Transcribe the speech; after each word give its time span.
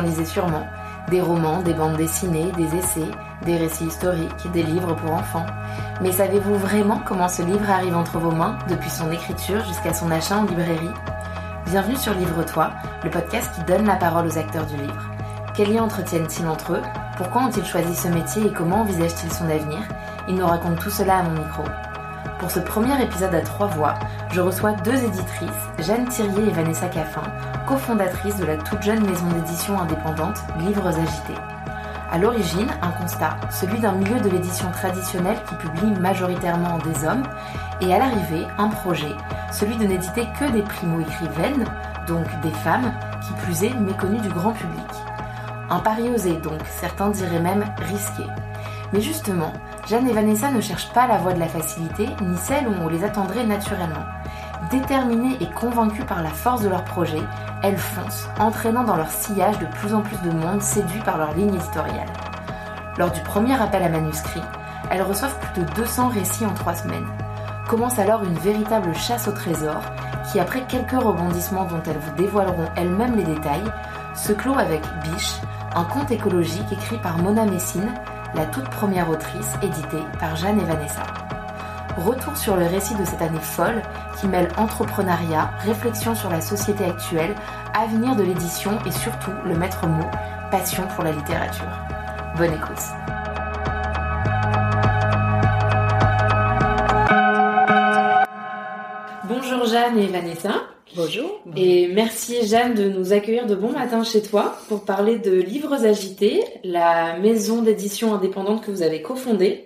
lisez 0.00 0.24
sûrement. 0.24 0.66
Des 1.10 1.20
romans, 1.20 1.62
des 1.62 1.74
bandes 1.74 1.96
dessinées, 1.96 2.50
des 2.56 2.76
essais, 2.76 3.10
des 3.44 3.56
récits 3.56 3.86
historiques, 3.86 4.50
des 4.52 4.62
livres 4.62 4.94
pour 4.94 5.12
enfants. 5.12 5.46
Mais 6.00 6.10
savez-vous 6.10 6.56
vraiment 6.56 7.00
comment 7.06 7.28
ce 7.28 7.42
livre 7.42 7.70
arrive 7.70 7.96
entre 7.96 8.18
vos 8.18 8.32
mains, 8.32 8.58
depuis 8.68 8.90
son 8.90 9.10
écriture 9.12 9.64
jusqu'à 9.64 9.94
son 9.94 10.10
achat 10.10 10.38
en 10.38 10.44
librairie? 10.44 10.90
Bienvenue 11.66 11.96
sur 11.96 12.14
Livre-toi, 12.14 12.70
le 13.04 13.10
podcast 13.10 13.52
qui 13.54 13.62
donne 13.62 13.86
la 13.86 13.96
parole 13.96 14.26
aux 14.26 14.38
acteurs 14.38 14.66
du 14.66 14.76
livre. 14.76 15.10
Quels 15.54 15.72
liens 15.72 15.84
entretiennent-ils 15.84 16.46
entre 16.46 16.74
eux? 16.74 16.82
Pourquoi 17.16 17.42
ont-ils 17.42 17.64
choisi 17.64 17.94
ce 17.94 18.08
métier 18.08 18.46
et 18.46 18.52
comment 18.52 18.82
envisagent-ils 18.82 19.32
son 19.32 19.48
avenir? 19.48 19.78
Ils 20.28 20.34
nous 20.34 20.46
racontent 20.46 20.80
tout 20.80 20.90
cela 20.90 21.18
à 21.18 21.22
mon 21.22 21.30
micro. 21.30 21.62
Pour 22.38 22.50
ce 22.50 22.60
premier 22.60 23.02
épisode 23.02 23.34
à 23.34 23.40
trois 23.40 23.68
voix, 23.68 23.94
je 24.30 24.40
reçois 24.40 24.72
deux 24.84 25.02
éditrices, 25.02 25.48
Jeanne 25.78 26.06
Thirier 26.08 26.48
et 26.48 26.52
Vanessa 26.52 26.86
Caffin, 26.88 27.22
cofondatrices 27.66 28.36
de 28.36 28.46
la 28.46 28.56
toute 28.56 28.80
jeune 28.80 29.04
maison 29.04 29.26
d'édition 29.26 29.78
indépendante 29.78 30.38
Livres 30.60 30.86
Agités. 30.86 31.40
À 32.12 32.16
l'origine, 32.16 32.70
un 32.80 32.90
constat, 32.90 33.36
celui 33.50 33.80
d'un 33.80 33.92
milieu 33.92 34.20
de 34.20 34.28
l'édition 34.28 34.70
traditionnelle 34.70 35.38
qui 35.48 35.56
publie 35.56 36.00
majoritairement 36.00 36.78
des 36.78 37.04
hommes, 37.04 37.24
et 37.80 37.92
à 37.92 37.98
l'arrivée, 37.98 38.46
un 38.56 38.68
projet, 38.68 39.12
celui 39.52 39.76
de 39.76 39.84
n'éditer 39.84 40.28
que 40.38 40.50
des 40.52 40.62
primo-écrivaines, 40.62 41.64
donc 42.06 42.26
des 42.40 42.50
femmes, 42.50 42.92
qui 43.20 43.32
plus 43.44 43.64
est 43.64 43.74
méconnues 43.74 44.20
du 44.20 44.28
grand 44.28 44.52
public. 44.52 44.86
Un 45.68 45.80
pari 45.80 46.08
osé 46.08 46.34
donc, 46.34 46.60
certains 46.78 47.10
diraient 47.10 47.40
même 47.40 47.64
risqué. 47.90 48.22
Mais 48.92 49.00
justement, 49.00 49.52
Jeanne 49.88 50.08
et 50.08 50.12
Vanessa 50.12 50.52
ne 50.52 50.60
cherchent 50.60 50.92
pas 50.92 51.08
la 51.08 51.18
voie 51.18 51.32
de 51.32 51.40
la 51.40 51.48
facilité, 51.48 52.08
ni 52.22 52.36
celle 52.36 52.68
où 52.68 52.74
on 52.80 52.88
les 52.88 53.02
attendrait 53.02 53.44
naturellement. 53.44 54.04
Déterminées 54.70 55.36
et 55.40 55.46
convaincues 55.46 56.04
par 56.04 56.22
la 56.22 56.30
force 56.30 56.62
de 56.62 56.68
leur 56.68 56.82
projet, 56.82 57.22
elles 57.62 57.76
foncent, 57.76 58.28
entraînant 58.40 58.82
dans 58.82 58.96
leur 58.96 59.10
sillage 59.10 59.58
de 59.60 59.66
plus 59.66 59.94
en 59.94 60.00
plus 60.00 60.20
de 60.22 60.30
monde 60.30 60.60
séduit 60.60 61.00
par 61.00 61.18
leur 61.18 61.34
ligne 61.34 61.54
éditoriale. 61.54 62.08
Lors 62.98 63.12
du 63.12 63.20
premier 63.20 63.60
appel 63.60 63.84
à 63.84 63.88
manuscrits, 63.88 64.42
elles 64.90 65.02
reçoivent 65.02 65.38
plus 65.38 65.62
de 65.62 65.70
200 65.74 66.08
récits 66.08 66.46
en 66.46 66.54
trois 66.54 66.74
semaines. 66.74 67.06
Commence 67.68 67.98
alors 67.98 68.24
une 68.24 68.38
véritable 68.38 68.94
chasse 68.94 69.28
au 69.28 69.32
trésor 69.32 69.80
qui, 70.30 70.40
après 70.40 70.62
quelques 70.62 71.00
rebondissements 71.00 71.66
dont 71.66 71.82
elles 71.86 71.98
vous 71.98 72.16
dévoileront 72.16 72.66
elles-mêmes 72.76 73.16
les 73.16 73.24
détails, 73.24 73.72
se 74.14 74.32
clôt 74.32 74.58
avec 74.58 74.82
Biche, 75.02 75.34
un 75.76 75.84
conte 75.84 76.10
écologique 76.10 76.72
écrit 76.72 76.98
par 76.98 77.18
Mona 77.18 77.44
Messine, 77.44 77.92
la 78.34 78.46
toute 78.46 78.68
première 78.70 79.10
autrice 79.10 79.54
éditée 79.62 80.02
par 80.18 80.34
Jeanne 80.34 80.60
et 80.60 80.64
Vanessa. 80.64 81.02
Retour 81.96 82.36
sur 82.36 82.56
le 82.56 82.66
récit 82.66 82.94
de 82.94 83.04
cette 83.04 83.22
année 83.22 83.40
folle 83.40 83.82
qui 84.20 84.26
mêle 84.26 84.48
entrepreneuriat, 84.56 85.50
réflexion 85.60 86.14
sur 86.14 86.30
la 86.30 86.40
société 86.40 86.84
actuelle, 86.84 87.34
avenir 87.74 88.16
de 88.16 88.22
l'édition 88.22 88.78
et 88.86 88.90
surtout 88.90 89.32
le 89.44 89.56
maître 89.56 89.86
mot, 89.86 90.06
passion 90.50 90.84
pour 90.94 91.04
la 91.04 91.12
littérature. 91.12 91.66
Bonne 92.36 92.52
écoute. 92.54 92.82
Bonjour 99.28 99.66
Jeanne 99.66 99.98
et 99.98 100.06
Vanessa. 100.06 100.52
Bonjour. 100.94 101.42
Et 101.56 101.88
merci 101.88 102.46
Jeanne 102.46 102.74
de 102.74 102.88
nous 102.88 103.12
accueillir 103.12 103.46
de 103.46 103.54
bon 103.54 103.72
matin 103.72 104.02
chez 104.04 104.22
toi 104.22 104.56
pour 104.68 104.84
parler 104.84 105.18
de 105.18 105.32
Livres 105.32 105.84
Agités, 105.84 106.42
la 106.64 107.18
maison 107.18 107.60
d'édition 107.60 108.14
indépendante 108.14 108.64
que 108.64 108.70
vous 108.70 108.82
avez 108.82 109.02
cofondée. 109.02 109.65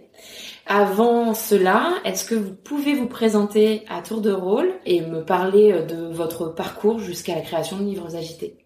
Avant 0.66 1.34
cela, 1.34 1.94
est-ce 2.04 2.24
que 2.24 2.34
vous 2.34 2.54
pouvez 2.54 2.94
vous 2.94 3.08
présenter 3.08 3.84
à 3.88 4.02
tour 4.02 4.20
de 4.20 4.32
rôle 4.32 4.70
et 4.86 5.00
me 5.00 5.24
parler 5.24 5.72
de 5.88 6.12
votre 6.12 6.48
parcours 6.48 6.98
jusqu'à 6.98 7.34
la 7.34 7.40
création 7.40 7.78
de 7.78 7.84
Livres 7.84 8.16
Agités? 8.16 8.56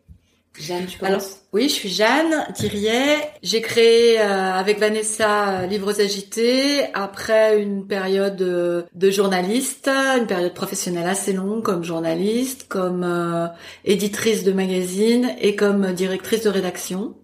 Jeanne, 0.58 0.86
tu 0.86 0.98
commences? 0.98 1.12
Alors, 1.12 1.26
oui, 1.52 1.64
je 1.64 1.74
suis 1.74 1.88
Jeanne 1.88 2.46
Thirier. 2.54 3.16
J'ai 3.42 3.60
créé 3.60 4.20
euh, 4.20 4.52
avec 4.52 4.78
Vanessa 4.78 5.62
euh, 5.62 5.66
Livres 5.66 6.00
Agités 6.00 6.92
après 6.94 7.60
une 7.60 7.86
période 7.88 8.40
euh, 8.40 8.82
de 8.94 9.10
journaliste, 9.10 9.88
une 9.88 10.26
période 10.26 10.54
professionnelle 10.54 11.08
assez 11.08 11.32
longue 11.32 11.62
comme 11.62 11.82
journaliste, 11.82 12.66
comme 12.68 13.02
euh, 13.02 13.48
éditrice 13.84 14.44
de 14.44 14.52
magazine 14.52 15.34
et 15.40 15.56
comme 15.56 15.92
directrice 15.92 16.44
de 16.44 16.50
rédaction. 16.50 17.14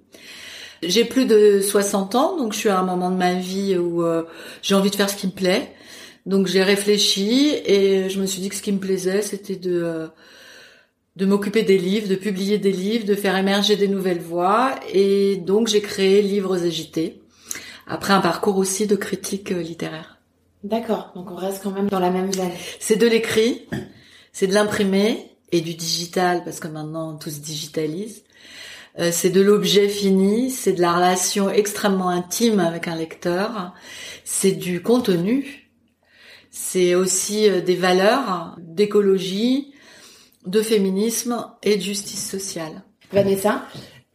J'ai 0.82 1.04
plus 1.04 1.26
de 1.26 1.60
60 1.60 2.14
ans, 2.14 2.36
donc 2.36 2.52
je 2.52 2.58
suis 2.58 2.68
à 2.68 2.78
un 2.78 2.84
moment 2.84 3.10
de 3.10 3.16
ma 3.16 3.34
vie 3.34 3.76
où 3.76 4.02
euh, 4.02 4.24
j'ai 4.62 4.74
envie 4.74 4.90
de 4.90 4.96
faire 4.96 5.10
ce 5.10 5.16
qui 5.16 5.26
me 5.26 5.32
plaît. 5.32 5.72
Donc 6.26 6.46
j'ai 6.46 6.62
réfléchi 6.62 7.54
et 7.64 8.08
je 8.08 8.20
me 8.20 8.26
suis 8.26 8.40
dit 8.40 8.48
que 8.48 8.54
ce 8.54 8.62
qui 8.62 8.72
me 8.72 8.78
plaisait, 8.78 9.22
c'était 9.22 9.56
de 9.56 9.82
euh, 9.82 10.06
de 11.16 11.26
m'occuper 11.26 11.62
des 11.62 11.76
livres, 11.76 12.08
de 12.08 12.14
publier 12.14 12.58
des 12.58 12.72
livres, 12.72 13.04
de 13.04 13.14
faire 13.14 13.36
émerger 13.36 13.76
des 13.76 13.88
nouvelles 13.88 14.20
voix. 14.20 14.74
Et 14.92 15.36
donc 15.36 15.68
j'ai 15.68 15.82
créé 15.82 16.22
Livres 16.22 16.64
Agités, 16.64 17.20
après 17.86 18.12
un 18.12 18.20
parcours 18.20 18.56
aussi 18.56 18.86
de 18.86 18.96
critique 18.96 19.52
euh, 19.52 19.60
littéraire. 19.60 20.18
D'accord, 20.64 21.12
donc 21.14 21.30
on 21.30 21.36
reste 21.36 21.62
quand 21.62 21.70
même 21.70 21.88
dans 21.88 22.00
la 22.00 22.10
même 22.10 22.30
veine. 22.30 22.52
C'est 22.78 22.96
de 22.96 23.06
l'écrit, 23.06 23.66
c'est 24.32 24.46
de 24.46 24.54
l'imprimé 24.54 25.30
et 25.52 25.60
du 25.60 25.74
digital, 25.74 26.42
parce 26.44 26.60
que 26.60 26.68
maintenant 26.68 27.16
tout 27.16 27.30
se 27.30 27.40
digitalise. 27.40 28.22
Euh, 28.98 29.10
c'est 29.12 29.30
de 29.30 29.40
l'objet 29.40 29.88
fini, 29.88 30.50
c'est 30.50 30.72
de 30.72 30.80
la 30.80 30.92
relation 30.94 31.48
extrêmement 31.48 32.08
intime 32.08 32.58
avec 32.58 32.88
un 32.88 32.96
lecteur, 32.96 33.72
c'est 34.24 34.52
du 34.52 34.82
contenu, 34.82 35.70
c'est 36.50 36.94
aussi 36.94 37.48
euh, 37.48 37.60
des 37.60 37.76
valeurs 37.76 38.56
d'écologie, 38.58 39.72
de 40.46 40.62
féminisme 40.62 41.46
et 41.62 41.76
de 41.76 41.82
justice 41.82 42.28
sociale. 42.28 42.82
Vanessa 43.12 43.62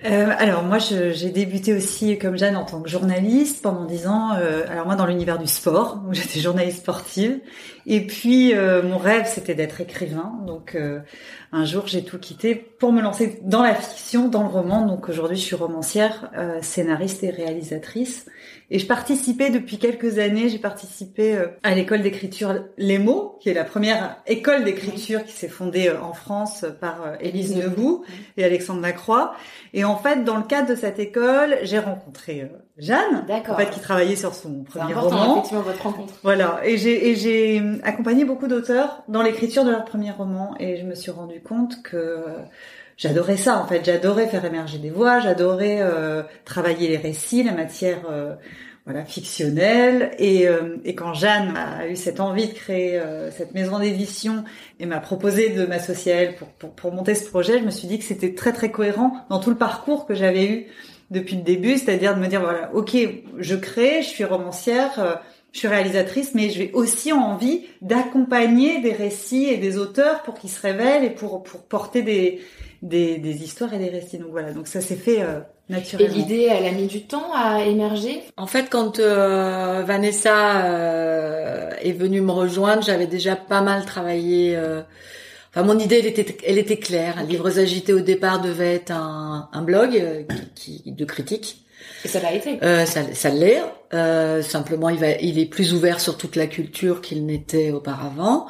Euh, 0.03 0.27
alors 0.37 0.63
moi 0.63 0.77
j'ai 0.77 1.29
débuté 1.29 1.73
aussi 1.73 2.17
comme 2.19 2.37
Jeanne 2.37 2.57
en 2.57 2.65
tant 2.65 2.81
que 2.81 2.89
journaliste 2.89 3.63
pendant 3.63 3.85
dix 3.85 4.07
ans. 4.07 4.33
euh, 4.35 4.65
alors 4.69 4.85
moi 4.85 4.95
dans 4.95 5.05
l'univers 5.05 5.39
du 5.39 5.47
sport 5.47 6.01
où 6.07 6.13
j'étais 6.13 6.41
journaliste 6.41 6.79
sportive. 6.79 7.39
Et 7.87 8.07
puis 8.07 8.53
euh, 8.53 8.81
mon 8.81 8.97
rêve 8.97 9.25
c'était 9.27 9.53
d'être 9.53 9.79
écrivain. 9.81 10.33
Donc 10.45 10.75
euh, 10.75 10.99
un 11.51 11.65
jour 11.65 11.87
j'ai 11.87 12.03
tout 12.03 12.17
quitté 12.17 12.55
pour 12.55 12.91
me 12.91 13.01
lancer 13.01 13.39
dans 13.43 13.61
la 13.61 13.75
fiction, 13.75 14.27
dans 14.27 14.41
le 14.41 14.49
roman. 14.49 14.85
Donc 14.85 15.07
aujourd'hui 15.09 15.37
je 15.37 15.43
suis 15.43 15.55
romancière, 15.55 16.31
euh, 16.37 16.59
scénariste 16.61 17.23
et 17.23 17.29
réalisatrice. 17.29 18.25
Et 18.71 18.79
je 18.79 18.87
participais 18.87 19.51
depuis 19.51 19.77
quelques 19.77 20.17
années. 20.17 20.49
J'ai 20.49 20.57
participé 20.57 21.37
à 21.61 21.75
l'école 21.75 22.01
d'écriture 22.01 22.65
Les 22.77 22.97
mots, 22.97 23.37
qui 23.39 23.49
est 23.49 23.53
la 23.53 23.63
première 23.63 24.17
école 24.25 24.63
d'écriture 24.63 25.23
qui 25.23 25.33
s'est 25.33 25.47
fondée 25.47 25.91
en 25.91 26.13
France 26.13 26.65
par 26.81 27.13
Élise 27.19 27.55
Nebout 27.55 28.03
et 28.37 28.43
Alexandre 28.43 28.81
Lacroix. 28.81 29.35
Et 29.73 29.83
en 29.83 29.97
fait, 29.97 30.23
dans 30.23 30.37
le 30.37 30.43
cadre 30.43 30.69
de 30.69 30.75
cette 30.75 30.97
école, 30.97 31.57
j'ai 31.61 31.77
rencontré 31.77 32.49
Jeanne, 32.77 33.23
D'accord. 33.27 33.55
en 33.55 33.57
fait, 33.57 33.69
qui 33.69 33.79
travaillait 33.79 34.15
sur 34.17 34.33
son 34.35 34.63
premier 34.63 34.93
roman. 34.93 35.33
effectivement 35.37 35.61
votre 35.61 35.81
rencontre. 35.81 36.13
Voilà, 36.23 36.59
et 36.65 36.77
j'ai 36.77 37.09
et 37.09 37.15
j'ai 37.15 37.59
euh, 37.61 37.77
accompagné 37.83 38.25
beaucoup 38.25 38.47
d'auteurs 38.47 39.03
dans 39.07 39.21
l'écriture 39.21 39.63
de 39.63 39.71
leur 39.71 39.85
premier 39.85 40.11
roman, 40.11 40.55
et 40.59 40.77
je 40.77 40.83
me 40.83 40.93
suis 40.93 41.11
rendu 41.11 41.39
compte 41.41 41.81
que 41.83 42.25
j'adorais 42.97 43.37
ça. 43.37 43.61
En 43.61 43.67
fait, 43.67 43.83
j'adorais 43.85 44.27
faire 44.27 44.43
émerger 44.43 44.77
des 44.77 44.89
voix, 44.89 45.19
j'adorais 45.21 45.79
euh, 45.81 46.23
travailler 46.43 46.89
les 46.89 46.97
récits, 46.97 47.43
la 47.43 47.53
matière. 47.53 47.99
euh, 48.11 48.35
voilà, 48.85 49.03
fictionnelle. 49.03 50.11
Et, 50.19 50.47
euh, 50.47 50.77
et 50.85 50.93
quand 50.93 51.15
Jeanne 51.15 51.55
a 51.57 51.87
eu 51.87 51.95
cette 51.95 52.19
envie 52.19 52.47
de 52.49 52.53
créer 52.53 52.99
euh, 52.99 53.31
cette 53.31 53.55
maison 53.55 53.79
d'édition 53.79 54.43
et 54.79 54.85
m'a 54.85 54.99
proposé 54.99 55.49
de 55.49 55.65
m'associer 55.65 56.13
à 56.13 56.15
elle 56.17 56.35
pour, 56.35 56.47
pour, 56.49 56.69
pour 56.75 56.93
monter 56.93 57.15
ce 57.15 57.27
projet, 57.27 57.57
je 57.57 57.63
me 57.63 57.71
suis 57.71 57.87
dit 57.87 57.97
que 57.97 58.05
c'était 58.05 58.35
très 58.35 58.53
très 58.53 58.69
cohérent 58.69 59.25
dans 59.31 59.39
tout 59.39 59.49
le 59.49 59.55
parcours 59.55 60.05
que 60.05 60.13
j'avais 60.13 60.45
eu 60.45 60.67
depuis 61.11 61.35
le 61.35 61.43
début, 61.43 61.77
c'est-à-dire 61.77 62.15
de 62.15 62.19
me 62.19 62.27
dire 62.27 62.41
voilà, 62.41 62.71
ok, 62.73 62.95
je 63.37 63.55
crée, 63.55 64.01
je 64.01 64.07
suis 64.07 64.23
romancière, 64.25 64.99
euh, 64.99 65.13
je 65.51 65.59
suis 65.59 65.67
réalisatrice, 65.67 66.33
mais 66.33 66.49
j'ai 66.49 66.71
aussi 66.73 67.13
envie 67.13 67.61
d'accompagner 67.81 68.81
des 68.81 68.91
récits 68.91 69.45
et 69.45 69.57
des 69.57 69.77
auteurs 69.77 70.23
pour 70.23 70.33
qu'ils 70.33 70.49
se 70.49 70.61
révèlent 70.61 71.03
et 71.03 71.09
pour 71.11 71.43
pour 71.43 71.61
porter 71.63 72.01
des 72.01 72.41
des, 72.81 73.17
des 73.17 73.43
histoires 73.43 73.73
et 73.73 73.79
des 73.79 73.89
récits. 73.89 74.17
Donc 74.17 74.31
voilà, 74.31 74.51
donc 74.51 74.67
ça 74.67 74.81
s'est 74.81 74.95
fait 74.95 75.21
euh, 75.21 75.39
Et 75.69 75.73
naturellement. 75.73 76.13
l'idée, 76.15 76.49
elle 76.51 76.65
a 76.65 76.71
mis 76.71 76.87
du 76.87 77.03
temps 77.07 77.31
à 77.33 77.63
émerger? 77.63 78.21
En 78.37 78.47
fait, 78.47 78.69
quand 78.69 78.99
euh, 78.99 79.83
Vanessa 79.85 80.65
euh, 80.65 81.71
est 81.81 81.93
venue 81.93 82.21
me 82.21 82.31
rejoindre, 82.31 82.83
j'avais 82.83 83.07
déjà 83.07 83.35
pas 83.35 83.61
mal 83.61 83.85
travaillé. 83.85 84.57
Enfin, 85.55 85.63
mon 85.65 85.79
idée, 85.79 85.99
elle 85.99 86.07
était, 86.07 86.37
elle 86.45 86.57
était 86.57 86.77
claire. 86.77 87.23
Livres 87.25 87.59
agités 87.59 87.93
au 87.93 88.01
départ 88.01 88.41
devait 88.41 88.75
être 88.75 88.91
un, 88.91 89.49
un 89.53 89.61
blog 89.61 89.95
euh, 89.95 90.23
qui, 90.53 90.81
qui- 90.83 90.91
de 90.91 91.05
critique. 91.05 91.61
Et 92.03 92.07
ça 92.09 92.19
l'a 92.19 92.33
été. 92.33 92.59
Euh, 92.61 92.85
ça, 92.85 93.01
ça 93.13 93.29
l'est. 93.29 93.61
Euh, 93.93 94.41
simplement, 94.41 94.89
il, 94.89 94.97
va, 94.97 95.11
il 95.21 95.39
est 95.39 95.45
plus 95.45 95.73
ouvert 95.73 95.99
sur 96.01 96.17
toute 96.17 96.35
la 96.35 96.47
culture 96.47 96.99
qu'il 97.01 97.25
n'était 97.25 97.71
auparavant. 97.71 98.47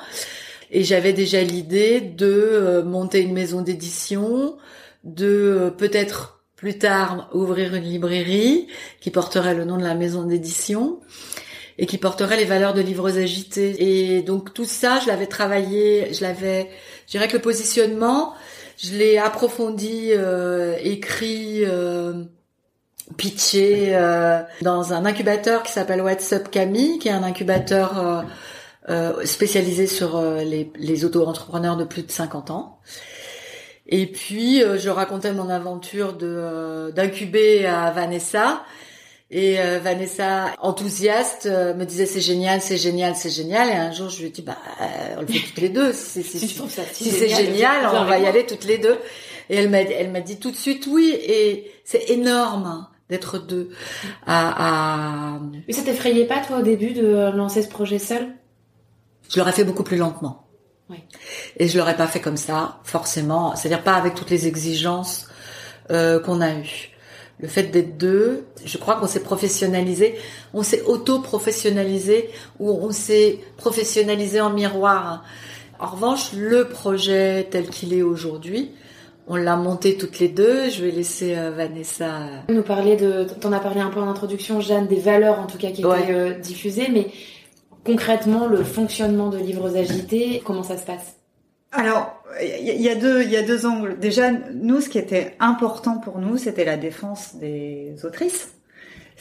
Et 0.72 0.84
j'avais 0.84 1.14
déjà 1.14 1.42
l'idée 1.42 2.02
de 2.02 2.82
monter 2.86 3.22
une 3.22 3.34
maison 3.34 3.62
d'édition, 3.62 4.58
de 5.04 5.72
peut-être 5.78 6.44
plus 6.56 6.78
tard 6.80 7.30
ouvrir 7.34 7.76
une 7.76 7.84
librairie 7.84 8.68
qui 9.00 9.12
porterait 9.12 9.54
le 9.54 9.66
nom 9.66 9.78
de 9.78 9.84
la 9.84 9.94
maison 9.94 10.24
d'édition 10.24 11.00
et 11.78 11.86
qui 11.86 11.98
porterait 11.98 12.38
les 12.38 12.46
valeurs 12.46 12.74
de 12.74 12.82
livres 12.82 13.20
agités. 13.20 13.76
Et 14.16 14.22
donc 14.22 14.54
tout 14.54 14.66
ça, 14.66 15.00
je 15.02 15.08
l'avais 15.08 15.28
travaillé, 15.28 16.14
je 16.14 16.22
l'avais 16.24 16.70
Je 17.08 17.12
dirais 17.12 17.28
que 17.28 17.34
le 17.34 17.42
positionnement, 17.42 18.34
je 18.78 18.94
l'ai 18.94 19.18
approfondi, 19.18 20.10
euh, 20.12 20.76
écrit, 20.82 21.64
euh, 21.64 22.24
pitché 23.18 23.96
euh, 23.96 24.42
dans 24.62 24.94
un 24.94 25.06
incubateur 25.06 25.64
qui 25.64 25.72
s'appelle 25.72 26.02
What's 26.02 26.34
Up 26.34 26.50
Camille, 26.50 26.98
qui 27.00 27.08
est 27.08 27.12
un 27.12 27.24
incubateur 27.24 28.26
spécialisé 29.24 29.88
sur 29.88 30.22
les, 30.22 30.72
les 30.76 31.06
auto-entrepreneurs 31.06 31.76
de 31.76 31.86
plus 31.86 32.04
de 32.04 32.12
50 32.12 32.52
ans. 32.52 32.80
Et 33.88 34.08
puis 34.08 34.60
je 34.60 34.90
racontais 34.90 35.32
mon 35.32 35.50
aventure 35.50 36.14
de 36.14 36.92
d'incuber 36.96 37.66
à 37.66 37.92
Vanessa 37.92 38.64
et 39.32 39.60
euh, 39.60 39.80
Vanessa, 39.80 40.54
enthousiaste, 40.62 41.48
euh, 41.48 41.74
me 41.74 41.86
disait 41.86 42.06
c'est 42.06 42.22
génial, 42.22 42.62
c'est 42.62 42.78
génial, 42.78 43.16
c'est 43.16 43.30
génial. 43.30 43.70
Et 43.70 43.74
un 43.74 43.92
jour, 43.92 44.10
je 44.10 44.20
lui 44.20 44.28
ai 44.28 44.30
dit 44.30 44.44
bah 44.44 44.58
on 45.18 45.22
le 45.22 45.28
fait 45.28 45.40
toutes 45.40 45.58
les 45.58 45.70
deux. 45.70 45.94
Si, 45.94 46.22
si, 46.22 46.40
si, 46.48 47.12
c'est 47.12 47.30
génial, 47.30 47.88
on 47.94 48.06
va 48.06 48.20
y 48.20 48.28
aller 48.28 48.46
toutes 48.46 48.66
les 48.66 48.78
deux. 48.78 48.98
Et 49.50 49.58
elle 49.58 49.70
m'a, 49.70 49.82
elle 49.82 50.12
m'a 50.12 50.22
dit 50.22 50.38
tout 50.38 50.52
de 50.52 50.56
suite 50.56 50.88
oui. 50.88 51.16
Et 51.28 51.72
c'est 51.84 52.10
énorme 52.12 52.66
hein, 52.66 52.90
d'être 53.10 53.40
deux. 53.40 53.72
À, 54.28 55.36
à... 55.36 55.40
Mais 55.68 55.74
ça 55.74 55.82
t'effrayait 55.82 56.26
pas 56.26 56.40
toi 56.42 56.60
au 56.60 56.62
début 56.62 56.92
de 56.92 57.32
lancer 57.36 57.64
ce 57.64 57.68
projet 57.68 58.00
seul? 58.00 58.28
Je 59.30 59.40
l'aurais 59.40 59.54
fait 59.54 59.64
beaucoup 59.64 59.84
plus 59.84 59.98
lentement. 59.98 60.48
Oui. 60.90 60.98
Et 61.58 61.68
je 61.68 61.78
l'aurais 61.80 61.96
pas 61.96 62.06
fait 62.06 62.22
comme 62.22 62.38
ça, 62.38 62.80
forcément. 62.84 63.56
C'est-à-dire 63.56 63.84
pas 63.84 63.96
avec 63.96 64.14
toutes 64.14 64.30
les 64.30 64.46
exigences 64.46 65.28
euh, 65.90 66.20
qu'on 66.20 66.42
a 66.42 66.54
eues 66.54 66.95
le 67.40 67.48
fait 67.48 67.64
d'être 67.64 67.98
deux, 67.98 68.46
je 68.64 68.78
crois 68.78 68.96
qu'on 68.96 69.08
s'est 69.08 69.24
professionnalisé, 69.24 70.16
on 70.54 70.64
s'est 70.64 70.84
auto-professionnalisé 70.84 72.30
ou 72.60 72.72
on 72.72 72.92
s'est 72.92 73.40
professionnalisé 73.58 74.40
en 74.40 74.52
miroir. 74.52 75.24
En 75.80 75.88
revanche, 75.88 76.32
le 76.34 76.70
projet 76.70 77.48
tel 77.52 77.68
qu'il 77.68 77.94
est 77.94 78.02
aujourd'hui, 78.02 78.72
on 79.28 79.36
l'a 79.36 79.56
monté 79.56 79.98
toutes 79.98 80.20
les 80.20 80.30
deux. 80.30 80.70
Je 80.70 80.86
vais 80.86 80.92
laisser 80.92 81.36
euh, 81.36 81.52
Vanessa 81.52 82.28
nous 82.48 82.62
parler 82.62 82.96
de. 82.96 83.26
T'en 83.42 83.52
as 83.52 83.60
parlé 83.60 83.82
un 83.82 83.90
peu 83.90 84.00
en 84.00 84.08
introduction, 84.08 84.62
Jeanne, 84.62 84.88
des 84.88 85.00
valeurs 85.00 85.40
en 85.40 85.48
tout 85.48 85.58
cas 85.58 85.72
qui 85.72 85.82
étaient 85.82 86.12
euh, 86.12 86.40
diffusées, 86.40 86.88
mais 86.92 87.08
concrètement 87.84 88.48
le 88.48 88.64
fonctionnement 88.64 89.30
de 89.30 89.38
Livres 89.38 89.76
agités, 89.76 90.42
comment 90.46 90.64
ça 90.64 90.78
se 90.78 90.86
passe? 90.86 91.18
Alors, 91.72 92.15
il 92.42 92.82
y, 92.82 92.90
a 92.90 92.96
deux, 92.96 93.24
il 93.24 93.30
y 93.30 93.38
a 93.38 93.44
deux 93.44 93.66
angles. 93.66 93.98
Déjà, 94.00 94.32
nous, 94.32 94.82
ce 94.82 94.90
qui 94.90 94.98
était 94.98 95.36
important 95.40 95.98
pour 95.98 96.20
nous, 96.20 96.38
c'était 96.38 96.66
la 96.66 96.78
défense 96.78 97.36
des 97.36 97.96
autrices. 98.04 98.56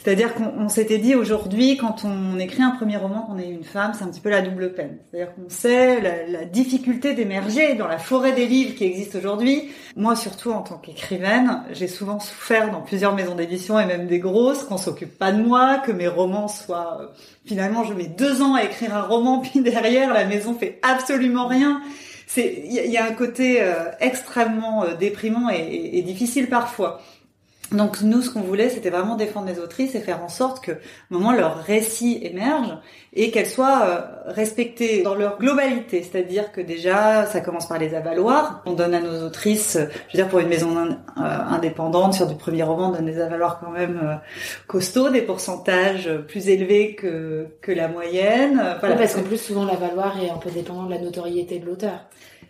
C'est-à-dire 0.05 0.35
qu'on 0.35 0.69
s'était 0.69 0.99
dit 0.99 1.15
aujourd'hui, 1.15 1.77
quand 1.77 2.05
on 2.05 2.37
écrit 2.37 2.61
un 2.61 2.71
premier 2.71 2.97
roman, 2.97 3.21
qu'on 3.21 3.39
est 3.39 3.49
une 3.49 3.63
femme, 3.63 3.93
c'est 3.97 4.03
un 4.03 4.09
petit 4.09 4.19
peu 4.19 4.29
la 4.29 4.41
double 4.41 4.73
peine. 4.73 4.99
C'est-à-dire 5.09 5.33
qu'on 5.33 5.49
sait 5.49 5.99
la, 5.99 6.45
difficulté 6.45 7.15
d'émerger 7.15 7.73
dans 7.73 7.87
la 7.87 7.97
forêt 7.97 8.33
des 8.33 8.45
livres 8.45 8.75
qui 8.75 8.83
existe 8.83 9.15
aujourd'hui. 9.15 9.71
Moi, 9.95 10.15
surtout 10.15 10.51
en 10.51 10.61
tant 10.61 10.77
qu'écrivaine, 10.77 11.63
j'ai 11.71 11.87
souvent 11.87 12.19
souffert 12.19 12.71
dans 12.71 12.81
plusieurs 12.81 13.15
maisons 13.15 13.33
d'édition 13.33 13.79
et 13.79 13.85
même 13.87 14.05
des 14.05 14.19
grosses, 14.19 14.63
qu'on 14.63 14.77
s'occupe 14.77 15.17
pas 15.17 15.31
de 15.31 15.41
moi, 15.41 15.79
que 15.83 15.91
mes 15.91 16.07
romans 16.07 16.49
soient... 16.49 17.13
Finalement, 17.45 17.83
je 17.83 17.93
mets 17.93 18.07
deux 18.07 18.43
ans 18.43 18.53
à 18.53 18.63
écrire 18.63 18.95
un 18.95 19.01
roman, 19.01 19.39
puis 19.43 19.61
derrière, 19.61 20.13
la 20.13 20.25
maison 20.25 20.53
fait 20.53 20.79
absolument 20.83 21.47
rien 21.47 21.81
il 22.37 22.71
y, 22.71 22.97
a 22.97 23.05
un 23.05 23.13
côté 23.13 23.61
euh, 23.61 23.91
extrêmement 23.99 24.83
euh, 24.83 24.95
déprimant 24.95 25.49
et, 25.49 26.01
difficile 26.01 26.47
parfois. 26.47 27.01
Donc 27.71 28.01
nous, 28.01 28.21
ce 28.21 28.29
qu'on 28.29 28.41
voulait, 28.41 28.69
c'était 28.69 28.91
vraiment 28.91 29.15
défendre 29.15 29.47
les 29.47 29.59
autrices 29.59 29.95
et 29.95 29.99
faire 29.99 30.23
en 30.23 30.29
sorte 30.29 30.63
que, 30.63 30.71
au 30.71 30.75
moment 31.09 31.33
leur 31.33 31.57
récit 31.57 32.19
émerge 32.21 32.77
et 33.13 33.31
qu'elles 33.31 33.47
soient 33.47 33.81
euh, 33.85 34.31
respectées 34.31 35.01
dans 35.01 35.15
leur 35.15 35.39
globalité. 35.39 36.03
C'est-à-dire 36.03 36.51
que 36.51 36.61
déjà, 36.61 37.25
ça 37.25 37.41
commence 37.41 37.67
par 37.67 37.79
les 37.79 37.95
avaloirs. 37.95 38.61
On 38.65 38.73
donne 38.73 38.93
à 38.93 39.01
nos 39.01 39.25
autrices, 39.25 39.77
je 39.77 40.17
veux 40.17 40.23
dire, 40.23 40.27
pour 40.27 40.39
une 40.39 40.47
maison 40.47 40.75
indépendante 41.15 42.13
sur 42.13 42.27
du 42.27 42.35
premier 42.35 42.63
roman, 42.63 42.89
on 42.89 42.91
donne 42.91 43.05
des 43.05 43.19
avaloirs 43.19 43.59
quand 43.59 43.71
même 43.71 44.19
costauds, 44.67 45.09
des 45.09 45.21
pourcentages 45.21 46.09
plus 46.27 46.49
élevés 46.49 46.95
que 46.95 47.47
que 47.61 47.71
la 47.71 47.87
moyenne. 47.87 48.61
Voilà. 48.79 48.95
parce 48.95 49.15
qu'en 49.15 49.23
plus, 49.23 49.37
souvent, 49.37 49.65
l'avaloir 49.65 50.21
est 50.21 50.29
un 50.29 50.37
peu 50.37 50.51
dépendant 50.51 50.83
de 50.83 50.91
la 50.91 50.99
notoriété 50.99 51.59
de 51.59 51.65
l'auteur. 51.65 51.99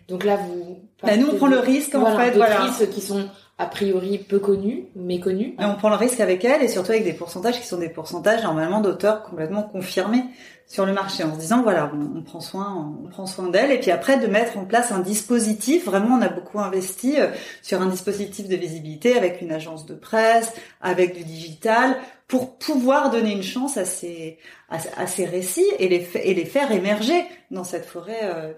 Donc 0.08 0.24
là, 0.24 0.36
vous. 0.36 0.80
Bah, 1.02 1.16
nous, 1.16 1.28
on 1.32 1.36
prend 1.36 1.46
le 1.46 1.58
risque, 1.58 1.94
en 1.94 2.16
fait, 2.16 2.32
voilà. 2.32 2.70
qui 2.90 3.00
sont 3.00 3.28
a 3.58 3.66
priori 3.66 4.18
peu 4.18 4.38
connues, 4.38 4.84
méconnues. 4.94 5.54
Et 5.58 5.64
on 5.64 5.76
prend 5.76 5.88
le 5.88 5.96
risque 5.96 6.20
avec 6.20 6.44
elles, 6.44 6.62
et 6.62 6.68
surtout 6.68 6.90
avec 6.90 7.04
des 7.04 7.14
pourcentages 7.14 7.58
qui 7.58 7.66
sont 7.66 7.78
des 7.78 7.88
pourcentages 7.88 8.42
normalement 8.42 8.80
d'auteurs 8.80 9.22
complètement 9.22 9.62
confirmés 9.62 10.24
sur 10.66 10.84
le 10.84 10.92
marché, 10.92 11.24
en 11.24 11.34
se 11.34 11.38
disant 11.38 11.62
voilà, 11.62 11.90
on, 11.94 12.20
prend 12.20 12.40
soin, 12.40 12.94
on 13.02 13.08
prend 13.08 13.24
soin 13.24 13.48
d'elles, 13.48 13.70
et 13.70 13.78
puis 13.78 13.90
après 13.92 14.18
de 14.18 14.26
mettre 14.26 14.58
en 14.58 14.66
place 14.66 14.92
un 14.92 14.98
dispositif. 14.98 15.86
Vraiment, 15.86 16.16
on 16.16 16.22
a 16.22 16.28
beaucoup 16.28 16.60
investi 16.60 17.18
euh, 17.18 17.28
sur 17.62 17.80
un 17.80 17.86
dispositif 17.86 18.46
de 18.46 18.56
visibilité 18.56 19.16
avec 19.16 19.40
une 19.40 19.52
agence 19.52 19.86
de 19.86 19.94
presse, 19.94 20.52
avec 20.82 21.16
du 21.16 21.24
digital, 21.24 21.96
pour 22.28 22.58
pouvoir 22.58 23.10
donner 23.10 23.32
une 23.32 23.42
chance 23.42 23.78
à 23.78 23.86
ces 23.86 24.38
à, 24.68 25.06
ces 25.06 25.24
récits 25.24 25.70
et 25.78 25.88
les 25.88 26.06
et 26.22 26.34
les 26.34 26.44
faire 26.44 26.72
émerger 26.72 27.24
dans 27.50 27.64
cette 27.64 27.86
forêt. 27.86 28.56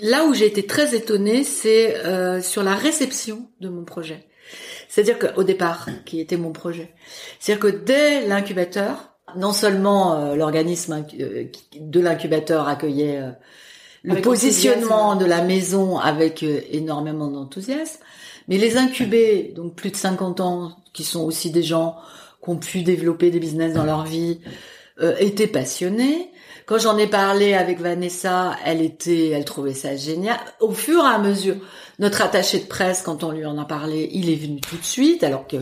Là 0.00 0.24
où 0.24 0.34
j'ai 0.34 0.46
été 0.46 0.66
très 0.66 0.94
étonnée, 0.94 1.44
c'est 1.44 1.96
euh, 2.04 2.40
sur 2.40 2.62
la 2.62 2.74
réception 2.74 3.48
de 3.60 3.68
mon 3.68 3.84
projet. 3.84 4.26
C'est-à-dire 4.88 5.18
qu'au 5.18 5.42
départ, 5.42 5.88
qui 6.04 6.20
était 6.20 6.36
mon 6.36 6.52
projet, 6.52 6.92
c'est-à-dire 7.38 7.70
que 7.70 7.76
dès 7.76 8.26
l'incubateur, 8.26 9.14
non 9.36 9.52
seulement 9.52 10.14
euh, 10.14 10.34
l'organisme 10.34 11.04
euh, 11.18 11.44
de 11.78 12.00
l'incubateur 12.00 12.68
accueillait 12.68 13.20
le 14.02 14.20
positionnement 14.20 15.16
de 15.16 15.24
la 15.24 15.42
maison 15.42 15.98
avec 15.98 16.42
énormément 16.42 17.28
d'enthousiasme, 17.28 18.00
mais 18.48 18.58
les 18.58 18.76
incubés, 18.76 19.52
donc 19.54 19.76
plus 19.76 19.90
de 19.90 19.96
50 19.96 20.40
ans, 20.40 20.76
qui 20.92 21.04
sont 21.04 21.22
aussi 21.22 21.50
des 21.50 21.62
gens 21.62 21.96
qui 22.42 22.50
ont 22.50 22.56
pu 22.56 22.82
développer 22.82 23.30
des 23.30 23.38
business 23.38 23.72
dans 23.72 23.84
leur 23.84 24.04
vie, 24.04 24.40
étaient 25.20 25.46
passionnés 25.46 26.31
quand 26.66 26.78
j'en 26.78 26.96
ai 26.96 27.06
parlé 27.06 27.54
avec 27.54 27.80
Vanessa, 27.80 28.56
elle 28.64 28.82
était, 28.82 29.30
elle 29.30 29.44
trouvait 29.44 29.74
ça 29.74 29.96
génial. 29.96 30.38
Au 30.60 30.72
fur 30.72 31.02
et 31.04 31.14
à 31.14 31.18
mesure, 31.18 31.56
notre 31.98 32.22
attaché 32.22 32.60
de 32.60 32.66
presse, 32.66 33.02
quand 33.02 33.24
on 33.24 33.30
lui 33.32 33.44
en 33.44 33.58
a 33.58 33.64
parlé, 33.64 34.08
il 34.12 34.30
est 34.30 34.36
venu 34.36 34.60
tout 34.60 34.76
de 34.76 34.84
suite, 34.84 35.24
alors 35.24 35.46
que 35.46 35.56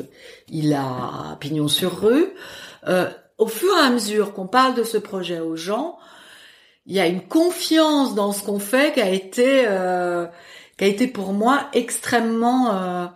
il 0.48 0.72
a 0.74 1.36
pignon 1.40 1.68
sur 1.68 2.00
rue. 2.00 2.28
Euh, 2.86 3.08
au 3.38 3.46
fur 3.46 3.74
et 3.76 3.86
à 3.86 3.90
mesure 3.90 4.34
qu'on 4.34 4.46
parle 4.46 4.74
de 4.74 4.84
ce 4.84 4.98
projet 4.98 5.40
aux 5.40 5.56
gens, 5.56 5.98
il 6.86 6.94
y 6.94 7.00
a 7.00 7.06
une 7.06 7.22
confiance 7.22 8.14
dans 8.14 8.32
ce 8.32 8.42
qu'on 8.42 8.58
fait 8.58 8.92
qui 8.92 9.00
a 9.00 9.08
été, 9.08 9.64
euh, 9.66 10.26
qui 10.76 10.84
a 10.84 10.86
été 10.86 11.06
pour 11.06 11.32
moi 11.32 11.68
extrêmement 11.72 12.74
euh, 12.74 13.06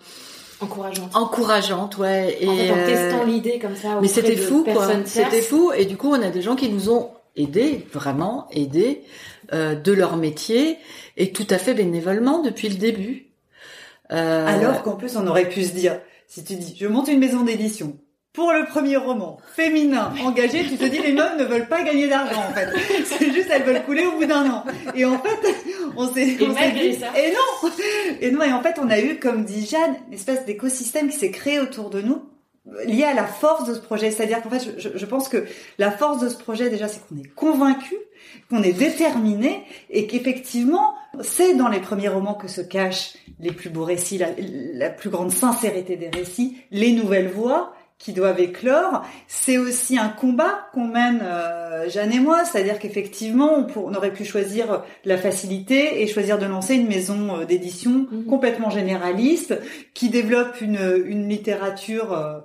encourageante. 0.60 1.14
Encourageante, 1.14 1.98
ouais. 1.98 2.38
Et 2.40 2.48
en, 2.48 2.56
fait, 2.56 2.70
en 2.70 2.86
testant 2.86 3.24
l'idée 3.24 3.58
comme 3.58 3.76
ça. 3.76 3.98
Mais 4.00 4.08
c'était 4.08 4.36
fou, 4.36 4.64
quoi. 4.64 4.88
C'était 5.04 5.42
fou. 5.42 5.72
Et 5.76 5.84
du 5.84 5.96
coup, 5.96 6.08
on 6.10 6.22
a 6.22 6.30
des 6.30 6.42
gens 6.42 6.56
qui 6.56 6.68
nous 6.68 6.90
ont 6.90 7.10
aider, 7.36 7.86
vraiment 7.92 8.48
aider 8.50 9.02
euh, 9.52 9.74
de 9.74 9.92
leur 9.92 10.16
métier 10.16 10.78
et 11.16 11.32
tout 11.32 11.46
à 11.50 11.58
fait 11.58 11.74
bénévolement 11.74 12.42
depuis 12.42 12.68
le 12.68 12.76
début. 12.76 13.26
Euh... 14.12 14.46
Alors 14.46 14.82
qu'en 14.82 14.96
plus 14.96 15.16
on 15.16 15.26
aurait 15.26 15.48
pu 15.48 15.64
se 15.64 15.72
dire, 15.72 16.00
si 16.26 16.44
tu 16.44 16.54
dis 16.54 16.76
je 16.78 16.86
monte 16.86 17.08
une 17.08 17.18
maison 17.18 17.42
d'édition 17.42 17.98
pour 18.32 18.52
le 18.52 18.66
premier 18.66 18.96
roman 18.96 19.38
féminin 19.54 20.12
engagé, 20.24 20.64
tu 20.64 20.76
te 20.76 20.84
dis 20.84 20.98
les 20.98 21.12
meufs 21.12 21.38
ne 21.38 21.44
veulent 21.44 21.68
pas 21.68 21.84
gagner 21.84 22.08
d'argent 22.08 22.42
en 22.48 22.52
fait. 22.52 22.68
C'est 23.04 23.32
juste 23.32 23.48
elles 23.50 23.62
veulent 23.62 23.84
couler 23.84 24.04
au 24.06 24.12
bout 24.18 24.26
d'un 24.26 24.50
an. 24.50 24.64
Et 24.96 25.04
en 25.04 25.18
fait, 25.20 25.54
on 25.96 26.12
s'est 26.12 26.26
dit 26.26 26.42
et 26.42 27.32
non. 27.32 27.70
Et 28.20 28.30
non 28.32 28.42
et 28.42 28.52
en 28.52 28.60
fait, 28.60 28.76
on 28.82 28.90
a 28.90 29.00
eu 29.00 29.20
comme 29.20 29.44
dit 29.44 29.64
Jeanne, 29.64 29.94
une 30.08 30.14
espèce 30.14 30.44
d'écosystème 30.46 31.08
qui 31.08 31.16
s'est 31.16 31.30
créé 31.30 31.60
autour 31.60 31.90
de 31.90 32.00
nous 32.00 32.22
lié 32.86 33.04
à 33.04 33.14
la 33.14 33.26
force 33.26 33.66
de 33.68 33.74
ce 33.74 33.80
projet. 33.80 34.10
C'est-à-dire 34.10 34.42
qu'en 34.42 34.50
fait, 34.50 34.74
je, 34.78 34.88
je, 34.94 35.06
pense 35.06 35.28
que 35.28 35.44
la 35.78 35.90
force 35.90 36.20
de 36.20 36.28
ce 36.28 36.36
projet, 36.36 36.70
déjà, 36.70 36.88
c'est 36.88 37.06
qu'on 37.06 37.16
est 37.16 37.34
convaincu, 37.34 37.94
qu'on 38.48 38.62
est 38.62 38.72
déterminé, 38.72 39.64
et 39.90 40.06
qu'effectivement, 40.06 40.94
c'est 41.20 41.54
dans 41.54 41.68
les 41.68 41.80
premiers 41.80 42.08
romans 42.08 42.34
que 42.34 42.48
se 42.48 42.60
cachent 42.60 43.14
les 43.38 43.52
plus 43.52 43.70
beaux 43.70 43.84
récits, 43.84 44.18
la, 44.18 44.28
la 44.38 44.90
plus 44.90 45.10
grande 45.10 45.30
sincérité 45.30 45.96
des 45.96 46.08
récits, 46.08 46.56
les 46.70 46.92
nouvelles 46.92 47.28
voix 47.28 47.74
qui 47.98 48.12
doivent 48.12 48.40
éclore. 48.40 49.02
C'est 49.28 49.56
aussi 49.56 49.98
un 49.98 50.08
combat 50.08 50.68
qu'on 50.72 50.88
mène, 50.88 51.20
euh, 51.22 51.88
Jeanne 51.88 52.12
et 52.12 52.20
moi, 52.20 52.44
c'est-à-dire 52.44 52.78
qu'effectivement, 52.78 53.66
on, 53.76 53.80
on, 53.80 53.94
aurait 53.94 54.12
pu 54.12 54.24
choisir 54.24 54.82
la 55.04 55.16
facilité 55.16 56.02
et 56.02 56.06
choisir 56.06 56.38
de 56.38 56.46
lancer 56.46 56.74
une 56.74 56.88
maison 56.88 57.40
euh, 57.40 57.44
d'édition 57.44 58.06
mhm. 58.10 58.26
complètement 58.26 58.70
généraliste 58.70 59.58
qui 59.94 60.10
développe 60.10 60.60
une, 60.60 61.04
une 61.06 61.28
littérature 61.28 62.12
euh, 62.12 62.40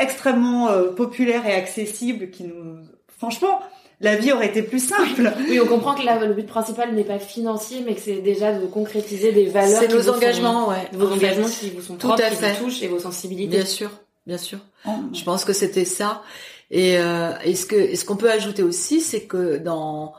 extrêmement 0.00 0.70
euh, 0.70 0.90
populaire 0.92 1.46
et 1.46 1.54
accessible 1.54 2.30
qui 2.30 2.44
nous 2.44 2.78
franchement 3.18 3.60
la 4.00 4.16
vie 4.16 4.32
aurait 4.32 4.48
été 4.48 4.62
plus 4.62 4.82
simple. 4.82 5.30
Oui, 5.48 5.60
on 5.60 5.66
comprend 5.66 5.94
que 5.94 6.02
là, 6.02 6.24
le 6.24 6.32
but 6.32 6.46
principal 6.46 6.94
n'est 6.94 7.04
pas 7.04 7.18
financier, 7.18 7.82
mais 7.84 7.94
que 7.94 8.00
c'est 8.00 8.22
déjà 8.22 8.58
de 8.58 8.66
concrétiser 8.66 9.30
des 9.32 9.46
valeurs. 9.46 9.78
C'est 9.78 9.92
nos 9.92 10.08
engagements, 10.08 10.68
ouais. 10.68 10.88
Vos 10.92 11.12
engagements 11.12 11.48
qui 11.48 11.70
vous 11.70 11.82
sont 11.82 11.96
propres, 11.96 12.16
qui 12.16 12.34
vous 12.34 12.64
touchent 12.64 12.82
et 12.82 12.88
vos 12.88 12.98
sensibilités. 12.98 13.58
Bien 13.58 13.66
sûr, 13.66 13.90
bien 14.26 14.38
sûr. 14.38 14.58
Oh. 14.86 14.90
Je 15.12 15.22
pense 15.22 15.44
que 15.44 15.52
c'était 15.52 15.84
ça. 15.84 16.22
Et, 16.70 16.96
euh, 16.96 17.32
ce 17.54 17.66
que, 17.66 17.94
ce 17.94 18.04
qu'on 18.06 18.16
peut 18.16 18.30
ajouter 18.30 18.62
aussi, 18.62 19.02
c'est 19.02 19.24
que 19.24 19.58
dans 19.58 20.14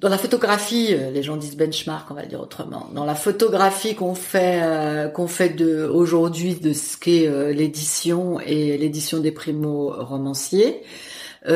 dans 0.00 0.08
la 0.08 0.18
photographie, 0.18 0.88
euh, 0.92 1.10
les 1.10 1.24
gens 1.24 1.36
disent 1.36 1.56
benchmark, 1.56 2.08
on 2.10 2.14
va 2.14 2.22
le 2.22 2.28
dire 2.28 2.40
autrement. 2.40 2.88
Dans 2.94 3.04
la 3.04 3.16
photographie 3.16 3.96
qu'on 3.96 4.14
fait, 4.14 4.60
euh, 4.62 5.08
qu'on 5.08 5.26
fait 5.26 5.48
de 5.48 5.90
aujourd'hui 5.92 6.54
de 6.54 6.72
ce 6.72 6.96
qu'est 6.96 7.26
euh, 7.26 7.52
l'édition 7.52 8.38
et 8.38 8.78
l'édition 8.78 9.18
des 9.18 9.32
primo 9.32 9.92
romanciers. 9.92 10.82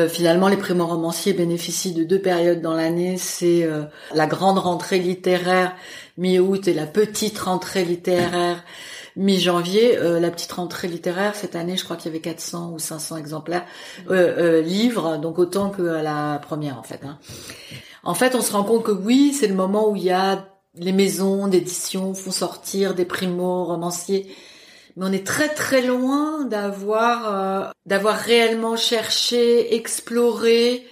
finalement, 0.09 0.47
les 0.47 0.57
primo 0.57 0.87
romanciers 0.87 1.33
bénéficient 1.33 1.93
de 1.93 2.03
deux 2.03 2.19
périodes 2.19 2.61
dans 2.61 2.73
l'année. 2.73 3.17
C'est 3.17 3.69
la 4.15 4.25
grande 4.25 4.57
rentrée 4.57 4.97
littéraire 4.97 5.75
mi-août 6.17 6.67
et 6.67 6.73
la 6.73 6.87
petite 6.87 7.37
rentrée 7.37 7.85
littéraire 7.85 8.63
mi-janvier. 9.15 9.97
la 9.97 10.31
petite 10.31 10.51
rentrée 10.53 10.87
littéraire 10.87 11.35
cette 11.35 11.55
année, 11.55 11.77
je 11.77 11.83
crois 11.83 11.95
qu'il 11.95 12.11
y 12.11 12.15
avait 12.15 12.21
400 12.21 12.71
ou 12.73 12.79
500 12.79 13.17
exemplaires 13.17 13.65
livres, 14.09 15.17
donc 15.17 15.37
autant 15.37 15.69
que 15.69 15.83
la 15.83 16.39
première 16.41 16.79
en 16.79 16.83
fait. 16.83 17.01
Hein. 17.05 17.19
En 18.03 18.13
fait, 18.13 18.35
on 18.35 18.41
se 18.41 18.51
rend 18.51 18.63
compte 18.63 18.83
que 18.83 18.91
oui, 18.91 19.33
c'est 19.33 19.47
le 19.47 19.55
moment 19.55 19.89
où 19.89 19.95
il 19.95 20.03
y 20.03 20.11
a 20.11 20.47
les 20.75 20.91
maisons 20.91 21.47
d'édition 21.47 22.13
font 22.13 22.31
sortir 22.31 22.95
des 22.95 23.05
primos 23.05 23.65
romanciers, 23.65 24.27
mais 24.95 25.05
on 25.05 25.11
est 25.11 25.25
très 25.25 25.49
très 25.49 25.81
loin 25.81 26.45
d'avoir 26.45 27.33
euh, 27.33 27.71
d'avoir 27.85 28.15
réellement 28.15 28.75
cherché, 28.75 29.75
exploré 29.75 30.85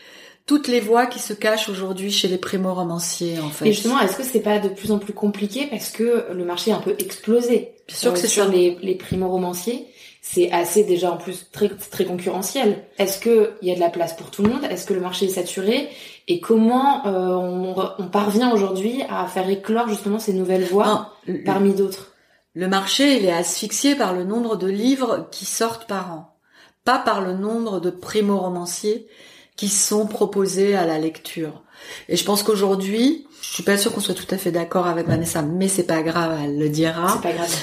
toutes 0.45 0.67
les 0.67 0.79
voies 0.79 1.05
qui 1.05 1.19
se 1.19 1.33
cachent 1.33 1.69
aujourd'hui 1.69 2.11
chez 2.11 2.27
les 2.27 2.37
primo-romanciers, 2.37 3.39
en 3.39 3.49
fait. 3.49 3.67
Et 3.67 3.73
justement, 3.73 3.99
est-ce 3.99 4.17
que 4.17 4.23
c'est 4.23 4.41
pas 4.41 4.59
de 4.59 4.69
plus 4.69 4.91
en 4.91 4.97
plus 4.97 5.13
compliqué 5.13 5.67
parce 5.67 5.89
que 5.91 6.25
le 6.33 6.43
marché 6.43 6.71
est 6.71 6.73
un 6.73 6.79
peu 6.79 6.95
explosé? 6.99 7.75
Bien 7.87 7.95
sûr 7.95 8.13
que 8.13 8.17
euh, 8.17 8.21
c'est 8.21 8.27
sur 8.27 8.47
les, 8.47 8.77
les 8.81 8.95
primo-romanciers 8.95 9.87
c'est 10.21 10.51
assez 10.51 10.83
déjà 10.83 11.11
en 11.11 11.17
plus 11.17 11.49
très 11.51 11.67
très 11.67 12.05
concurrentiel. 12.05 12.83
Est-ce 12.99 13.19
que 13.19 13.53
il 13.61 13.67
y 13.67 13.71
a 13.71 13.75
de 13.75 13.79
la 13.79 13.89
place 13.89 14.15
pour 14.15 14.29
tout 14.29 14.43
le 14.43 14.49
monde? 14.49 14.63
Est-ce 14.65 14.85
que 14.85 14.93
le 14.93 15.01
marché 15.01 15.25
est 15.25 15.29
saturé? 15.29 15.89
Et 16.27 16.39
comment 16.39 17.05
euh, 17.07 17.35
on, 17.35 17.75
on, 17.97 18.07
parvient 18.07 18.53
aujourd'hui 18.53 19.03
à 19.09 19.25
faire 19.27 19.49
éclore 19.49 19.87
justement 19.87 20.19
ces 20.19 20.33
nouvelles 20.33 20.65
voies 20.65 21.13
parmi 21.45 21.73
d'autres? 21.73 22.13
Le 22.53 22.67
marché, 22.67 23.17
il 23.17 23.25
est 23.25 23.31
asphyxié 23.31 23.95
par 23.95 24.13
le 24.13 24.23
nombre 24.23 24.55
de 24.55 24.67
livres 24.67 25.27
qui 25.31 25.45
sortent 25.45 25.87
par 25.87 26.11
an, 26.11 26.37
pas 26.83 26.99
par 26.99 27.21
le 27.21 27.33
nombre 27.33 27.79
de 27.79 27.89
primo-romanciers 27.89 29.07
qui 29.55 29.69
sont 29.69 30.07
proposés 30.07 30.75
à 30.75 30.85
la 30.85 30.99
lecture. 30.99 31.63
Et 32.09 32.15
je 32.15 32.25
pense 32.25 32.43
qu'aujourd'hui, 32.43 33.27
je 33.41 33.47
suis 33.47 33.63
pas 33.63 33.77
sûre 33.77 33.91
qu'on 33.91 33.99
soit 33.99 34.15
tout 34.15 34.27
à 34.29 34.37
fait 34.37 34.51
d'accord 34.51 34.87
avec 34.87 35.07
Vanessa, 35.07 35.41
mais 35.41 35.67
c'est 35.67 35.85
pas 35.85 36.03
grave, 36.03 36.39
elle 36.43 36.57
le 36.57 36.69
dira. 36.69 37.09
C'est 37.13 37.21
pas 37.21 37.33
grave. 37.33 37.55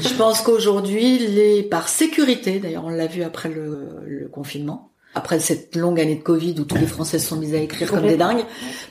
je 0.00 0.14
pense 0.14 0.42
qu'aujourd'hui, 0.42 1.18
les 1.18 1.62
par 1.62 1.88
sécurité, 1.88 2.60
d'ailleurs 2.60 2.84
on 2.84 2.90
l'a 2.90 3.06
vu 3.06 3.22
après 3.22 3.48
le, 3.48 4.00
le, 4.06 4.28
confinement, 4.28 4.90
après 5.14 5.40
cette 5.40 5.76
longue 5.76 6.00
année 6.00 6.16
de 6.16 6.22
Covid 6.22 6.54
où 6.58 6.64
tous 6.64 6.76
les 6.76 6.86
Français 6.86 7.18
se 7.18 7.28
sont 7.28 7.36
mis 7.36 7.54
à 7.54 7.58
écrire 7.58 7.90
comme 7.90 8.06
des 8.06 8.16
dingues, 8.16 8.44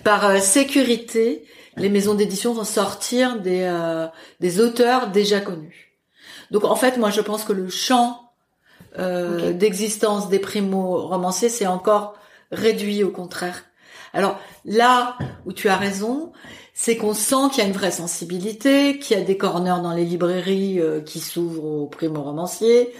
par 0.03 0.25
euh, 0.25 0.39
sécurité, 0.39 1.45
les 1.77 1.89
maisons 1.89 2.13
d'édition 2.13 2.53
vont 2.53 2.63
sortir 2.63 3.39
des 3.39 3.63
euh, 3.63 4.07
des 4.39 4.59
auteurs 4.59 5.07
déjà 5.07 5.39
connus. 5.39 5.97
Donc 6.51 6.65
en 6.65 6.75
fait, 6.75 6.97
moi 6.97 7.09
je 7.09 7.21
pense 7.21 7.43
que 7.43 7.53
le 7.53 7.69
champ 7.69 8.31
euh, 8.99 9.53
d'existence 9.53 10.29
des 10.29 10.39
primo 10.39 11.07
romanciers 11.07 11.49
c'est 11.49 11.67
encore 11.67 12.15
réduit 12.51 13.03
au 13.03 13.09
contraire. 13.09 13.65
Alors 14.13 14.39
là 14.65 15.17
où 15.45 15.53
tu 15.53 15.69
as 15.69 15.75
raison, 15.75 16.31
c'est 16.73 16.97
qu'on 16.97 17.13
sent 17.13 17.49
qu'il 17.51 17.63
y 17.63 17.65
a 17.65 17.67
une 17.67 17.73
vraie 17.73 17.91
sensibilité, 17.91 18.99
qu'il 18.99 19.17
y 19.17 19.21
a 19.21 19.23
des 19.23 19.37
corners 19.37 19.81
dans 19.81 19.93
les 19.93 20.05
librairies 20.05 20.79
euh, 20.79 21.01
qui 21.01 21.19
s'ouvrent 21.19 21.65
aux 21.65 21.87
primo-romanciers, 21.87 22.93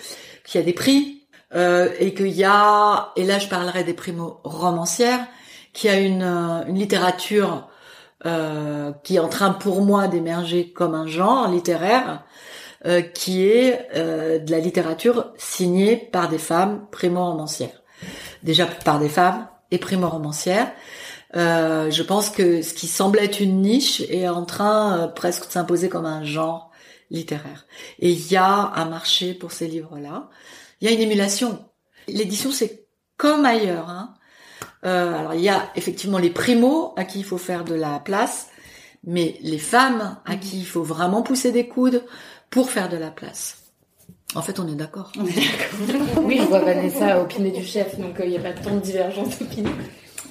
qu'il 0.45 0.59
y 0.59 0.63
a 0.63 0.65
des 0.65 0.73
prix, 0.73 1.22
euh, 1.55 1.89
et 1.99 2.13
qu'il 2.13 2.29
y 2.29 2.43
a, 2.43 3.11
et 3.15 3.23
là 3.23 3.39
je 3.39 3.47
parlerai 3.47 3.83
des 3.83 3.93
primo-romancières, 3.93 5.25
qu'il 5.73 5.89
y 5.89 5.93
a 5.93 5.99
une, 5.99 6.23
euh, 6.23 6.63
littérature 6.65 7.67
qui 9.03 9.17
est 9.17 9.19
en 9.19 9.27
train 9.27 9.49
pour 9.49 9.81
moi 9.81 10.07
d'émerger 10.07 10.71
comme 10.71 10.95
un 10.95 11.07
genre 11.07 11.49
littéraire, 11.49 12.23
qui 13.13 13.45
est 13.45 13.89
de 13.93 14.49
la 14.49 14.59
littérature 14.59 15.33
signée 15.37 15.97
par 15.97 16.29
des 16.29 16.37
femmes 16.37 16.85
primo-romancières. 16.89 17.81
Déjà 18.41 18.65
par 18.65 19.01
des 19.01 19.09
femmes 19.09 19.45
et 19.71 19.77
primo-romancières, 19.77 20.71
euh, 21.35 21.89
je 21.89 22.03
pense 22.03 22.29
que 22.29 22.61
ce 22.61 22.73
qui 22.73 22.87
semblait 22.87 23.25
être 23.25 23.39
une 23.39 23.61
niche 23.61 24.01
est 24.01 24.27
en 24.27 24.45
train 24.45 24.97
euh, 24.97 25.07
presque 25.07 25.47
de 25.47 25.51
s'imposer 25.51 25.89
comme 25.89 26.05
un 26.05 26.23
genre 26.23 26.71
littéraire. 27.09 27.65
Et 27.99 28.11
il 28.11 28.31
y 28.31 28.35
a 28.35 28.71
un 28.75 28.85
marché 28.85 29.33
pour 29.33 29.51
ces 29.51 29.67
livres-là. 29.67 30.29
Il 30.83 30.89
y 30.89 30.91
a 30.91 30.95
une 30.95 31.01
émulation. 31.01 31.59
L'édition, 32.09 32.51
c'est 32.51 32.85
comme 33.15 33.45
ailleurs. 33.45 33.89
Hein. 33.89 34.15
Euh, 34.83 35.17
alors 35.17 35.33
il 35.33 35.39
y 35.39 35.47
a 35.47 35.69
effectivement 35.77 36.17
les 36.17 36.29
primos 36.29 36.91
à 36.97 37.05
qui 37.05 37.19
il 37.19 37.23
faut 37.23 37.37
faire 37.37 37.63
de 37.63 37.73
la 37.73 37.99
place, 37.99 38.49
mais 39.05 39.37
les 39.41 39.59
femmes 39.59 40.17
à 40.25 40.35
qui 40.35 40.59
il 40.59 40.65
faut 40.65 40.83
vraiment 40.83 41.21
pousser 41.21 41.53
des 41.53 41.69
coudes 41.69 42.03
pour 42.49 42.69
faire 42.69 42.89
de 42.89 42.97
la 42.97 43.11
place. 43.11 43.63
En 44.35 44.41
fait, 44.41 44.59
on 44.59 44.67
est 44.67 44.75
d'accord. 44.75 45.13
oui, 46.21 46.37
je 46.37 46.43
vois 46.47 46.59
Vanessa 46.59 47.21
opiner 47.21 47.51
du 47.51 47.63
chef, 47.63 47.97
donc 47.97 48.15
il 48.21 48.31
n'y 48.31 48.37
a 48.37 48.41
pas 48.41 48.51
tant 48.51 48.75
de 48.75 48.81
divergence 48.81 49.39
d'opinion. 49.39 49.71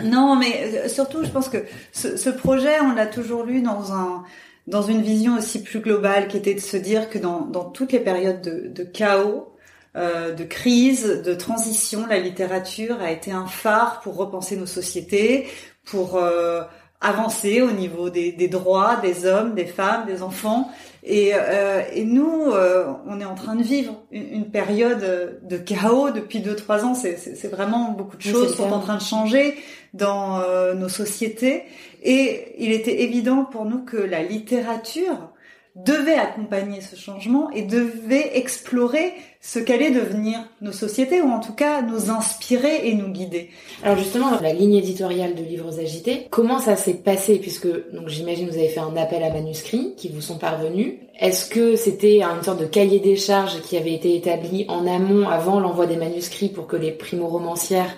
Non, 0.04 0.36
mais 0.36 0.82
euh, 0.84 0.88
surtout, 0.88 1.24
je 1.24 1.30
pense 1.30 1.48
que 1.48 1.64
ce, 1.92 2.18
ce 2.18 2.28
projet, 2.28 2.78
on 2.82 2.92
l'a 2.92 3.06
toujours 3.06 3.44
lu 3.44 3.62
dans 3.62 3.94
un 3.94 4.24
dans 4.66 4.82
une 4.82 5.00
vision 5.00 5.38
aussi 5.38 5.62
plus 5.62 5.80
globale, 5.80 6.28
qui 6.28 6.36
était 6.36 6.54
de 6.54 6.60
se 6.60 6.76
dire 6.76 7.08
que 7.08 7.18
dans, 7.18 7.40
dans 7.40 7.64
toutes 7.64 7.92
les 7.92 8.00
périodes 8.00 8.42
de, 8.42 8.68
de 8.68 8.84
chaos, 8.84 9.51
euh, 9.96 10.32
de 10.32 10.44
crise, 10.44 11.22
de 11.22 11.34
transition, 11.34 12.06
la 12.06 12.18
littérature 12.18 13.00
a 13.00 13.10
été 13.10 13.30
un 13.30 13.46
phare 13.46 14.00
pour 14.00 14.16
repenser 14.16 14.56
nos 14.56 14.66
sociétés, 14.66 15.46
pour 15.84 16.16
euh, 16.16 16.62
avancer 17.02 17.60
au 17.60 17.72
niveau 17.72 18.08
des, 18.08 18.32
des, 18.32 18.48
droits 18.48 18.96
des 18.96 19.26
hommes, 19.26 19.54
des 19.54 19.66
femmes, 19.66 20.06
des 20.06 20.22
enfants. 20.22 20.70
Et, 21.02 21.32
euh, 21.34 21.82
et 21.92 22.04
nous, 22.04 22.52
euh, 22.52 22.86
on 23.06 23.20
est 23.20 23.24
en 23.24 23.34
train 23.34 23.56
de 23.56 23.62
vivre 23.62 24.04
une, 24.12 24.28
une 24.32 24.50
période 24.50 25.40
de 25.42 25.56
chaos 25.56 26.10
depuis 26.10 26.40
deux 26.40 26.54
trois 26.54 26.84
ans. 26.84 26.94
C'est 26.94 27.48
vraiment 27.50 27.90
beaucoup 27.90 28.16
de 28.16 28.22
choses 28.22 28.56
sont 28.56 28.70
en 28.70 28.78
train 28.78 28.96
de 28.96 29.02
changer 29.02 29.56
dans 29.94 30.40
euh, 30.40 30.74
nos 30.74 30.88
sociétés. 30.88 31.64
Et 32.02 32.54
il 32.58 32.72
était 32.72 33.02
évident 33.02 33.44
pour 33.44 33.64
nous 33.64 33.84
que 33.84 33.96
la 33.96 34.22
littérature 34.22 35.30
devait 35.74 36.14
accompagner 36.14 36.80
ce 36.80 36.96
changement 36.96 37.50
et 37.50 37.62
devait 37.62 38.36
explorer 38.36 39.14
ce 39.44 39.58
qu'allait 39.58 39.90
devenir 39.90 40.38
nos 40.60 40.70
sociétés, 40.70 41.20
ou 41.20 41.28
en 41.28 41.40
tout 41.40 41.52
cas 41.52 41.82
nous 41.82 42.10
inspirer 42.10 42.88
et 42.88 42.94
nous 42.94 43.08
guider. 43.08 43.50
Alors 43.82 43.98
justement, 43.98 44.30
la 44.40 44.52
ligne 44.52 44.76
éditoriale 44.76 45.34
de 45.34 45.42
Livres 45.42 45.80
Agités, 45.80 46.28
comment 46.30 46.60
ça 46.60 46.76
s'est 46.76 46.94
passé? 46.94 47.40
Puisque 47.40 47.66
donc 47.66 48.08
j'imagine 48.08 48.48
vous 48.48 48.56
avez 48.56 48.68
fait 48.68 48.80
un 48.80 48.96
appel 48.96 49.24
à 49.24 49.30
manuscrits 49.30 49.94
qui 49.96 50.08
vous 50.08 50.20
sont 50.20 50.38
parvenus. 50.38 50.94
Est-ce 51.18 51.50
que 51.50 51.74
c'était 51.74 52.22
une 52.22 52.42
sorte 52.44 52.60
de 52.60 52.66
cahier 52.66 53.00
des 53.00 53.16
charges 53.16 53.60
qui 53.62 53.76
avait 53.76 53.94
été 53.94 54.14
établi 54.14 54.64
en 54.68 54.86
amont 54.86 55.28
avant 55.28 55.58
l'envoi 55.58 55.86
des 55.86 55.96
manuscrits 55.96 56.48
pour 56.48 56.68
que 56.68 56.76
les 56.76 56.92
primo-romancières 56.92 57.96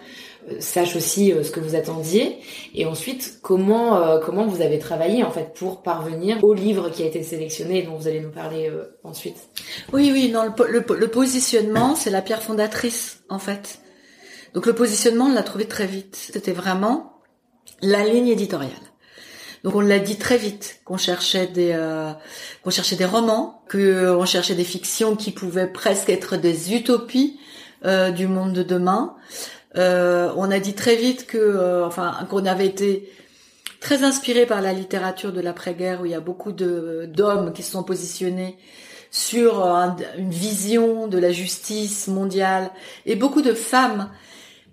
sache 0.60 0.96
aussi 0.96 1.32
euh, 1.32 1.42
ce 1.42 1.50
que 1.50 1.60
vous 1.60 1.74
attendiez 1.74 2.38
et 2.74 2.86
ensuite 2.86 3.38
comment 3.42 3.96
euh, 3.96 4.18
comment 4.18 4.46
vous 4.46 4.62
avez 4.62 4.78
travaillé 4.78 5.24
en 5.24 5.30
fait 5.30 5.54
pour 5.54 5.82
parvenir 5.82 6.42
au 6.42 6.54
livre 6.54 6.90
qui 6.90 7.02
a 7.02 7.06
été 7.06 7.22
sélectionné 7.22 7.78
et 7.78 7.82
dont 7.82 7.96
vous 7.96 8.08
allez 8.08 8.20
nous 8.20 8.30
parler 8.30 8.68
euh, 8.68 8.96
ensuite? 9.04 9.36
Oui 9.92 10.10
oui 10.12 10.30
non 10.30 10.52
le, 10.68 11.08
positionnement 11.08 11.94
c'est 11.94 12.10
la 12.10 12.22
pierre 12.22 12.42
fondatrice 12.42 13.22
en 13.28 13.38
fait. 13.38 13.80
Donc 14.54 14.66
le 14.66 14.74
positionnement 14.74 15.26
on 15.26 15.32
l'a 15.32 15.42
trouvé 15.42 15.66
très 15.66 15.86
vite. 15.86 16.16
C'était 16.32 16.52
vraiment 16.52 17.12
la 17.82 18.04
ligne 18.04 18.28
éditoriale. 18.28 18.72
Donc 19.64 19.74
on 19.74 19.80
l'a 19.80 19.98
dit 19.98 20.16
très 20.16 20.36
vite 20.36 20.80
qu'on 20.84 20.98
cherchait 20.98 21.46
des 21.46 21.74
qu'on 22.62 22.70
cherchait 22.70 22.96
des 22.96 23.06
romans, 23.06 23.62
que 23.68 24.18
cherchait 24.26 24.54
des 24.54 24.64
fictions 24.64 25.16
qui 25.16 25.30
pouvaient 25.30 25.66
presque 25.66 26.10
être 26.10 26.36
des 26.36 26.74
utopies 26.74 27.40
du 28.14 28.28
monde 28.28 28.52
de 28.52 28.62
demain. 28.62 29.16
Euh, 29.76 30.30
on 30.36 30.50
a 30.50 30.58
dit 30.60 30.74
très 30.74 30.96
vite 30.96 31.26
que, 31.26 31.38
euh, 31.38 31.86
enfin, 31.86 32.26
qu'on 32.30 32.46
avait 32.46 32.66
été 32.66 33.10
très 33.80 34.04
inspiré 34.04 34.46
par 34.46 34.60
la 34.62 34.72
littérature 34.72 35.32
de 35.32 35.40
l'après-guerre 35.40 36.02
où 36.02 36.06
il 36.06 36.12
y 36.12 36.14
a 36.14 36.20
beaucoup 36.20 36.52
de 36.52 37.08
d'hommes 37.12 37.52
qui 37.52 37.62
se 37.62 37.72
sont 37.72 37.82
positionnés 37.82 38.56
sur 39.10 39.62
une 39.62 40.30
vision 40.30 41.06
de 41.06 41.18
la 41.18 41.30
justice 41.30 42.08
mondiale 42.08 42.70
et 43.06 43.14
beaucoup 43.14 43.42
de 43.42 43.52
femmes. 43.52 44.10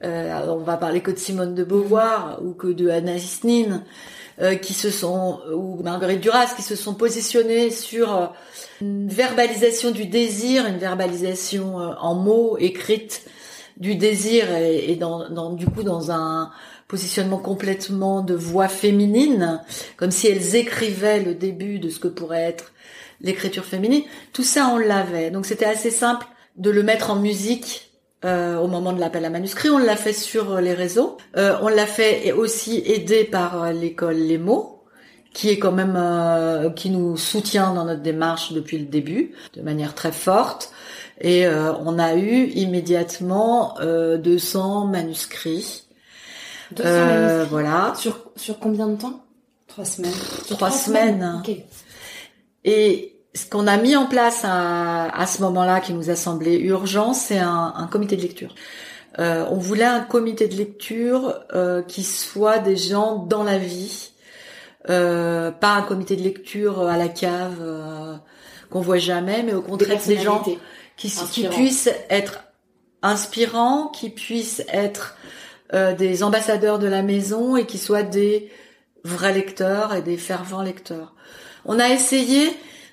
Euh, 0.03 0.45
on 0.47 0.57
va 0.63 0.77
parler 0.77 1.01
que 1.01 1.11
de 1.11 1.17
Simone 1.17 1.53
de 1.53 1.63
Beauvoir 1.63 2.39
ou 2.43 2.53
que 2.53 2.67
de 2.67 2.89
Anna 2.89 3.13
Nin, 3.43 3.83
qui 4.61 4.73
se 4.73 4.89
sont 4.89 5.39
ou 5.53 5.83
Marguerite 5.83 6.21
Duras 6.21 6.53
qui 6.55 6.63
se 6.63 6.75
sont 6.75 6.95
positionnées 6.95 7.69
sur 7.69 8.33
une 8.79 9.07
verbalisation 9.07 9.91
du 9.91 10.05
désir, 10.05 10.65
une 10.65 10.79
verbalisation 10.79 11.75
en 11.75 12.15
mots 12.15 12.57
écrite 12.57 13.23
du 13.81 13.95
désir 13.95 14.55
et, 14.55 14.97
du 15.57 15.65
coup 15.65 15.83
dans 15.83 16.11
un 16.11 16.51
positionnement 16.87 17.39
complètement 17.39 18.21
de 18.21 18.35
voix 18.35 18.67
féminine, 18.67 19.59
comme 19.97 20.11
si 20.11 20.27
elles 20.27 20.55
écrivaient 20.55 21.19
le 21.19 21.33
début 21.33 21.79
de 21.79 21.89
ce 21.89 21.99
que 21.99 22.07
pourrait 22.07 22.43
être 22.43 22.73
l'écriture 23.21 23.65
féminine. 23.65 24.03
Tout 24.33 24.43
ça, 24.43 24.69
on 24.71 24.77
l'avait. 24.77 25.31
Donc 25.31 25.45
c'était 25.45 25.65
assez 25.65 25.89
simple 25.89 26.27
de 26.57 26.69
le 26.69 26.83
mettre 26.83 27.09
en 27.09 27.15
musique 27.15 27.91
euh, 28.23 28.57
au 28.57 28.67
moment 28.67 28.93
de 28.93 28.99
l'appel 28.99 29.25
à 29.25 29.31
manuscrit. 29.31 29.69
On 29.69 29.79
l'a 29.79 29.95
fait 29.95 30.13
sur 30.13 30.61
les 30.61 30.73
réseaux. 30.73 31.17
Euh, 31.35 31.57
on 31.61 31.67
l'a 31.67 31.87
fait 31.87 32.33
aussi 32.33 32.83
aidé 32.85 33.23
par 33.23 33.73
l'école 33.73 34.17
Les 34.17 34.37
Mots, 34.37 34.83
qui 35.33 35.49
est 35.49 35.57
quand 35.57 35.71
même 35.71 36.73
qui 36.75 36.91
nous 36.91 37.17
soutient 37.17 37.73
dans 37.73 37.85
notre 37.85 38.01
démarche 38.01 38.51
depuis 38.51 38.77
le 38.77 38.85
début, 38.85 39.31
de 39.55 39.61
manière 39.61 39.95
très 39.95 40.11
forte. 40.11 40.71
Et 41.21 41.47
on 41.47 41.99
a 41.99 42.15
eu 42.15 42.47
immédiatement 42.47 43.75
200 43.79 44.87
manuscrits. 44.87 45.83
200 46.71 46.89
manuscrits. 46.89 47.49
Voilà. 47.49 47.93
Sur 47.95 48.31
sur 48.35 48.59
combien 48.59 48.87
de 48.87 48.95
temps? 48.95 49.21
Trois 49.67 49.85
semaines. 49.85 50.11
Sur 50.45 50.57
trois, 50.57 50.71
semaines. 50.71 51.41
Et 52.63 53.15
ce 53.33 53.45
qu'on 53.49 53.67
a 53.67 53.77
mis 53.77 53.95
en 53.95 54.05
place 54.05 54.41
à, 54.43 55.05
à 55.17 55.25
ce 55.25 55.41
moment-là, 55.41 55.79
qui 55.79 55.93
nous 55.93 56.09
a 56.09 56.15
semblé 56.15 56.57
urgent, 56.57 57.13
c'est 57.13 57.39
un, 57.39 57.73
un, 57.75 57.87
comité 57.87 58.17
de 58.17 58.21
lecture. 58.21 58.53
Euh, 59.19 59.45
on 59.49 59.57
voulait 59.57 59.85
un 59.85 60.01
comité 60.01 60.47
de 60.47 60.55
lecture 60.55 61.39
euh, 61.53 61.81
qui 61.81 62.03
soit 62.03 62.59
des 62.59 62.77
gens 62.77 63.17
dans 63.17 63.43
la 63.43 63.57
vie, 63.57 64.11
euh, 64.89 65.51
pas 65.51 65.73
un 65.73 65.81
comité 65.81 66.15
de 66.15 66.23
lecture 66.23 66.81
à 66.87 66.97
la 66.97 67.07
cave 67.07 67.57
euh, 67.61 68.15
qu'on 68.69 68.81
voit 68.81 68.97
jamais, 68.97 69.43
mais 69.43 69.53
au 69.53 69.61
contraire 69.61 69.99
des, 70.05 70.15
des 70.15 70.21
gens 70.21 70.43
qui, 70.97 71.11
qui, 71.31 71.47
puissent 71.47 71.89
être 72.09 72.43
inspirants, 73.01 73.87
qui 73.87 74.09
puissent 74.09 74.63
être 74.67 75.15
euh, 75.73 75.95
des 75.95 76.23
ambassadeurs 76.23 76.79
de 76.79 76.87
la 76.87 77.01
maison 77.01 77.55
et 77.57 77.65
qui 77.65 77.77
soient 77.77 78.03
des 78.03 78.51
vrais 79.03 79.33
lecteurs 79.33 79.93
et 79.95 80.01
des 80.01 80.17
fervents 80.17 80.61
lecteurs. 80.61 81.15
On 81.65 81.79
a 81.79 81.89
essayé 81.89 82.49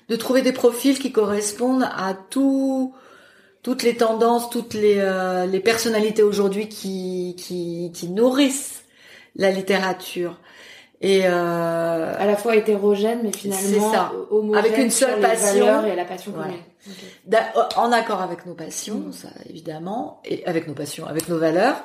de 0.09 0.15
trouver 0.15 0.41
des 0.41 0.53
profils 0.53 0.97
qui 0.97 1.11
correspondent 1.11 1.83
à 1.83 2.15
tout, 2.29 2.93
toutes 3.61 3.83
les 3.83 3.97
tendances, 3.97 4.49
toutes 4.49 4.73
les, 4.73 4.97
euh, 4.97 5.45
les 5.45 5.59
personnalités 5.59 6.23
aujourd'hui 6.23 6.67
qui, 6.67 7.35
qui, 7.37 7.91
qui 7.93 8.09
nourrissent 8.09 8.83
la 9.35 9.51
littérature. 9.51 10.37
Et 11.01 11.21
euh, 11.25 12.13
à 12.17 12.25
la 12.25 12.35
fois 12.35 12.57
hétérogène, 12.57 13.19
mais 13.23 13.31
finalement 13.31 13.93
ça. 13.93 14.11
avec 14.57 14.77
une 14.77 14.91
seule 14.91 15.21
passion 15.21 15.85
et 15.85 15.95
la 15.95 16.03
passion 16.03 16.33
En 17.77 17.91
accord 17.93 18.21
avec 18.21 18.45
nos 18.45 18.53
passions, 18.53 18.95
mm. 19.07 19.13
ça 19.13 19.29
évidemment, 19.49 20.21
et 20.25 20.45
avec 20.45 20.67
nos 20.67 20.73
passions, 20.73 21.07
avec 21.07 21.29
nos 21.29 21.39
valeurs 21.39 21.77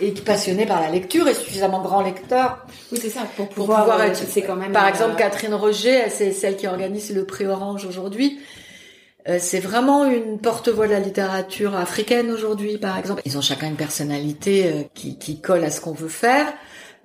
et 0.00 0.12
passionné 0.12 0.66
par 0.66 0.80
la 0.80 0.90
lecture 0.90 1.26
et 1.28 1.34
suffisamment 1.34 1.80
grand 1.80 2.02
lecteur. 2.02 2.66
Oui, 2.92 2.98
c'est 3.00 3.08
ça, 3.08 3.20
pour 3.36 3.48
pouvoir, 3.48 3.88
euh, 3.98 4.04
être. 4.04 4.22
Quand 4.46 4.56
même. 4.56 4.72
Par 4.72 4.88
exemple, 4.88 5.12
euh, 5.12 5.18
Catherine 5.18 5.54
Roger, 5.54 6.10
c'est 6.10 6.32
celle 6.32 6.56
qui 6.56 6.66
organise 6.66 7.14
le 7.14 7.24
prix 7.24 7.46
Orange 7.46 7.86
aujourd'hui. 7.86 8.38
Euh, 9.28 9.38
c'est 9.40 9.58
vraiment 9.58 10.04
une 10.04 10.38
porte-voix 10.38 10.86
de 10.86 10.92
la 10.92 11.00
littérature 11.00 11.74
africaine 11.74 12.30
aujourd'hui, 12.30 12.78
par 12.78 12.98
exemple. 12.98 13.22
Ils 13.24 13.38
ont 13.38 13.40
chacun 13.40 13.68
une 13.68 13.76
personnalité 13.76 14.88
qui, 14.94 15.18
qui 15.18 15.40
colle 15.40 15.64
à 15.64 15.70
ce 15.70 15.80
qu'on 15.80 15.94
veut 15.94 16.08
faire. 16.08 16.46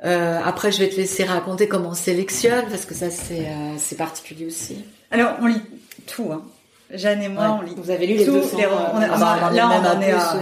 Euh, 0.03 0.39
après, 0.43 0.71
je 0.71 0.79
vais 0.79 0.89
te 0.89 0.95
laisser 0.95 1.23
raconter 1.23 1.67
comment 1.67 1.89
on 1.89 1.93
sélectionne, 1.93 2.65
parce 2.69 2.85
que 2.85 2.93
ça, 2.93 3.09
c'est 3.09 3.47
c'est 3.77 3.97
particulier 3.97 4.45
aussi. 4.45 4.83
Alors, 5.11 5.33
on 5.41 5.47
lit 5.47 5.61
tout. 6.07 6.31
Hein. 6.31 6.43
Jeanne 6.93 7.21
et 7.21 7.29
moi, 7.29 7.59
on 7.59 7.61
lit. 7.61 7.73
Vous 7.77 7.91
avez 7.91 8.07
lu 8.07 8.15
les 8.15 8.25
200 8.25 8.57
les, 8.57 8.65
on 8.65 8.69
a, 8.97 9.07
ah 9.11 9.17
bah, 9.17 9.51
Là, 9.53 9.69
on 9.69 9.97
en 9.97 10.01
est 10.01 10.11
à, 10.11 10.39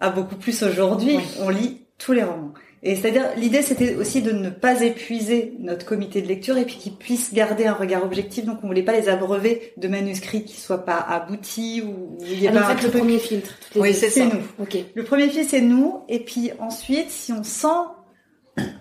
à 0.00 0.10
beaucoup 0.10 0.36
plus 0.36 0.62
aujourd'hui. 0.62 1.18
On 1.40 1.50
lit 1.50 1.82
tous 1.98 2.12
les 2.12 2.24
romans. 2.24 2.52
Et 2.82 2.94
c'est-à-dire, 2.94 3.24
l'idée, 3.36 3.62
c'était 3.62 3.96
aussi 3.96 4.22
de 4.22 4.30
ne 4.30 4.48
pas 4.48 4.82
épuiser 4.82 5.54
notre 5.58 5.84
comité 5.86 6.22
de 6.22 6.28
lecture 6.28 6.56
et 6.56 6.64
puis 6.64 6.76
qu'ils 6.76 6.94
puissent 6.94 7.34
garder 7.34 7.66
un 7.66 7.72
regard 7.72 8.04
objectif. 8.04 8.44
Donc, 8.44 8.58
on 8.62 8.68
voulait 8.68 8.82
pas 8.82 8.92
les 8.92 9.08
abreuver 9.08 9.72
de 9.76 9.88
manuscrits 9.88 10.44
qui 10.44 10.60
soient 10.60 10.84
pas 10.84 10.98
aboutis 10.98 11.82
ou 11.82 12.16
il 12.20 12.40
y 12.40 12.46
a 12.46 12.52
ah, 12.54 12.74
pas 12.74 12.80
le 12.80 12.90
premier 12.90 13.18
filtre. 13.18 13.54
Oui, 13.74 13.92
c'est 13.92 14.24
nous. 14.26 14.42
Le 14.94 15.02
premier 15.02 15.28
filtre, 15.28 15.48
c'est 15.50 15.62
nous. 15.62 16.02
Et 16.08 16.20
puis 16.20 16.52
ensuite, 16.60 17.10
si 17.10 17.32
on 17.32 17.42
sent 17.42 17.66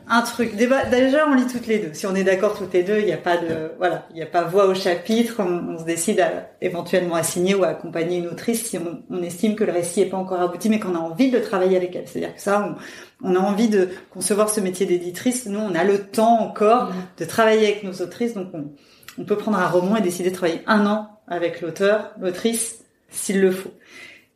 un 0.08 0.22
truc. 0.22 0.56
Déjà, 0.56 1.28
on 1.28 1.34
lit 1.34 1.48
toutes 1.48 1.68
les 1.68 1.80
deux. 1.80 1.94
Si 1.94 2.06
on 2.06 2.16
est 2.16 2.24
d'accord 2.24 2.58
toutes 2.58 2.74
les 2.74 2.84
deux, 2.84 3.00
il 3.00 3.06
n'y 3.06 3.14
a 3.14 3.18
pas 3.18 3.38
de, 3.38 3.72
voilà, 3.78 4.06
il 4.12 4.16
n'y 4.16 4.22
a 4.22 4.28
pas 4.28 4.44
voix 4.44 4.68
au 4.68 4.76
chapitre. 4.76 5.38
On, 5.40 5.78
se 5.78 5.84
décide 5.84 6.20
à, 6.20 6.50
éventuellement 6.62 7.16
à 7.16 7.24
signer 7.24 7.56
ou 7.56 7.64
à 7.64 7.70
accompagner 7.70 8.20
une 8.20 8.28
autrice 8.28 8.66
si 8.66 8.78
on, 8.78 9.24
estime 9.24 9.56
que 9.56 9.64
le 9.64 9.72
récit 9.72 10.02
n'est 10.02 10.06
pas 10.06 10.18
encore 10.18 10.42
abouti, 10.42 10.70
mais 10.70 10.80
qu'on 10.80 10.96
a 10.96 11.00
envie 11.00 11.32
de 11.32 11.40
travailler 11.40 11.76
avec 11.76 11.96
elle. 11.96 12.08
C'est-à-dire 12.08 12.36
que 12.36 12.42
ça, 12.42 12.76
on, 13.24 13.36
a 13.36 13.40
envie 13.40 13.68
de 13.68 13.90
concevoir 14.12 14.50
ce 14.50 14.62
métier 14.62 14.86
d'éditrice. 14.86 15.48
Nous, 15.48 15.60
on 15.60 15.74
a 15.74 15.84
le 15.84 16.04
temps 16.04 16.40
encore 16.40 16.92
mm-hmm. 16.92 17.20
de 17.20 17.26
travailler 17.26 17.66
avec 17.66 17.84
nos 17.84 18.02
autrices, 18.02 18.34
donc 18.34 18.50
on, 18.54 18.72
on 19.18 19.26
peut 19.26 19.38
prendre 19.38 19.58
un 19.58 19.68
roman 19.68 19.98
et 19.98 20.02
décider 20.02 20.30
de 20.30 20.36
travailler 20.36 20.62
un 20.68 20.86
an 20.86 21.20
avec 21.28 21.62
l'auteur, 21.62 22.12
l'autrice, 22.20 22.84
s'il 23.10 23.42
le 23.42 23.52
faut. 23.52 23.74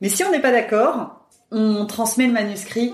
Mais 0.02 0.10
si 0.10 0.24
on 0.24 0.32
n'est 0.32 0.42
pas 0.42 0.52
d'accord, 0.52 1.28
on 1.52 1.86
transmet 1.86 2.28
le 2.28 2.34
manuscrit 2.34 2.94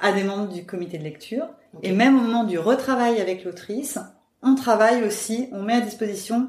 à 0.00 0.12
des 0.12 0.22
membres 0.24 0.52
du 0.52 0.64
comité 0.64 0.98
de 0.98 1.04
lecture 1.04 1.48
et 1.82 1.92
même 1.92 2.18
au 2.18 2.22
moment 2.22 2.44
du 2.44 2.58
retravail 2.58 3.20
avec 3.20 3.44
l'autrice, 3.44 3.98
on 4.42 4.54
travaille 4.54 5.04
aussi, 5.04 5.48
on 5.52 5.62
met 5.62 5.74
à 5.74 5.80
disposition 5.80 6.48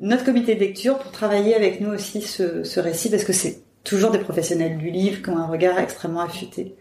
notre 0.00 0.24
comité 0.24 0.54
de 0.54 0.60
lecture 0.60 0.98
pour 0.98 1.12
travailler 1.12 1.54
avec 1.54 1.80
nous 1.80 1.90
aussi 1.90 2.22
ce, 2.22 2.64
ce 2.64 2.80
récit 2.80 3.10
parce 3.10 3.24
que 3.24 3.32
c'est 3.32 3.62
toujours 3.84 4.10
des 4.10 4.18
professionnels 4.18 4.78
du 4.78 4.90
livre 4.90 5.22
qui 5.22 5.30
ont 5.30 5.38
un 5.38 5.46
regard 5.46 5.78
extrêmement 5.78 6.20
affûté. 6.20 6.74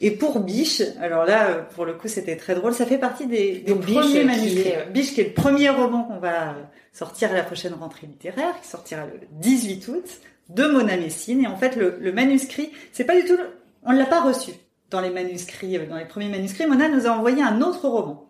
Et 0.00 0.10
pour 0.10 0.40
Biche, 0.40 0.82
alors 1.00 1.24
là, 1.24 1.66
pour 1.74 1.84
le 1.84 1.94
coup, 1.94 2.08
c'était 2.08 2.36
très 2.36 2.54
drôle. 2.54 2.74
Ça 2.74 2.84
fait 2.84 2.98
partie 2.98 3.26
des, 3.26 3.58
des 3.58 3.74
premiers 3.74 4.24
manuscrits. 4.24 4.72
Biche, 4.92 5.14
qui 5.14 5.20
est 5.20 5.28
le 5.28 5.32
premier 5.32 5.70
roman 5.70 6.04
qu'on 6.04 6.18
va 6.18 6.56
sortir 6.92 7.30
à 7.30 7.34
la 7.34 7.42
prochaine 7.42 7.74
rentrée 7.74 8.06
littéraire, 8.06 8.60
qui 8.60 8.68
sortira 8.68 9.06
le 9.06 9.20
18 9.40 9.88
août, 9.88 10.04
de 10.50 10.66
Mona 10.66 10.96
Messine. 10.96 11.44
Et 11.44 11.46
en 11.46 11.56
fait, 11.56 11.76
le, 11.76 11.96
le 12.00 12.12
manuscrit, 12.12 12.70
c'est 12.92 13.04
pas 13.04 13.18
du 13.18 13.26
tout, 13.26 13.38
on 13.84 13.92
l'a 13.92 14.06
pas 14.06 14.20
reçu 14.20 14.50
dans 14.94 15.00
les 15.00 15.10
manuscrits, 15.10 15.76
euh, 15.76 15.86
dans 15.86 15.96
les 15.96 16.04
premiers 16.04 16.28
manuscrits, 16.28 16.66
Mona 16.66 16.88
nous 16.88 17.06
a 17.06 17.10
envoyé 17.10 17.42
un 17.42 17.60
autre 17.60 17.88
roman 17.88 18.28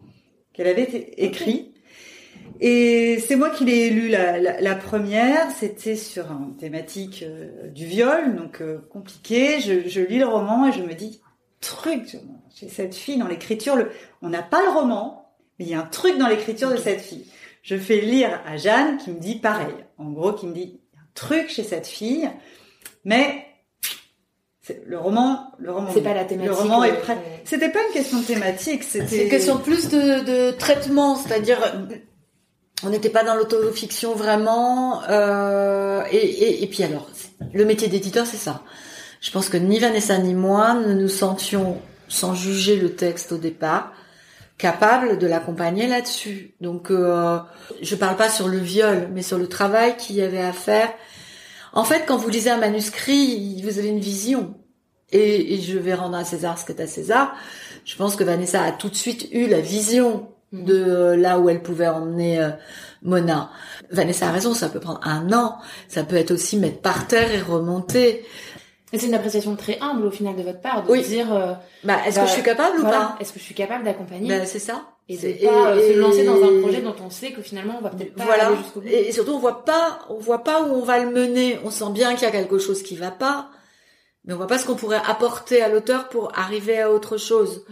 qu'elle 0.55 0.67
avait 0.67 1.13
écrit. 1.19 1.75
Et 2.61 3.19
c'est 3.27 3.37
moi 3.37 3.51
qui 3.51 3.67
l'ai 3.67 3.91
lu 3.91 4.09
la, 4.09 4.75
première. 4.75 5.51
C'était 5.51 5.97
sur 5.97 6.25
une 6.31 6.57
thématique 6.57 7.23
euh, 7.23 7.69
du 7.69 7.85
viol, 7.85 8.35
donc 8.37 8.63
euh, 8.63 8.79
compliqué. 8.91 9.61
Je, 9.61 10.01
lis 10.01 10.19
le 10.19 10.27
roman 10.27 10.67
et 10.67 10.73
je 10.73 10.83
me 10.83 10.95
dis 10.95 11.21
truc 11.61 12.17
chez 12.55 12.69
cette 12.69 12.95
fille 12.95 13.19
dans 13.19 13.29
l'écriture. 13.29 13.77
on 14.23 14.31
n'a 14.31 14.43
pas 14.43 14.63
le 14.63 14.71
roman, 14.71 15.35
mais 15.59 15.67
il 15.67 15.71
y 15.71 15.75
a 15.75 15.81
un 15.81 15.87
truc 15.87 16.17
dans 16.17 16.29
l'écriture 16.29 16.71
de 16.71 16.77
cette 16.77 17.01
fille. 17.01 17.27
Je 17.63 17.77
fais 17.77 18.01
lire 18.01 18.41
à 18.47 18.57
Jeanne 18.57 18.97
qui 18.97 19.11
me 19.11 19.21
dit 19.21 19.37
pareil. 19.37 19.75
En 19.99 20.11
gros, 20.11 20.33
qui 20.33 20.47
me 20.47 20.55
dit 20.55 20.81
un 20.97 21.07
truc 21.15 21.51
chez 21.51 21.63
cette 21.63 21.87
fille, 21.87 22.31
mais 23.05 23.54
le 24.87 24.99
roman, 24.99 25.53
le 25.59 25.73
roman. 25.73 25.91
C'est 25.93 26.01
pas 26.01 26.15
la 26.15 26.25
thématique. 26.25 26.51
Le 26.51 26.57
roman 26.57 26.85
est 26.85 26.95
prêt. 27.01 27.19
C'était 27.45 27.69
pas 27.69 27.81
une 27.87 27.93
question 27.93 28.23
thématique, 28.23 28.83
c'était. 28.83 29.25
Une 29.25 29.31
question 29.31 29.59
plus 29.59 29.89
de, 29.89 30.25
de 30.25 30.51
traitement, 30.53 31.17
c'est-à-dire 31.17 31.59
on 32.83 32.91
n'était 32.91 33.11
pas 33.11 33.25
dans 33.25 33.35
l'autofiction 33.35 34.15
vraiment. 34.15 35.03
Euh, 35.09 36.03
et, 36.11 36.17
et, 36.17 36.63
et, 36.63 36.67
puis 36.67 36.83
alors, 36.83 37.09
le 37.53 37.65
métier 37.65 37.89
d'éditeur, 37.89 38.27
c'est 38.27 38.37
ça. 38.37 38.63
Je 39.21 39.31
pense 39.31 39.49
que 39.49 39.57
ni 39.57 39.79
Vanessa 39.79 40.19
ni 40.19 40.35
moi 40.35 40.75
ne 40.75 40.93
nous 40.93 41.09
sentions, 41.09 41.81
sans 42.09 42.35
juger 42.35 42.77
le 42.77 42.95
texte 42.95 43.33
au 43.33 43.39
départ, 43.39 43.93
capables 44.59 45.19
de 45.19 45.27
l'accompagner 45.27 45.87
là-dessus. 45.87 46.55
Donc, 46.61 46.91
euh, 46.91 47.39
je 47.81 47.97
parle 47.97 48.17
pas 48.17 48.29
sur 48.29 48.49
le 48.49 48.59
viol, 48.59 49.09
mais 49.13 49.23
sur 49.23 49.39
le 49.39 49.49
travail 49.49 49.97
qu'il 49.97 50.17
y 50.17 50.23
avait 50.23 50.43
à 50.43 50.53
faire 50.53 50.93
en 51.75 51.85
fait, 51.85 52.05
quand 52.07 52.17
vous 52.17 52.29
lisez 52.29 52.51
un 52.51 52.57
manuscrit, 52.57 53.61
vous 53.63 53.79
avez 53.79 53.89
une 53.89 54.01
vision. 54.01 54.55
Et, 55.11 55.61
je 55.61 55.79
vais 55.79 55.95
rendre 55.95 56.17
à 56.17 56.25
César 56.25 56.59
ce 56.59 56.65
que 56.65 56.81
à 56.81 56.87
César. 56.87 57.35
Je 57.85 57.97
pense 57.97 58.17
que 58.17 58.25
Vanessa 58.25 58.63
a 58.63 58.73
tout 58.73 58.89
de 58.89 58.95
suite 58.95 59.29
eu 59.33 59.47
la 59.47 59.61
vision 59.61 60.29
mm. 60.53 60.65
de 60.65 61.15
là 61.17 61.39
où 61.39 61.49
elle 61.49 61.63
pouvait 61.63 61.89
emmener 61.89 62.41
euh, 62.41 62.51
Mona. 63.03 63.51
Vanessa 63.91 64.29
a 64.29 64.33
raison, 64.33 64.55
ça 64.55 64.69
peut 64.69 64.81
prendre 64.81 65.01
un 65.03 65.33
an. 65.33 65.59
Ça 65.89 66.05
peut 66.05 66.17
être 66.17 66.31
aussi 66.31 66.57
mettre 66.57 66.81
par 66.81 67.07
terre 67.07 67.33
et 67.33 67.41
remonter. 67.41 68.25
c'est 68.93 69.07
une 69.07 69.15
appréciation 69.15 69.57
très 69.57 69.79
humble 69.81 70.07
au 70.07 70.11
final 70.11 70.37
de 70.37 70.43
votre 70.43 70.61
part 70.61 70.85
de 70.85 70.97
dire. 70.97 71.33
Euh, 71.35 71.55
bah, 71.83 71.99
est-ce 72.07 72.17
que 72.17 72.21
bah, 72.21 72.27
je 72.27 72.33
suis 72.33 72.43
capable 72.43 72.81
ou 72.81 72.83
pas? 72.85 73.17
Est-ce 73.21 73.33
que 73.33 73.39
je 73.39 73.45
suis 73.45 73.55
capable 73.55 73.85
d'accompagner? 73.85 74.29
Bah, 74.29 74.47
C'est 74.47 74.59
ça 74.59 74.94
et 75.09 75.17
de 75.17 75.47
pas 75.47 75.73
euh, 75.73 75.93
se 75.93 75.99
lancer 75.99 76.25
dans 76.25 76.43
un 76.43 76.61
projet 76.61 76.81
dont 76.81 76.95
on 77.05 77.11
sait 77.11 77.33
que 77.33 77.43
finalement 77.43 77.77
on 77.79 77.83
va 77.83 77.91
peut-être 77.91 78.15
pas 78.15 78.25
voilà. 78.25 78.47
aller 78.47 78.57
jusqu'au 78.57 78.81
bout. 78.81 78.89
Et 78.89 79.13
surtout 79.13 79.33
on 79.33 79.39
voit 79.39 79.65
pas, 79.65 80.01
on 80.09 80.19
voit 80.19 80.43
pas 80.45 80.63
où 80.63 80.73
on 80.73 80.83
va 80.83 80.99
le 80.99 81.11
mener. 81.11 81.59
On 81.65 81.71
sent 81.71 81.91
bien 81.93 82.15
qu'il 82.15 82.23
y 82.23 82.27
a 82.27 82.31
quelque 82.31 82.59
chose 82.59 82.83
qui 82.83 82.97
va 82.97 83.11
pas, 83.11 83.51
mais 84.25 84.33
on 84.33 84.39
voit 84.39 84.47
pas 84.47 84.59
ce 84.59 84.67
qu'on 84.67 84.77
pourrait 84.77 85.03
apporter 85.07 85.61
à 85.61 85.69
l'auteur 85.69 86.09
pour 86.09 86.33
arriver 86.39 86.81
à 86.81 86.91
autre 86.91 87.19
chose. 87.19 87.67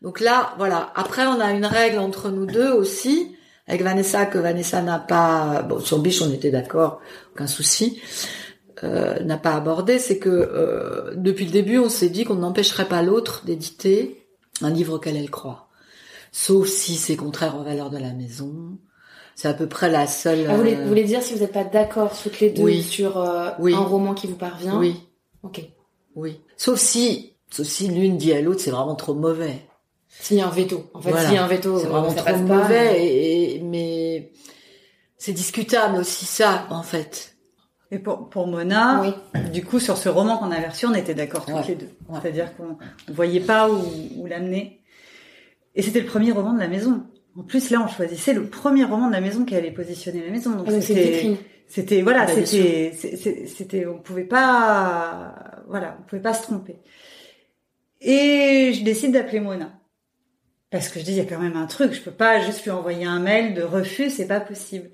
Donc 0.00 0.18
là, 0.18 0.54
voilà. 0.58 0.92
Après, 0.96 1.24
on 1.24 1.38
a 1.38 1.52
une 1.52 1.66
règle 1.66 2.00
entre 2.00 2.30
nous 2.30 2.46
deux 2.46 2.72
aussi, 2.72 3.36
avec 3.68 3.82
Vanessa 3.82 4.26
que 4.26 4.38
Vanessa 4.38 4.82
n'a 4.82 4.98
pas. 4.98 5.62
Bon, 5.62 5.78
sur 5.78 6.00
Biche, 6.00 6.20
on 6.20 6.32
était 6.32 6.50
d'accord, 6.50 7.00
aucun 7.32 7.46
souci. 7.46 8.02
Euh, 8.82 9.20
n'a 9.20 9.36
pas 9.36 9.54
abordé, 9.54 10.00
c'est 10.00 10.18
que 10.18 10.28
euh, 10.28 11.12
depuis 11.14 11.44
le 11.44 11.52
début, 11.52 11.78
on 11.78 11.88
s'est 11.88 12.08
dit 12.08 12.24
qu'on 12.24 12.34
n'empêcherait 12.34 12.88
pas 12.88 13.02
l'autre 13.02 13.44
d'éditer 13.44 14.26
un 14.60 14.70
livre 14.70 14.94
auquel 14.94 15.16
elle 15.16 15.30
croit 15.30 15.68
sauf 16.32 16.66
si 16.66 16.96
c'est 16.96 17.14
contraire 17.16 17.56
aux 17.56 17.62
valeurs 17.62 17.90
de 17.90 17.98
la 17.98 18.12
maison. 18.12 18.78
C'est 19.36 19.48
à 19.48 19.54
peu 19.54 19.66
près 19.68 19.88
la 19.90 20.06
seule. 20.06 20.46
Ah, 20.48 20.52
vous, 20.52 20.58
voulez, 20.58 20.74
vous, 20.74 20.88
voulez, 20.88 21.04
dire 21.04 21.22
si 21.22 21.34
vous 21.34 21.40
n'êtes 21.40 21.52
pas 21.52 21.64
d'accord 21.64 22.12
toutes 22.20 22.40
les 22.40 22.50
deux 22.50 22.70
sur 22.82 23.16
euh, 23.18 23.50
un 23.58 23.78
roman 23.80 24.12
qui 24.14 24.26
vous 24.26 24.36
parvient 24.36 24.78
Oui. 24.78 24.96
Ok. 25.42 25.62
Oui. 26.16 26.40
Sauf 26.56 26.78
si, 26.78 27.32
sauf 27.50 27.66
si 27.66 27.88
l'une 27.88 28.18
dit 28.18 28.32
à 28.32 28.40
l'autre, 28.42 28.60
c'est 28.60 28.70
vraiment 28.70 28.94
trop 28.94 29.14
mauvais. 29.14 29.62
S'il 30.08 30.36
y 30.36 30.40
a 30.42 30.46
un 30.46 30.50
veto. 30.50 30.90
En 30.92 31.00
fait, 31.00 31.10
Voilà. 31.10 31.24
s'il 31.26 31.34
y 31.34 31.38
a 31.38 31.44
un 31.44 31.48
veto, 31.48 31.78
C'est 31.78 31.86
euh, 31.86 31.88
vraiment 31.88 32.10
ça 32.10 32.16
trop 32.16 32.24
passe 32.26 32.40
mauvais. 32.40 33.02
et- 33.02 33.06
Et, 33.54 33.56
et- 33.56 33.60
mais 33.62 34.32
c'est 35.16 35.32
discutable 35.32 35.96
aussi 35.98 36.26
ça, 36.26 36.66
en 36.68 36.82
fait. 36.82 37.34
Et 37.90 37.98
pour, 37.98 38.28
pour 38.28 38.46
Mona, 38.46 39.00
Oui. 39.02 39.40
du 39.50 39.64
coup, 39.64 39.80
sur 39.80 39.96
ce 39.96 40.10
roman 40.10 40.36
qu'on 40.36 40.50
avait 40.50 40.68
reçu, 40.68 40.84
on 40.86 40.94
était 40.94 41.14
d'accord 41.14 41.46
toutes 41.46 41.54
Ouais. 41.54 41.64
les 41.68 41.74
deux. 41.76 41.90
Ouais. 42.10 42.18
C'est-à-dire 42.22 42.54
qu'on 42.56 42.76
ne 43.08 43.14
voyait 43.14 43.40
pas 43.40 43.70
où, 43.70 43.80
où 44.18 44.26
l'amener. 44.26 44.81
Et 45.74 45.82
c'était 45.82 46.00
le 46.00 46.06
premier 46.06 46.32
roman 46.32 46.52
de 46.52 46.58
la 46.58 46.68
maison. 46.68 47.06
En 47.36 47.42
plus, 47.42 47.70
là, 47.70 47.82
on 47.82 47.88
choisissait 47.88 48.34
le 48.34 48.46
premier 48.46 48.84
roman 48.84 49.08
de 49.08 49.12
la 49.12 49.20
maison 49.20 49.44
qui 49.44 49.54
allait 49.56 49.70
positionner 49.70 50.22
la 50.24 50.30
maison. 50.30 50.50
Donc, 50.50 50.66
Ah, 50.68 50.80
c'était, 50.80 51.36
c'était, 51.66 52.02
voilà, 52.02 52.26
Bah, 52.26 52.32
c'était, 52.34 52.92
c'était, 53.46 53.86
on 53.86 53.98
pouvait 53.98 54.24
pas, 54.24 55.62
voilà, 55.68 55.96
on 55.98 56.02
pouvait 56.06 56.20
pas 56.20 56.34
se 56.34 56.42
tromper. 56.42 56.76
Et 58.00 58.72
je 58.74 58.84
décide 58.84 59.12
d'appeler 59.12 59.40
Mona. 59.40 59.72
Parce 60.70 60.88
que 60.88 60.98
je 61.00 61.04
dis, 61.04 61.12
il 61.12 61.18
y 61.18 61.20
a 61.20 61.24
quand 61.24 61.38
même 61.38 61.56
un 61.56 61.66
truc, 61.66 61.92
je 61.92 62.00
peux 62.00 62.10
pas 62.10 62.40
juste 62.40 62.64
lui 62.64 62.70
envoyer 62.70 63.04
un 63.04 63.20
mail 63.20 63.54
de 63.54 63.62
refus, 63.62 64.10
c'est 64.10 64.26
pas 64.26 64.40
possible. 64.40 64.90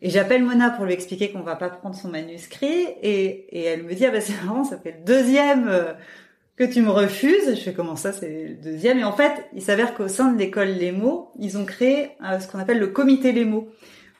Et 0.00 0.10
j'appelle 0.10 0.42
Mona 0.42 0.70
pour 0.70 0.84
lui 0.84 0.92
expliquer 0.92 1.32
qu'on 1.32 1.40
va 1.40 1.56
pas 1.56 1.68
prendre 1.70 1.94
son 1.94 2.08
manuscrit, 2.08 2.86
et, 3.02 3.58
et 3.58 3.64
elle 3.64 3.82
me 3.84 3.94
dit, 3.94 4.06
ah 4.06 4.10
bah 4.10 4.20
c'est 4.20 4.34
marrant, 4.44 4.64
ça 4.64 4.78
fait 4.78 4.96
le 4.98 5.04
deuxième 5.04 5.68
euh, 5.68 5.92
que 6.58 6.64
tu 6.64 6.82
me 6.82 6.90
refuses. 6.90 7.54
Je 7.54 7.60
fais, 7.60 7.72
comment 7.72 7.96
ça, 7.96 8.12
c'est 8.12 8.44
le 8.48 8.54
deuxième? 8.54 8.98
Et 8.98 9.04
en 9.04 9.12
fait, 9.12 9.32
il 9.54 9.62
s'avère 9.62 9.94
qu'au 9.94 10.08
sein 10.08 10.32
de 10.32 10.38
l'école 10.38 10.68
Les 10.68 10.92
mots, 10.92 11.30
ils 11.38 11.56
ont 11.56 11.64
créé 11.64 12.10
euh, 12.24 12.38
ce 12.40 12.48
qu'on 12.48 12.58
appelle 12.58 12.78
le 12.80 12.88
comité 12.88 13.32
Les 13.32 13.44
mots. 13.44 13.68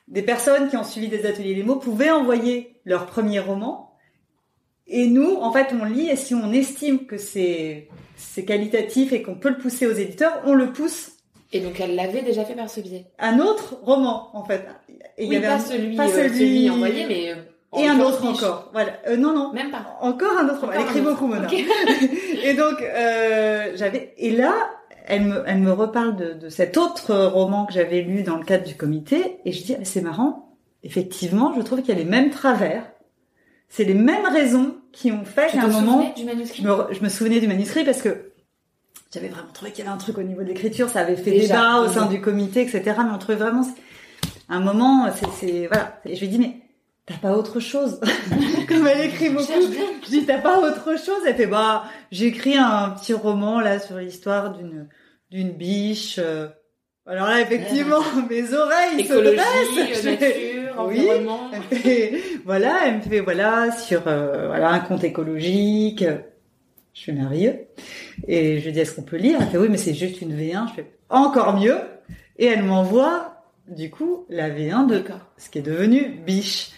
Des 0.07 0.23
personnes 0.23 0.69
qui 0.71 0.77
ont 0.77 0.85
suivi 0.85 1.09
des 1.09 1.27
ateliers 1.27 1.55
Les 1.55 1.63
mots 1.63 1.77
pouvaient 1.77 2.11
envoyer 2.11 2.77
leur 2.85 3.07
premier 3.07 3.41
roman, 3.41 3.93
et 4.87 5.07
nous, 5.07 5.35
en 5.37 5.53
fait, 5.53 5.67
on 5.79 5.85
lit, 5.85 6.09
et 6.09 6.17
si 6.17 6.35
on 6.35 6.51
estime 6.51 7.05
que 7.07 7.19
c'est, 7.19 7.89
c'est 8.17 8.47
qualitatif 8.47 9.13
et 9.13 9.21
qu'on 9.21 9.35
peut 9.35 9.51
le 9.51 9.59
pousser 9.59 9.87
aux 9.87 9.93
éditeurs, 9.93 10.41
on 10.47 10.55
le 10.55 10.73
pousse 10.73 11.11
Et 11.53 11.61
donc, 11.61 11.79
elle 11.79 11.95
l'avait 11.95 12.23
déjà 12.23 12.45
fait 12.47 12.55
par 12.55 12.71
ce 12.71 12.81
biais. 12.81 13.05
un 13.19 13.39
autre 13.39 13.79
roman 13.83 14.31
en 14.33 14.45
fait. 14.45 14.65
Et 15.19 15.25
il 15.25 15.27
y 15.27 15.29
oui, 15.31 15.37
avait 15.37 15.47
pas 15.49 15.55
un- 15.57 15.59
celui, 15.59 15.95
pas 15.97 16.07
euh, 16.09 16.13
celui- 16.29 16.39
celui 16.39 16.71
envoyé, 16.71 17.05
mais... 17.07 17.35
et 17.77 17.87
un 17.87 18.01
autre 18.01 18.21
riche. 18.27 18.43
encore. 18.43 18.71
Voilà. 18.73 18.93
Euh, 19.09 19.17
non 19.17 19.35
non. 19.35 19.53
Même 19.53 19.71
pas. 19.71 19.99
Encore 20.01 20.37
un 20.39 20.49
autre. 20.49 20.69
Elle 20.75 20.83
écrit 20.83 21.01
beaucoup 21.01 21.27
Mona. 21.27 21.47
Ok. 21.47 21.55
et 22.45 22.55
donc 22.55 22.81
euh, 22.83 23.73
j'avais 23.75 24.15
et 24.17 24.31
là 24.31 24.55
elle 25.07 25.23
me 25.25 25.43
elle 25.47 25.59
me 25.59 25.73
reparle 25.73 26.17
de, 26.17 26.33
de 26.35 26.49
cet 26.49 26.77
autre 26.77 27.15
roman 27.15 27.67
que 27.67 27.73
j'avais 27.73 28.01
lu 28.03 28.23
dans 28.23 28.37
le 28.37 28.45
cadre 28.45 28.65
du 28.67 28.75
comité 28.75 29.39
et 29.45 29.53
je 29.53 29.63
dis 29.65 29.75
ah, 29.75 29.85
c'est 29.85 30.01
marrant. 30.03 30.57
Effectivement, 30.85 31.53
je 31.57 31.61
trouve 31.63 31.81
qu'il 31.81 31.89
y 31.89 31.99
a 31.99 32.01
les 32.03 32.09
mêmes 32.09 32.31
travers. 32.31 32.85
C'est 33.69 33.85
les 33.85 33.95
mêmes 33.95 34.25
raisons 34.25 34.77
qui 34.93 35.13
ont 35.13 35.25
fait 35.25 35.51
qu'à 35.53 35.63
un 35.65 35.67
moment 35.67 35.99
souvenais 35.99 36.15
du 36.17 36.25
manuscrit 36.25 36.63
je 36.63 36.67
me, 36.69 36.73
re- 36.73 36.87
je 36.95 37.03
me 37.03 37.09
souvenais 37.11 37.41
du 37.41 37.49
manuscrit 37.49 37.85
parce 37.85 38.01
que 38.01 38.33
j'avais 39.13 39.29
vraiment 39.29 39.53
trouvé 39.53 39.73
qu'il 39.73 39.85
y 39.85 39.89
avait 39.89 39.95
un 39.95 39.99
truc 39.99 40.17
au 40.19 40.23
niveau 40.23 40.41
de 40.43 40.47
l'écriture, 40.49 40.89
ça 40.89 41.01
avait 41.01 41.17
fait 41.17 41.31
Déjà, 41.33 41.55
débat 41.55 41.81
au 41.81 41.89
sein 41.89 42.07
du 42.07 42.21
comité, 42.21 42.63
etc. 42.63 42.83
Mais 42.99 43.11
on 43.15 43.19
trouvait 43.19 43.37
vraiment 43.39 43.63
un 44.49 44.61
moment, 44.61 45.07
c'est, 45.41 45.67
voilà. 45.67 46.01
Et 46.07 46.15
je 46.15 46.21
lui 46.21 46.29
dit 46.29 46.39
mais 46.39 46.57
t'as 47.09 47.17
pas 47.17 47.37
autre 47.37 47.59
chose 47.61 47.99
Comme 48.69 48.87
elle 48.87 49.07
écrit 49.07 49.31
beaucoup. 49.31 49.47
Je 50.05 50.09
dis 50.11 50.25
t'as 50.27 50.39
pas 50.39 50.61
autre 50.61 50.97
chose? 50.99 51.23
Elle 51.27 51.35
fait 51.37 51.47
bah 51.47 51.85
j'écris 52.13 52.57
un 52.57 52.91
petit 52.91 53.15
roman 53.15 53.61
là 53.61 53.79
sur 53.79 53.97
l'histoire 53.97 54.53
d'une 54.57 54.89
d'une 55.31 55.51
biche. 55.53 56.19
euh. 56.19 56.49
Alors 57.07 57.27
là 57.29 57.41
effectivement 57.41 58.01
mes 58.31 58.53
oreilles 58.53 58.99
se 59.07 59.13
Écologie, 59.13 59.37
dressent. 59.37 60.07
euh, 60.07 60.11
nature, 60.11 60.75
Oui. 60.89 61.01
environnement. 61.01 61.51
elle 61.53 61.79
fait, 61.79 62.23
voilà, 62.45 62.81
elle 62.87 62.97
me 62.97 63.01
fait 63.01 63.21
voilà 63.21 63.73
sur 63.73 64.03
euh, 64.07 64.47
voilà 64.49 64.71
un 64.71 64.81
compte 64.81 65.05
écologique. 65.05 66.05
Je 66.95 67.05
fais 67.05 67.13
merveilleux. 67.13 67.61
Et 68.27 68.59
je 68.61 68.65
lui 68.67 68.73
dis 68.73 68.81
est-ce 68.81 68.95
qu'on 68.95 69.03
peut 69.03 69.17
lire? 69.17 69.39
Elle 69.41 69.49
fait 69.49 69.59
oui 69.59 69.69
mais 69.71 69.77
c'est 69.79 69.95
juste 69.95 70.21
une 70.21 70.37
V1. 70.37 70.69
Je 70.71 70.75
fais 70.75 70.91
encore 71.09 71.57
mieux. 71.59 71.79
Et 72.39 72.47
elle 72.47 72.63
m'envoie 72.63 73.35
du 73.69 73.91
coup 73.91 74.25
la 74.29 74.49
V1 74.51 74.87
de 74.87 75.03
ce 75.37 75.49
qui 75.51 75.59
est 75.59 75.63
devenu 75.63 76.21
biche. 76.27 76.71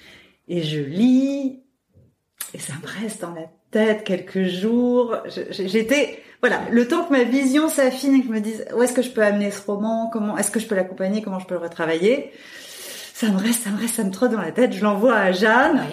Et 0.51 0.65
je 0.65 0.81
lis 0.81 1.61
et 2.53 2.59
ça 2.59 2.73
me 2.83 3.03
reste 3.03 3.23
dans 3.23 3.33
la 3.33 3.49
tête 3.71 4.03
quelques 4.03 4.43
jours. 4.43 5.17
J'étais 5.51 6.21
voilà 6.41 6.61
le 6.73 6.89
temps 6.89 7.05
que 7.05 7.13
ma 7.13 7.23
vision 7.23 7.69
s'affine 7.69 8.17
et 8.17 8.21
que 8.21 8.27
je 8.27 8.33
me 8.33 8.41
dise 8.41 8.67
où 8.75 8.83
est-ce 8.83 8.93
que 8.93 9.03
je 9.03 9.11
peux 9.11 9.23
amener 9.23 9.53
ce 9.53 9.63
roman, 9.63 10.11
comment 10.13 10.37
est-ce 10.37 10.51
que 10.51 10.59
je 10.59 10.67
peux 10.67 10.75
l'accompagner, 10.75 11.23
comment 11.23 11.39
je 11.39 11.47
peux 11.47 11.55
le 11.55 11.61
retravailler. 11.61 12.33
Ça 13.15 13.29
me 13.29 13.37
reste, 13.37 13.63
ça 13.63 13.71
me 13.71 13.79
reste, 13.79 13.95
ça 13.95 14.03
me 14.03 14.11
trotte 14.11 14.33
dans 14.33 14.41
la 14.41 14.51
tête. 14.51 14.73
Je 14.73 14.83
l'envoie 14.83 15.15
à 15.15 15.31
Jeanne. 15.31 15.85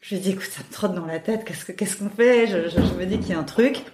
Je 0.00 0.16
lui 0.16 0.20
dis 0.20 0.30
écoute, 0.32 0.50
ça 0.50 0.60
me 0.68 0.72
trotte 0.72 0.94
dans 0.94 1.06
la 1.06 1.18
tête. 1.18 1.44
Qu'est-ce 1.46 1.64
que 1.64 1.72
qu'est-ce 1.72 1.96
qu'on 1.96 2.10
fait? 2.10 2.46
Je, 2.48 2.68
je, 2.68 2.76
je 2.76 2.94
me 2.94 3.06
dis 3.06 3.18
qu'il 3.20 3.30
y 3.30 3.32
a 3.32 3.38
un 3.38 3.44
truc. 3.44 3.84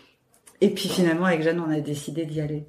Et 0.60 0.70
puis 0.70 0.88
finalement 0.88 1.26
avec 1.26 1.42
Jeanne, 1.42 1.62
on 1.64 1.70
a 1.70 1.78
décidé 1.78 2.24
d'y 2.26 2.40
aller. 2.40 2.66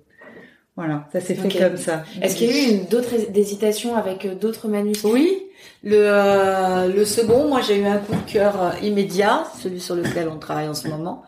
Voilà, 0.79 1.03
ça 1.11 1.19
s'est 1.19 1.35
fait 1.35 1.59
comme 1.59 1.75
ça. 1.75 2.05
Est-ce 2.21 2.37
qu'il 2.37 2.49
y 2.49 2.53
a 2.53 2.69
eu 2.71 2.77
d'autres 2.89 3.13
hésitations 3.35 3.97
avec 3.97 4.23
euh, 4.23 4.33
d'autres 4.33 4.69
manuscrits? 4.69 5.11
Oui. 5.11 5.43
Le, 5.83 5.97
euh, 5.97 6.87
le 6.87 7.03
second, 7.03 7.49
moi 7.49 7.59
j'ai 7.59 7.79
eu 7.79 7.85
un 7.85 7.97
coup 7.97 8.15
de 8.15 8.31
cœur 8.31 8.63
euh, 8.63 8.71
immédiat, 8.81 9.43
celui 9.61 9.81
sur 9.81 9.95
lequel 9.95 10.29
on 10.29 10.39
travaille 10.39 10.69
en 10.69 10.73
ce 10.73 10.87
moment. 10.87 11.23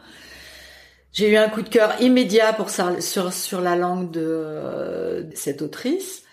J'ai 1.11 1.29
eu 1.31 1.35
un 1.35 1.49
coup 1.49 1.63
de 1.63 1.67
cœur 1.67 1.99
immédiat 1.99 2.53
pour 2.53 2.69
ça, 2.69 3.01
sur, 3.01 3.33
sur 3.33 3.59
la 3.59 3.75
langue 3.75 4.09
de, 4.09 4.21
euh, 4.23 5.23
cette 5.35 5.61
autrice. 5.61 6.23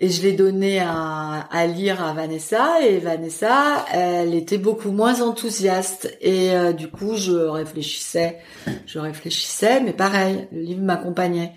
Et 0.00 0.08
je 0.08 0.22
l'ai 0.22 0.32
donné 0.32 0.80
à, 0.80 1.46
à 1.50 1.66
lire 1.66 2.02
à 2.02 2.14
Vanessa. 2.14 2.80
Et 2.80 2.96
Vanessa, 2.96 3.84
elle 3.92 4.32
était 4.32 4.56
beaucoup 4.56 4.90
moins 4.90 5.20
enthousiaste. 5.20 6.16
Et 6.22 6.52
euh, 6.52 6.72
du 6.72 6.88
coup, 6.88 7.14
je 7.16 7.32
réfléchissais, 7.32 8.38
je 8.86 8.98
réfléchissais, 8.98 9.80
mais 9.80 9.92
pareil, 9.92 10.48
le 10.50 10.62
livre 10.62 10.82
m'accompagnait. 10.82 11.52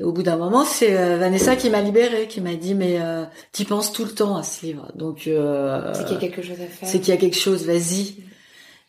Et 0.00 0.04
au 0.04 0.12
bout 0.12 0.22
d'un 0.22 0.36
moment, 0.36 0.64
c'est 0.64 0.96
euh, 0.96 1.16
Vanessa 1.16 1.56
qui 1.56 1.70
m'a 1.70 1.80
libérée, 1.80 2.28
qui 2.28 2.40
m'a 2.40 2.54
dit 2.54 2.74
mais 2.74 3.00
euh, 3.00 3.24
t'y 3.52 3.64
penses 3.64 3.92
tout 3.92 4.04
le 4.04 4.12
temps 4.12 4.36
à 4.36 4.42
ce 4.42 4.64
livre, 4.64 4.92
donc 4.94 5.26
euh, 5.26 5.92
C'est 5.94 6.04
qu'il 6.04 6.14
y 6.14 6.16
a 6.16 6.20
quelque 6.20 6.42
chose 6.42 6.60
à 6.60 6.66
faire. 6.66 6.88
c'est 6.88 6.98
qu'il 7.00 7.08
y 7.12 7.16
a 7.16 7.20
quelque 7.20 7.36
chose, 7.38 7.66
vas-y. 7.66 8.14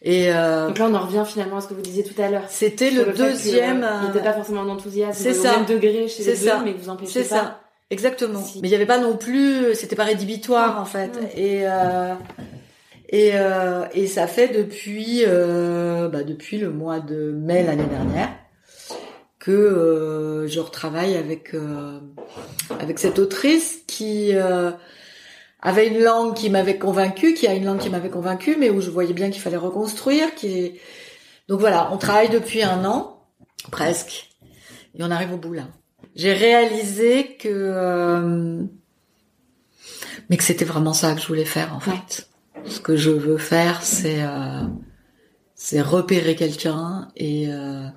Et 0.02 0.32
euh, 0.32 0.67
Donc 0.67 0.78
là, 0.78 0.88
on 0.89 0.93
en 0.95 1.06
revient 1.06 1.24
finalement 1.28 1.58
à 1.58 1.62
ce 1.62 1.67
que 1.67 1.74
vous 1.74 1.82
disiez 1.82 2.04
tout 2.04 2.19
à 2.22 2.30
l'heure. 2.30 2.43
c'était 2.48 2.91
le, 2.91 3.06
que, 3.06 3.17
deuxième. 3.17 3.86
Il 4.04 4.08
n'était 4.08 4.24
pas 4.24 4.34
forcément 4.34 4.62
en 4.62 4.69
enthousiasme 4.69 5.22
c'est 5.22 5.38
au 5.38 5.41
ça. 5.41 5.58
même 5.58 5.65
degré 5.65 6.08
chez 6.08 6.24
les 6.24 6.38
deux, 6.38 6.63
mais 6.63 6.74
vous 6.74 6.89
empêchez 6.89 7.12
C'est 7.12 7.24
ça, 7.24 7.60
exactement. 7.89 8.41
Si. 8.41 8.60
Mais 8.62 8.69
il 8.69 8.72
y 8.72 8.76
avait 8.76 8.86
pas 8.86 9.00
non 9.00 9.17
plus, 9.17 9.76
c'était 9.76 9.95
pas 9.95 10.06
rédhibitoire 10.06 10.80
en 10.80 10.86
fait. 10.86 11.12
Et 11.36 11.63
euh, 11.63 12.13
et 13.10 13.32
euh, 13.34 13.86
et 13.93 14.08
ça 14.08 14.28
fait 14.28 14.48
depuis 14.50 15.24
euh, 15.28 16.08
bah, 16.08 16.24
depuis 16.24 16.60
le 16.60 16.69
mois 16.69 17.00
de 17.00 17.32
mai 17.32 17.63
l'année 17.63 17.84
dernière 17.86 18.30
que 19.39 19.52
euh, 19.52 20.47
je 20.47 20.60
retravaille 20.60 21.15
avec 21.15 21.54
euh, 21.54 21.99
avec 22.80 22.99
cette 22.99 23.19
autrice 23.19 23.80
qui 23.88 24.36
euh, 24.36 24.71
avait 25.62 25.88
une 25.88 26.04
langue 26.04 26.36
qui 26.36 26.49
m'avait 26.49 26.78
convaincue, 26.78 27.34
qui 27.34 27.47
a 27.47 27.54
une 27.54 27.65
langue 27.65 27.80
qui 27.80 27.89
m'avait 27.89 28.10
convaincue, 28.10 28.58
mais 28.58 28.69
où 28.69 28.82
je 28.82 28.89
voyais 28.89 29.13
bien 29.13 29.30
qu'il 29.30 29.41
fallait 29.41 29.58
reconstruire. 29.58 30.36
Qui 30.36 30.60
est... 30.60 30.82
donc 31.47 31.60
voilà, 31.60 31.89
on 31.91 31.97
travaille 31.97 32.30
depuis 32.30 32.63
un 32.63 32.84
an 32.86 33.23
presque, 33.71 34.30
et 34.95 35.04
on 35.04 35.12
arrive 35.12 35.34
au 35.34 35.38
bout 35.38 35.54
là. 35.54 35.67
J'ai 36.15 36.34
réalisé 36.34 37.38
que 37.38 37.47
euh, 37.49 38.63
mais 40.30 40.38
que 40.38 40.43
c'était 40.43 40.65
vraiment 40.65 40.93
ça 40.93 41.13
que 41.13 41.21
je 41.21 41.28
voulais 41.28 41.45
faire 41.45 41.73
en 41.73 41.80
fait. 41.80 42.30
Ce 42.65 42.82
que 42.82 42.97
je 42.97 43.10
veux 43.10 43.38
faire, 43.38 43.84
c'est 43.84 44.21
euh, 44.21 44.63
c'est 45.56 45.82
repérer 45.82 46.36
quelqu'un 46.36 47.10
et 47.15 47.47
euh, 47.47 47.88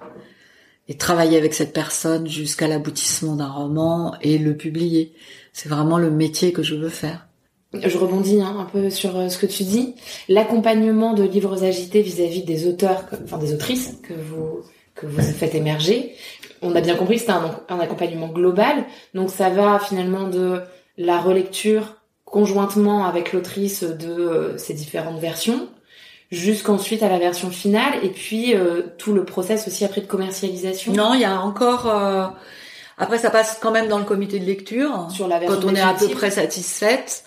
et 0.88 0.96
travailler 0.96 1.38
avec 1.38 1.54
cette 1.54 1.72
personne 1.72 2.28
jusqu'à 2.28 2.68
l'aboutissement 2.68 3.36
d'un 3.36 3.50
roman 3.50 4.14
et 4.20 4.38
le 4.38 4.56
publier. 4.56 5.12
C'est 5.52 5.68
vraiment 5.68 5.98
le 5.98 6.10
métier 6.10 6.52
que 6.52 6.62
je 6.62 6.74
veux 6.74 6.88
faire. 6.88 7.26
Je 7.74 7.96
rebondis 7.96 8.40
hein, 8.42 8.56
un 8.58 8.64
peu 8.64 8.90
sur 8.90 9.16
euh, 9.16 9.28
ce 9.28 9.38
que 9.38 9.46
tu 9.46 9.62
dis. 9.62 9.94
L'accompagnement 10.28 11.14
de 11.14 11.22
livres 11.22 11.64
agités 11.64 12.02
vis-à-vis 12.02 12.42
des 12.42 12.66
auteurs, 12.66 13.06
enfin 13.24 13.38
des 13.38 13.54
autrices 13.54 13.96
que 14.02 14.12
vous 14.12 14.60
que 14.94 15.06
vous 15.06 15.22
faites 15.22 15.54
émerger. 15.54 16.14
On 16.60 16.76
a 16.76 16.82
bien 16.82 16.96
compris 16.96 17.18
que 17.18 17.30
un, 17.30 17.60
un 17.70 17.80
accompagnement 17.80 18.28
global. 18.28 18.84
Donc 19.14 19.30
ça 19.30 19.48
va 19.48 19.78
finalement 19.78 20.28
de 20.28 20.60
la 20.98 21.18
relecture 21.18 21.96
conjointement 22.26 23.06
avec 23.06 23.32
l'autrice 23.32 23.82
de 23.82 24.10
euh, 24.10 24.58
ces 24.58 24.74
différentes 24.74 25.18
versions 25.18 25.68
jusqu'ensuite 26.32 27.02
à 27.04 27.08
la 27.08 27.18
version 27.18 27.50
finale 27.50 27.92
et 28.02 28.08
puis 28.08 28.56
euh, 28.56 28.82
tout 28.98 29.12
le 29.12 29.24
process 29.24 29.68
aussi 29.68 29.84
après 29.84 30.00
de 30.00 30.06
commercialisation 30.06 30.92
Non, 30.94 31.12
il 31.14 31.20
y 31.20 31.24
a 31.24 31.38
encore. 31.40 31.86
euh, 31.86 32.24
Après, 32.98 33.18
ça 33.18 33.30
passe 33.30 33.58
quand 33.60 33.70
même 33.70 33.86
dans 33.88 33.98
le 33.98 34.04
comité 34.04 34.38
de 34.40 34.44
lecture 34.46 35.08
sur 35.10 35.28
la 35.28 35.38
version 35.38 35.60
quand 35.60 35.68
on 35.68 35.74
est 35.74 35.80
à 35.80 35.92
peu 35.94 36.08
près 36.08 36.30
satisfaite. 36.30 37.24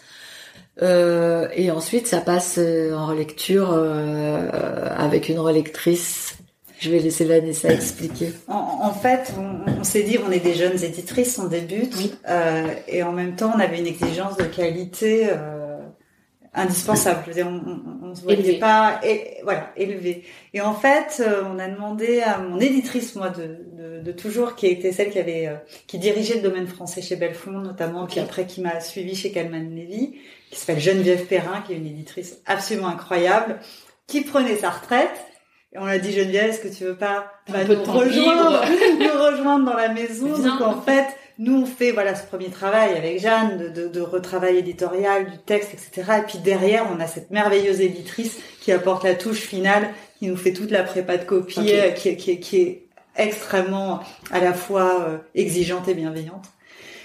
Euh, 0.82 1.48
et 1.56 1.72
ensuite, 1.72 2.08
ça 2.08 2.20
passe 2.20 2.56
euh, 2.58 2.94
en 2.94 3.06
relecture 3.06 3.70
euh, 3.74 4.50
avec 4.98 5.30
une 5.30 5.40
relectrice. 5.40 6.36
Je 6.80 6.90
vais 6.92 7.00
laisser 7.00 7.24
Vanessa 7.24 7.70
expliquer. 7.72 8.34
En, 8.50 8.80
en 8.82 8.92
fait, 8.94 9.32
on, 9.40 9.80
on 9.80 9.84
s'est 9.86 10.04
dit, 10.04 10.18
on 10.28 10.30
est 10.32 10.42
des 10.42 10.56
jeunes 10.56 10.84
éditrices, 10.84 11.40
on 11.40 11.46
débute, 11.48 11.94
Oui. 11.98 12.14
euh, 12.30 12.66
et 12.90 13.02
en 13.04 13.14
même 13.14 13.36
temps, 13.38 13.54
on 13.56 13.60
avait 13.62 13.80
une 13.80 13.88
exigence 13.88 14.36
de 14.36 14.44
qualité 14.44 15.28
euh, 15.30 15.65
indispensable. 16.56 17.20
Je 17.24 17.28
veux 17.30 17.36
dire, 17.36 17.48
on, 17.48 18.16
se 18.16 18.22
voyait 18.22 18.60
pas, 18.60 19.02
et, 19.04 19.38
voilà, 19.44 19.72
élevé. 19.76 20.24
Et 20.54 20.62
en 20.62 20.74
fait, 20.74 21.20
euh, 21.20 21.44
on 21.54 21.60
a 21.60 21.68
demandé 21.68 22.22
à 22.22 22.38
mon 22.38 22.60
éditrice, 22.60 23.16
moi, 23.16 23.30
de, 23.30 24.02
de, 24.02 24.12
toujours, 24.12 24.56
qui 24.56 24.68
était 24.68 24.92
celle 24.92 25.10
qui 25.10 25.20
avait, 25.20 25.48
euh, 25.48 25.56
qui 25.88 25.98
dirigeait 25.98 26.36
le 26.36 26.42
domaine 26.42 26.68
français 26.68 27.02
chez 27.02 27.18
Belfond, 27.18 27.60
notamment, 27.60 28.06
qui 28.06 28.20
après 28.20 28.46
qui 28.46 28.62
m'a 28.62 28.80
suivi 28.80 29.16
chez 29.16 29.32
Calman 29.32 29.76
Levy, 29.76 30.16
qui 30.50 30.60
s'appelle 30.60 30.80
Geneviève 30.80 31.26
Perrin, 31.26 31.62
qui 31.62 31.74
est 31.74 31.78
une 31.78 31.88
éditrice 31.88 32.42
absolument 32.46 32.88
incroyable, 32.88 33.60
qui 34.08 34.22
prenait 34.22 34.56
sa 34.56 34.70
retraite. 34.70 35.26
Et 35.74 35.78
on 35.78 35.86
a 35.86 35.98
dit 35.98 36.14
Geneviève, 36.14 36.52
est-ce 36.52 36.62
que 36.62 36.74
tu 36.74 36.86
veux 36.86 36.96
pas 36.96 37.32
bah, 37.50 37.66
nous 37.66 37.84
rejoindre, 37.84 38.64
nous 39.00 39.24
rejoindre 39.24 39.66
dans 39.66 39.76
la 39.76 39.90
maison 39.90 40.30
Donc 40.30 40.62
en 40.62 40.82
fait, 40.82 41.06
nous 41.38 41.62
on 41.62 41.66
fait 41.66 41.92
voilà 41.92 42.16
ce 42.16 42.26
premier 42.26 42.50
travail 42.50 42.96
avec 42.96 43.20
Jeanne 43.20 43.58
de, 43.58 43.70
de, 43.70 43.88
de, 43.88 44.02
retravail 44.02 44.58
éditorial 44.58 45.30
du 45.30 45.38
texte, 45.38 45.74
etc. 45.74 46.20
Et 46.20 46.22
puis 46.22 46.38
derrière, 46.40 46.88
on 46.96 47.00
a 47.00 47.08
cette 47.08 47.32
merveilleuse 47.32 47.82
éditrice 47.82 48.38
qui 48.62 48.72
apporte 48.72 49.04
la 49.04 49.16
touche 49.16 49.40
finale, 49.40 49.90
qui 50.20 50.28
nous 50.28 50.38
fait 50.38 50.54
toute 50.54 50.72
la 50.72 50.84
prépa 50.84 51.18
de 51.18 51.26
copie, 51.26 51.74
euh, 51.74 51.92
qui, 51.92 52.16
qui, 52.16 52.40
qui, 52.40 52.58
est 52.58 52.82
extrêmement 53.18 54.00
à 54.32 54.40
la 54.40 54.54
fois 54.54 55.02
euh, 55.08 55.18
exigeante 55.36 55.88
et 55.88 55.94
bienveillante. 55.94 56.46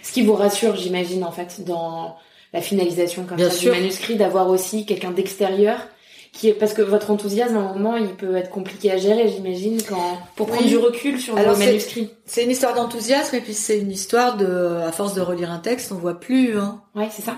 Ce 0.02 0.12
qui 0.12 0.22
vous 0.22 0.34
rassure, 0.34 0.76
j'imagine, 0.76 1.24
en 1.24 1.32
fait, 1.32 1.64
dans 1.64 2.16
la 2.52 2.60
finalisation 2.60 3.24
comme 3.24 3.38
ça, 3.38 3.48
du 3.48 3.70
manuscrit, 3.70 4.16
d'avoir 4.16 4.48
aussi 4.48 4.86
quelqu'un 4.86 5.10
d'extérieur 5.10 5.86
qui 6.32 6.48
est 6.48 6.54
parce 6.54 6.74
que 6.74 6.82
votre 6.82 7.10
enthousiasme 7.10 7.56
à 7.56 7.60
un 7.60 7.74
moment 7.74 7.96
il 7.96 8.14
peut 8.14 8.36
être 8.36 8.50
compliqué 8.50 8.90
à 8.90 8.96
gérer 8.96 9.28
j'imagine 9.28 9.82
quand 9.82 10.18
pour 10.36 10.46
prendre 10.46 10.66
du 10.66 10.76
recul 10.76 11.20
sur 11.20 11.36
le 11.36 11.56
manuscrit 11.56 12.10
c'est 12.24 12.44
une 12.44 12.50
histoire 12.50 12.74
d'enthousiasme 12.74 13.36
et 13.36 13.40
puis 13.40 13.54
c'est 13.54 13.78
une 13.78 13.90
histoire 13.90 14.36
de 14.36 14.80
à 14.86 14.92
force 14.92 15.14
de 15.14 15.20
relire 15.20 15.50
un 15.50 15.58
texte 15.58 15.92
on 15.92 15.96
voit 15.96 16.20
plus 16.20 16.58
hein. 16.58 16.82
Ouais 16.94 17.08
c'est 17.10 17.22
ça. 17.22 17.36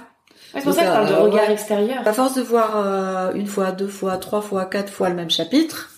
C'est 0.53 0.65
pour 0.65 0.75
ça 0.75 0.83
que 0.83 0.87
je 0.89 0.93
parle 0.93 1.09
de 1.09 1.15
euh, 1.15 1.23
regard 1.23 1.51
extérieur. 1.51 2.07
À 2.07 2.13
force 2.13 2.35
de 2.35 2.43
voir 2.43 2.77
euh, 2.77 3.33
une 3.33 3.47
fois 3.47 3.73
deux 3.73 3.89
fois 3.89 4.19
trois 4.19 4.43
fois 4.43 4.67
quatre 4.67 4.93
fois 4.93 5.09
le 5.09 5.15
même 5.15 5.31
chapitre 5.31 5.91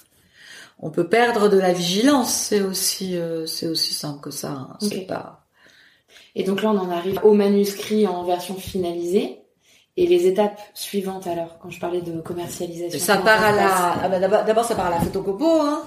on 0.79 0.91
peut 0.91 1.09
perdre 1.09 1.49
de 1.49 1.59
la 1.59 1.73
vigilance. 1.73 2.33
C'est 2.33 2.61
aussi 2.61 3.17
euh, 3.17 3.47
c'est 3.47 3.67
aussi 3.67 3.93
simple 3.93 4.21
que 4.21 4.31
ça 4.31 4.51
hein. 4.51 4.77
c'est 4.81 5.07
pas 5.07 5.41
et 6.37 6.45
donc 6.45 6.63
là 6.63 6.71
on 6.71 6.79
en 6.79 6.91
arrive 6.91 7.21
au 7.25 7.33
manuscrit 7.33 8.07
en 8.07 8.25
version 8.25 8.55
finalisée 8.55 9.44
et 9.97 10.07
les 10.07 10.27
étapes 10.27 10.61
suivantes 10.75 11.27
alors, 11.27 11.59
quand 11.61 11.71
je 11.71 11.79
parlais 11.79 12.01
de 12.01 12.21
commercialisation 12.21 12.99
Ça 12.99 13.19
part 13.19 13.45
à 13.45 13.53
la, 13.53 13.95
ah 14.03 14.09
bah 14.09 14.19
d'abord 14.19 14.65
ça 14.65 14.75
part 14.75 14.87
à 14.87 14.91
la 14.91 15.01
photocompo. 15.01 15.61
Hein. 15.61 15.83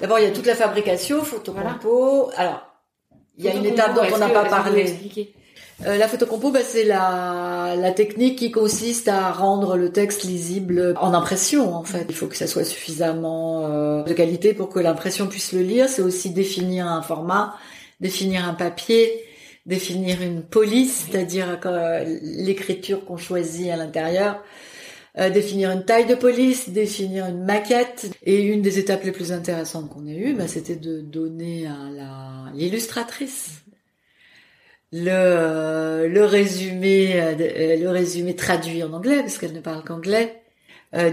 D'abord 0.00 0.18
il 0.18 0.24
y 0.24 0.28
a 0.28 0.30
toute 0.30 0.46
la 0.46 0.54
fabrication, 0.54 1.22
photocompo. 1.22 2.30
Alors 2.36 2.62
il 3.36 3.44
y 3.44 3.48
a 3.48 3.54
une 3.54 3.66
étape 3.66 3.94
dont 3.94 4.02
on 4.14 4.18
n'a 4.18 4.28
pas 4.28 4.44
parlé. 4.44 4.96
Euh, 5.86 5.96
la 5.96 6.06
photocompo, 6.06 6.52
bah, 6.52 6.60
c'est 6.62 6.84
la, 6.84 7.74
la 7.76 7.90
technique 7.90 8.38
qui 8.38 8.52
consiste 8.52 9.08
à 9.08 9.32
rendre 9.32 9.76
le 9.76 9.90
texte 9.90 10.22
lisible 10.22 10.94
en 11.00 11.12
impression. 11.12 11.74
En 11.74 11.82
fait, 11.82 12.06
il 12.08 12.14
faut 12.14 12.28
que 12.28 12.36
ça 12.36 12.46
soit 12.46 12.64
suffisamment 12.64 13.66
euh, 13.66 14.02
de 14.04 14.12
qualité 14.12 14.54
pour 14.54 14.68
que 14.68 14.78
l'impression 14.78 15.26
puisse 15.26 15.52
le 15.52 15.62
lire. 15.62 15.88
C'est 15.88 16.02
aussi 16.02 16.30
définir 16.30 16.86
un 16.86 17.02
format, 17.02 17.56
définir 18.00 18.46
un 18.46 18.54
papier, 18.54 19.24
définir 19.66 20.22
une 20.22 20.42
police, 20.42 21.06
c'est-à-dire 21.10 21.58
euh, 21.66 22.18
l'écriture 22.22 23.04
qu'on 23.04 23.16
choisit 23.16 23.70
à 23.70 23.76
l'intérieur, 23.76 24.42
euh, 25.18 25.30
définir 25.30 25.70
une 25.70 25.84
taille 25.84 26.06
de 26.06 26.14
police, 26.14 26.70
définir 26.70 27.26
une 27.26 27.44
maquette. 27.44 28.10
Et 28.24 28.40
une 28.42 28.62
des 28.62 28.78
étapes 28.78 29.04
les 29.04 29.12
plus 29.12 29.32
intéressantes 29.32 29.88
qu'on 29.90 30.06
ait 30.06 30.16
eues, 30.16 30.34
bah, 30.34 30.48
c'était 30.48 30.76
de 30.76 31.00
donner 31.00 31.66
à 31.66 31.90
la 31.94 32.52
l'illustratrice 32.54 33.62
le 34.94 35.08
euh, 35.08 36.06
le 36.06 36.24
résumé 36.26 37.14
le 37.38 37.88
résumé 37.88 38.36
traduit 38.36 38.82
en 38.82 38.92
anglais 38.92 39.20
parce 39.20 39.38
qu'elle 39.38 39.54
ne 39.54 39.60
parle 39.60 39.82
qu'anglais 39.84 40.42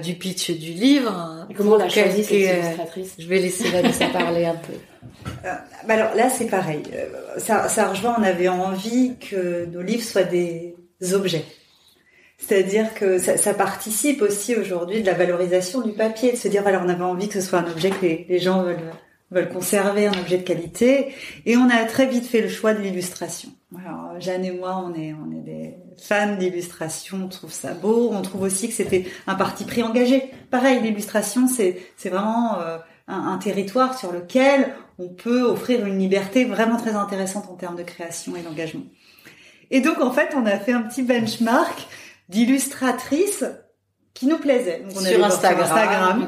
du 0.03 0.15
pitch 0.15 0.51
du 0.51 0.73
livre. 0.73 1.47
Et 1.49 1.53
comment 1.53 1.75
on 1.75 1.79
a 1.79 1.87
choisi 1.87 2.25
cette 2.25 2.37
illustratrice 2.37 3.15
Je 3.17 3.27
vais 3.27 3.39
laisser 3.39 3.69
Vanessa 3.69 4.07
parler 4.07 4.45
un 4.45 4.55
peu. 4.55 4.73
Euh, 5.45 5.53
bah 5.87 5.93
alors 5.95 6.15
là, 6.15 6.29
c'est 6.29 6.47
pareil. 6.47 6.83
Euh, 6.93 7.39
ça, 7.39 7.87
rejoint, 7.87 8.15
on 8.17 8.23
avait 8.23 8.47
envie 8.47 9.15
que 9.17 9.65
nos 9.65 9.81
livres 9.81 10.03
soient 10.03 10.23
des 10.23 10.75
objets. 11.13 11.45
C'est-à-dire 12.39 12.93
que 12.93 13.17
ça, 13.17 13.53
participe 13.53 14.21
aussi 14.21 14.55
aujourd'hui 14.55 15.01
de 15.01 15.05
la 15.05 15.13
valorisation 15.13 15.81
du 15.81 15.91
papier, 15.91 16.31
de 16.31 16.37
se 16.37 16.47
dire, 16.47 16.61
voilà, 16.61 16.81
on 16.83 16.87
avait 16.87 17.03
envie 17.03 17.27
que 17.27 17.33
ce 17.33 17.41
soit 17.41 17.59
un 17.59 17.69
objet 17.69 17.89
que 17.89 18.01
les, 18.01 18.39
gens 18.39 18.63
veulent, 18.63 18.77
veulent 19.29 19.49
conserver, 19.49 20.07
un 20.07 20.17
objet 20.17 20.37
de 20.37 20.43
qualité. 20.43 21.13
Et 21.45 21.57
on 21.57 21.69
a 21.69 21.83
très 21.83 22.05
vite 22.05 22.25
fait 22.25 22.41
le 22.41 22.47
choix 22.47 22.73
de 22.73 22.79
l'illustration. 22.79 23.49
Alors, 23.77 24.19
Jeanne 24.21 24.45
et 24.45 24.51
moi, 24.51 24.81
on 24.85 24.93
est, 24.95 25.13
on 25.13 25.31
est 25.37 25.43
des 25.43 25.75
fans 26.01 26.37
d'illustration, 26.37 27.17
on 27.25 27.27
trouve 27.27 27.51
ça 27.51 27.73
beau. 27.73 28.09
On 28.13 28.21
trouve 28.21 28.43
aussi 28.43 28.69
que 28.69 28.73
c'était 28.73 29.05
un 29.27 29.35
parti 29.35 29.65
pris 29.65 29.83
engagé. 29.83 30.31
Pareil, 30.49 30.79
l'illustration, 30.81 31.45
c'est, 31.47 31.77
c'est 31.97 32.09
vraiment... 32.09 32.57
Euh, 32.61 32.77
un, 33.09 33.37
territoire 33.37 33.97
sur 33.97 34.11
lequel 34.11 34.73
on 34.99 35.09
peut 35.09 35.43
offrir 35.43 35.85
une 35.85 35.97
liberté 35.97 36.45
vraiment 36.45 36.77
très 36.77 36.91
intéressante 36.91 37.45
en 37.49 37.55
termes 37.55 37.77
de 37.77 37.83
création 37.83 38.35
et 38.35 38.41
d'engagement. 38.41 38.85
Et 39.71 39.81
donc 39.81 40.01
en 40.01 40.11
fait, 40.11 40.33
on 40.35 40.45
a 40.45 40.59
fait 40.59 40.73
un 40.73 40.81
petit 40.81 41.03
benchmark 41.03 41.87
d'illustratrices 42.27 43.45
qui 44.13 44.27
nous 44.27 44.37
plaisaient. 44.37 44.81
Donc, 44.81 44.97
on 44.97 45.01
sur 45.01 45.23
Instagram. 45.23 46.27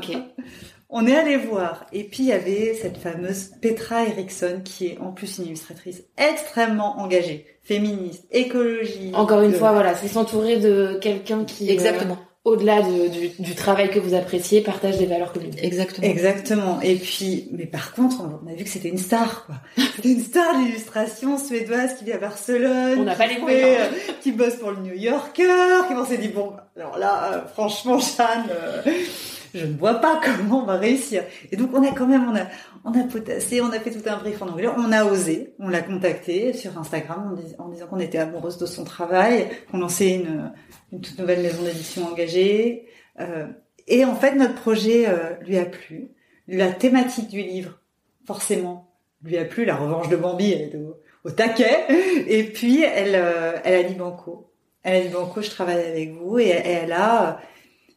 On 0.93 1.07
est 1.07 1.15
allé 1.15 1.37
voir. 1.37 1.85
Et 1.93 2.03
puis 2.03 2.23
il 2.23 2.29
y 2.29 2.33
avait 2.33 2.73
cette 2.73 2.97
fameuse 2.97 3.51
Petra 3.61 4.03
Eriksson 4.03 4.61
qui 4.63 4.87
est 4.87 4.97
en 4.99 5.11
plus 5.11 5.37
une 5.37 5.45
illustratrice 5.45 6.03
extrêmement 6.17 6.99
engagée, 6.99 7.45
féministe, 7.63 8.25
écologique. 8.31 9.15
Encore 9.15 9.41
une 9.41 9.53
fois, 9.53 9.71
voilà, 9.71 9.95
c'est 9.95 10.09
s'entourer 10.09 10.57
de 10.57 10.97
quelqu'un 11.01 11.45
qui 11.45 11.69
euh, 11.69 12.13
au-delà 12.43 12.81
du, 12.81 13.29
du, 13.37 13.55
travail 13.55 13.91
que 13.91 13.99
vous 13.99 14.15
appréciez, 14.15 14.61
partage 14.61 14.97
des 14.97 15.05
valeurs 15.05 15.31
communes. 15.31 15.53
Exactement. 15.61 16.07
Exactement. 16.07 16.81
Et 16.81 16.95
puis, 16.95 17.49
mais 17.51 17.67
par 17.67 17.93
contre, 17.93 18.17
on 18.21 18.49
a 18.49 18.55
vu 18.55 18.63
que 18.63 18.69
c'était 18.69 18.89
une 18.89 18.97
star, 18.97 19.45
quoi. 19.45 19.55
C'était 19.95 20.11
une 20.13 20.23
star 20.23 20.57
d'illustration 20.57 21.37
suédoise 21.37 21.95
qui 21.99 22.05
vit 22.05 22.13
à 22.13 22.17
Barcelone. 22.17 22.97
On 22.99 23.03
n'a 23.03 23.13
pas 23.13 23.27
les 23.27 23.37
moyens. 23.37 23.89
Euh, 23.91 24.13
qui 24.21 24.31
bosse 24.31 24.55
pour 24.55 24.71
le 24.71 24.77
New 24.77 24.95
Yorker, 24.95 25.87
qui 25.87 25.93
on 25.93 26.05
s'est 26.05 26.17
dit, 26.17 26.29
bon, 26.29 26.53
alors 26.75 26.97
là, 26.97 27.31
euh, 27.31 27.41
franchement, 27.53 27.99
Jeanne, 27.99 28.47
euh, 28.49 28.81
je 29.53 29.65
ne 29.65 29.77
vois 29.77 29.95
pas 29.95 30.19
comment 30.37 30.63
on 30.63 30.65
va 30.65 30.77
réussir. 30.77 31.23
Et 31.51 31.57
donc, 31.57 31.71
on 31.73 31.83
a 31.83 31.91
quand 31.91 32.07
même, 32.07 32.29
on 32.29 32.35
a, 32.35 32.47
on 32.85 32.99
a 32.99 33.03
potassé, 33.03 33.61
on 33.61 33.71
a 33.71 33.79
fait 33.79 33.91
tout 33.91 34.07
un 34.07 34.17
brief 34.17 34.41
en 34.41 34.47
anglais, 34.47 34.69
on 34.75 34.91
a 34.91 35.05
osé, 35.05 35.53
on 35.59 35.69
l'a 35.69 35.81
contacté 35.81 36.53
sur 36.53 36.77
Instagram 36.77 37.37
en, 37.59 37.69
disant 37.69 37.87
qu'on 37.87 37.99
était 37.99 38.17
amoureuse 38.17 38.57
de 38.57 38.65
son 38.65 38.83
travail, 38.83 39.47
qu'on 39.71 39.79
lançait 39.79 40.15
une, 40.15 40.51
une 40.91 41.01
toute 41.01 41.17
nouvelle 41.19 41.41
maison 41.41 41.63
d'édition 41.63 42.07
engagée. 42.07 42.87
Euh, 43.19 43.47
et 43.87 44.05
en 44.05 44.15
fait, 44.15 44.35
notre 44.35 44.55
projet 44.55 45.07
euh, 45.07 45.35
lui 45.41 45.57
a 45.57 45.65
plu. 45.65 46.11
La 46.47 46.71
thématique 46.71 47.29
du 47.29 47.41
livre, 47.41 47.79
forcément, 48.25 48.93
lui 49.23 49.37
a 49.37 49.45
plu. 49.45 49.65
La 49.65 49.75
revanche 49.75 50.09
de 50.09 50.15
Bambi, 50.15 50.51
elle 50.51 50.61
est 50.61 50.79
au, 51.23 51.31
taquet. 51.31 51.85
Et 52.27 52.43
puis, 52.45 52.81
elle, 52.81 53.15
euh, 53.15 53.53
elle 53.63 53.85
a 53.85 53.87
dit 53.87 53.95
banco. 53.95 54.51
Elle 54.83 54.95
a 54.95 55.01
dit 55.01 55.13
banco, 55.13 55.41
je 55.41 55.49
travaille 55.49 55.85
avec 55.85 56.13
vous. 56.13 56.39
Et, 56.39 56.49
elle 56.49 56.93
a 56.93 57.39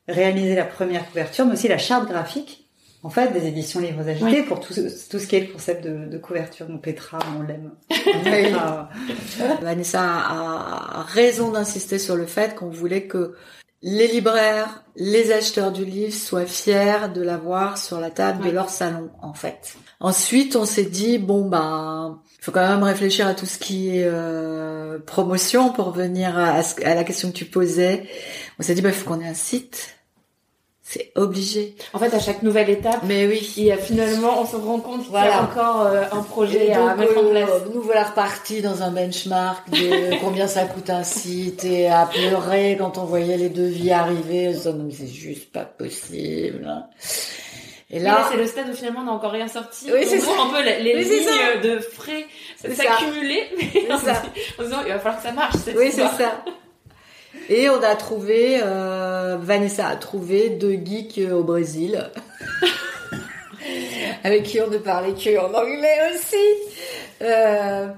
réalisé 0.08 0.54
la 0.54 0.64
première 0.64 1.08
couverture, 1.08 1.46
mais 1.46 1.54
aussi 1.54 1.68
la 1.68 1.78
charte 1.78 2.08
graphique 2.08 2.64
en 3.04 3.10
fait, 3.10 3.34
des 3.34 3.46
éditions 3.46 3.80
livres 3.80 4.08
agités 4.08 4.42
pour 4.42 4.60
tout, 4.60 4.72
tout, 4.72 5.18
ce 5.18 5.26
qui 5.26 5.36
est 5.36 5.40
le 5.40 5.52
concept 5.52 5.84
de, 5.84 6.06
de 6.06 6.18
couverture. 6.18 6.66
Donc 6.66 6.80
Petra, 6.80 7.18
on 7.38 7.42
l'aime. 7.42 7.72
Vanessa 9.60 10.02
a 10.02 11.02
raison 11.02 11.52
d'insister 11.52 11.98
sur 11.98 12.16
le 12.16 12.24
fait 12.24 12.54
qu'on 12.54 12.70
voulait 12.70 13.06
que 13.06 13.34
les 13.82 14.06
libraires, 14.06 14.82
les 14.96 15.32
acheteurs 15.32 15.70
du 15.70 15.84
livre 15.84 16.14
soient 16.14 16.46
fiers 16.46 17.10
de 17.14 17.20
l'avoir 17.20 17.76
sur 17.76 18.00
la 18.00 18.08
table 18.08 18.46
de 18.46 18.50
leur 18.50 18.70
salon, 18.70 19.10
en 19.20 19.34
fait. 19.34 19.76
Ensuite, 20.00 20.56
on 20.56 20.64
s'est 20.64 20.86
dit 20.86 21.18
bon 21.18 21.46
ben, 21.46 22.22
il 22.38 22.44
faut 22.44 22.52
quand 22.52 22.66
même 22.66 22.82
réfléchir 22.82 23.26
à 23.26 23.34
tout 23.34 23.44
ce 23.44 23.58
qui 23.58 23.98
est 23.98 24.04
euh, 24.06 24.98
promotion 24.98 25.70
pour 25.70 25.90
venir 25.90 26.38
à, 26.38 26.60
à, 26.84 26.94
la 26.94 27.04
question 27.04 27.30
que 27.30 27.36
tu 27.36 27.44
posais. 27.44 28.08
On 28.58 28.62
s'est 28.62 28.74
dit 28.74 28.80
bah 28.80 28.88
il 28.88 28.94
faut 28.94 29.10
qu'on 29.10 29.20
ait 29.20 29.28
un 29.28 29.34
site 29.34 29.93
c'est 30.86 31.12
obligé. 31.16 31.74
En 31.94 31.98
fait, 31.98 32.12
à 32.12 32.20
chaque 32.20 32.42
nouvelle 32.42 32.68
étape, 32.68 33.00
mais 33.04 33.26
oui, 33.26 33.54
et 33.56 33.74
finalement, 33.78 34.42
on 34.42 34.46
se 34.46 34.54
rend 34.54 34.78
compte 34.80 35.04
qu'il 35.04 35.14
y 35.14 35.16
a 35.16 35.42
encore 35.42 35.86
euh, 35.86 36.04
un 36.12 36.22
projet 36.22 36.72
à 36.72 36.94
mettre 36.94 37.16
en 37.16 37.30
place. 37.30 37.50
nous 37.72 37.80
voilà 37.80 38.04
repartis 38.04 38.60
dans 38.60 38.82
un 38.82 38.90
benchmark 38.90 39.70
de 39.70 40.20
combien 40.20 40.46
ça 40.46 40.66
coûte 40.66 40.90
un 40.90 41.02
site 41.02 41.64
et 41.64 41.88
à 41.88 42.04
pleurer 42.04 42.76
quand 42.78 42.98
on 42.98 43.04
voyait 43.04 43.38
les 43.38 43.48
devis 43.48 43.92
arriver. 43.92 44.52
Mais 44.52 44.92
c'est 44.92 45.06
juste 45.06 45.50
pas 45.50 45.64
possible. 45.64 46.86
Et 47.90 47.98
là, 47.98 48.28
c'est 48.30 48.36
le 48.36 48.46
stade 48.46 48.68
où 48.68 48.74
finalement 48.74 49.00
on 49.00 49.04
n'a 49.04 49.12
encore 49.12 49.32
rien 49.32 49.48
sorti. 49.48 49.90
Oui, 49.90 50.04
c'est 50.06 50.18
un 50.18 50.48
peu 50.50 50.62
les, 50.62 51.02
lignes 51.02 51.60
de 51.62 51.78
frais 51.78 52.26
s'accumuler, 52.56 53.44
en, 53.90 53.94
en 53.94 54.64
disant 54.64 54.76
il 54.84 54.92
va 54.92 54.98
falloir 54.98 55.16
que 55.16 55.22
ça 55.22 55.32
marche. 55.32 55.54
oui, 55.74 55.90
c'est 55.90 56.02
ça. 56.02 56.44
Et 57.48 57.68
on 57.68 57.82
a 57.82 57.94
trouvé, 57.94 58.60
euh, 58.62 59.36
Vanessa 59.40 59.88
a 59.88 59.96
trouvé 59.96 60.50
deux 60.50 60.78
geeks 60.84 61.20
au 61.30 61.42
Brésil, 61.42 62.10
avec 64.24 64.44
qui 64.44 64.60
on 64.60 64.68
ne 64.68 64.78
parlait 64.78 65.12
que 65.12 65.38
en 65.38 65.52
anglais 65.52 65.98
aussi. 66.14 66.36
Euh, 67.22 67.88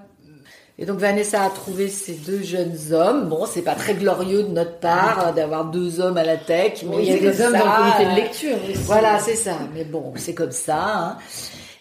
Et 0.79 0.85
donc 0.85 0.99
Vanessa 0.99 1.45
a 1.45 1.51
trouvé 1.51 1.89
ces 1.89 2.15
deux 2.15 2.43
jeunes 2.43 2.77
hommes. 2.93 3.29
Bon, 3.29 3.47
c'est 3.47 3.63
pas 3.63 3.75
très 3.75 3.95
glorieux 3.95 4.43
de 4.43 4.49
notre 4.49 4.79
part 4.79 5.29
euh, 5.29 5.33
d'avoir 5.33 5.67
deux 5.67 6.01
hommes 6.01 6.19
à 6.19 6.25
la 6.25 6.37
tech, 6.37 6.83
mais 6.83 7.05
il 7.05 7.13
y 7.13 7.15
a 7.15 7.19
des 7.19 7.41
hommes 7.41 7.53
dans 7.53 7.65
le 7.65 7.93
comité 7.93 8.05
de 8.05 8.17
lecture. 8.17 8.57
Aussi. 8.69 8.83
Voilà, 8.83 9.19
c'est 9.19 9.37
ça. 9.37 9.57
Mais 9.73 9.85
bon, 9.85 10.13
c'est 10.17 10.35
comme 10.35 10.53
ça. 10.53 10.83
Hein. 10.85 11.19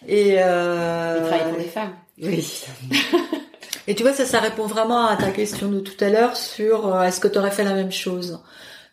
Et 0.07 0.35
euh... 0.37 1.17
il 1.19 1.27
travaille 1.27 1.49
pour 1.49 1.57
des 1.57 1.69
femmes. 1.69 1.93
Oui. 2.21 2.65
Et 3.87 3.95
tu 3.95 4.03
vois, 4.03 4.13
ça, 4.13 4.25
ça 4.25 4.39
répond 4.39 4.65
vraiment 4.65 5.05
à 5.05 5.15
ta 5.15 5.31
question 5.31 5.69
de 5.69 5.79
tout 5.79 6.03
à 6.03 6.09
l'heure 6.09 6.35
sur 6.35 6.93
euh, 6.93 7.03
est-ce 7.03 7.19
que 7.19 7.27
tu 7.27 7.37
aurais 7.37 7.51
fait 7.51 7.63
la 7.63 7.73
même 7.73 7.91
chose? 7.91 8.41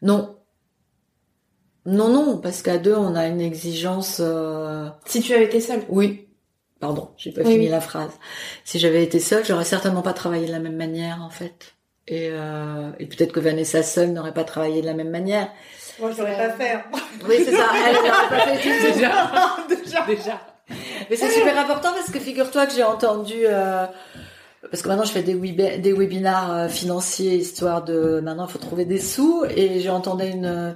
Non. 0.02 0.36
Non, 1.86 2.08
non, 2.08 2.38
parce 2.38 2.62
qu'à 2.62 2.78
deux, 2.78 2.94
on 2.94 3.14
a 3.14 3.26
une 3.26 3.40
exigence. 3.40 4.18
Euh... 4.20 4.88
Si 5.06 5.20
tu 5.22 5.34
avais 5.34 5.44
été 5.44 5.60
seule. 5.60 5.82
Oui. 5.88 6.28
Pardon, 6.78 7.10
j'ai 7.16 7.32
pas 7.32 7.44
fini 7.44 7.68
la 7.68 7.80
phrase. 7.80 8.10
Si 8.64 8.78
j'avais 8.78 9.02
été 9.02 9.18
seule, 9.20 9.44
j'aurais 9.44 9.64
certainement 9.64 10.02
pas 10.02 10.12
travaillé 10.12 10.46
de 10.46 10.52
la 10.52 10.58
même 10.58 10.76
manière, 10.76 11.22
en 11.22 11.30
fait. 11.30 11.74
Et, 12.06 12.28
euh... 12.30 12.90
et 12.98 13.06
peut-être 13.06 13.32
que 13.32 13.40
Vanessa 13.40 13.82
seule 13.82 14.12
n'aurait 14.12 14.34
pas 14.34 14.44
travaillé 14.44 14.82
de 14.82 14.86
la 14.86 14.94
même 14.94 15.10
manière. 15.10 15.48
Moi, 16.00 16.10
je 16.12 16.18
l'aurais 16.18 16.36
pas 16.36 16.50
fait. 16.50 16.72
Hein. 16.72 16.82
Oui, 17.28 17.36
c'est 17.44 17.56
ça. 17.56 17.66
Elle 17.86 17.94
n'aurait 17.94 18.28
pas 18.28 18.46
fait 18.46 18.92
déjà. 18.92 19.12
déjà. 19.68 20.06
déjà. 20.06 20.40
Mais 21.08 21.16
c'est 21.16 21.30
super 21.30 21.58
important 21.58 21.92
parce 21.92 22.10
que 22.10 22.20
figure-toi 22.20 22.66
que 22.66 22.74
j'ai 22.74 22.84
entendu. 22.84 23.38
Euh 23.46 23.86
parce 24.70 24.82
que 24.82 24.88
maintenant 24.88 25.04
je 25.04 25.12
fais 25.12 25.22
des, 25.22 25.34
des 25.78 25.92
webinars 25.92 26.52
euh, 26.52 26.68
financiers 26.68 27.36
histoire 27.36 27.84
de 27.84 28.20
maintenant 28.20 28.46
il 28.46 28.52
faut 28.52 28.58
trouver 28.58 28.84
des 28.84 28.98
sous. 28.98 29.44
Et 29.56 29.80
j'ai 29.80 29.90
entendu 29.90 30.24
une 30.24 30.46
euh, 30.46 30.72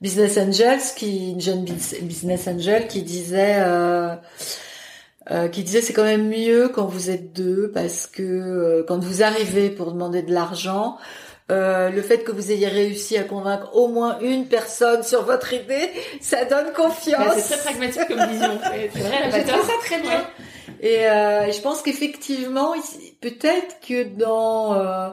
business 0.00 0.36
angel 0.38 0.78
qui 0.96 1.30
une 1.32 1.40
jeune 1.40 1.64
business 1.64 2.48
angel 2.48 2.88
qui 2.88 3.02
disait 3.02 3.56
euh, 3.58 4.14
euh, 5.30 5.48
qui 5.48 5.62
disait 5.62 5.82
c'est 5.82 5.92
quand 5.92 6.04
même 6.04 6.28
mieux 6.28 6.68
quand 6.68 6.86
vous 6.86 7.10
êtes 7.10 7.32
deux 7.32 7.70
parce 7.72 8.06
que 8.06 8.84
quand 8.88 8.98
vous 8.98 9.22
arrivez 9.22 9.70
pour 9.70 9.92
demander 9.92 10.22
de 10.22 10.32
l'argent 10.32 10.96
euh, 11.50 11.88
le 11.88 12.02
fait 12.02 12.24
que 12.24 12.32
vous 12.32 12.52
ayez 12.52 12.68
réussi 12.68 13.16
à 13.16 13.24
convaincre 13.24 13.74
au 13.74 13.88
moins 13.88 14.18
une 14.20 14.46
personne 14.48 15.02
sur 15.02 15.22
votre 15.22 15.54
idée, 15.54 15.90
ça 16.20 16.44
donne 16.44 16.72
confiance. 16.74 17.24
Bah, 17.24 17.34
c'est 17.36 17.56
très 17.56 17.70
pragmatique 17.70 18.06
comme 18.06 18.26
vision. 18.28 18.58
C'est 18.92 19.00
vrai, 19.00 19.44
trouvé 19.44 19.62
ça 19.62 19.72
très 19.80 20.00
bien. 20.00 20.26
Et, 20.80 21.06
euh, 21.06 21.50
je 21.50 21.60
pense 21.60 21.80
qu'effectivement, 21.80 22.74
peut-être 23.22 23.80
que 23.80 24.04
dans 24.04 24.74
euh, 24.74 25.08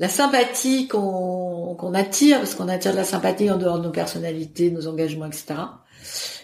la 0.00 0.08
sympathie 0.08 0.88
qu'on 0.88 1.76
qu'on 1.78 1.94
attire, 1.94 2.38
parce 2.38 2.56
qu'on 2.56 2.68
attire 2.68 2.92
de 2.92 2.96
la 2.96 3.04
sympathie 3.04 3.48
en 3.48 3.58
dehors 3.58 3.78
de 3.78 3.84
nos 3.84 3.92
personnalités, 3.92 4.72
nos 4.72 4.88
engagements, 4.88 5.26
etc. 5.26 5.54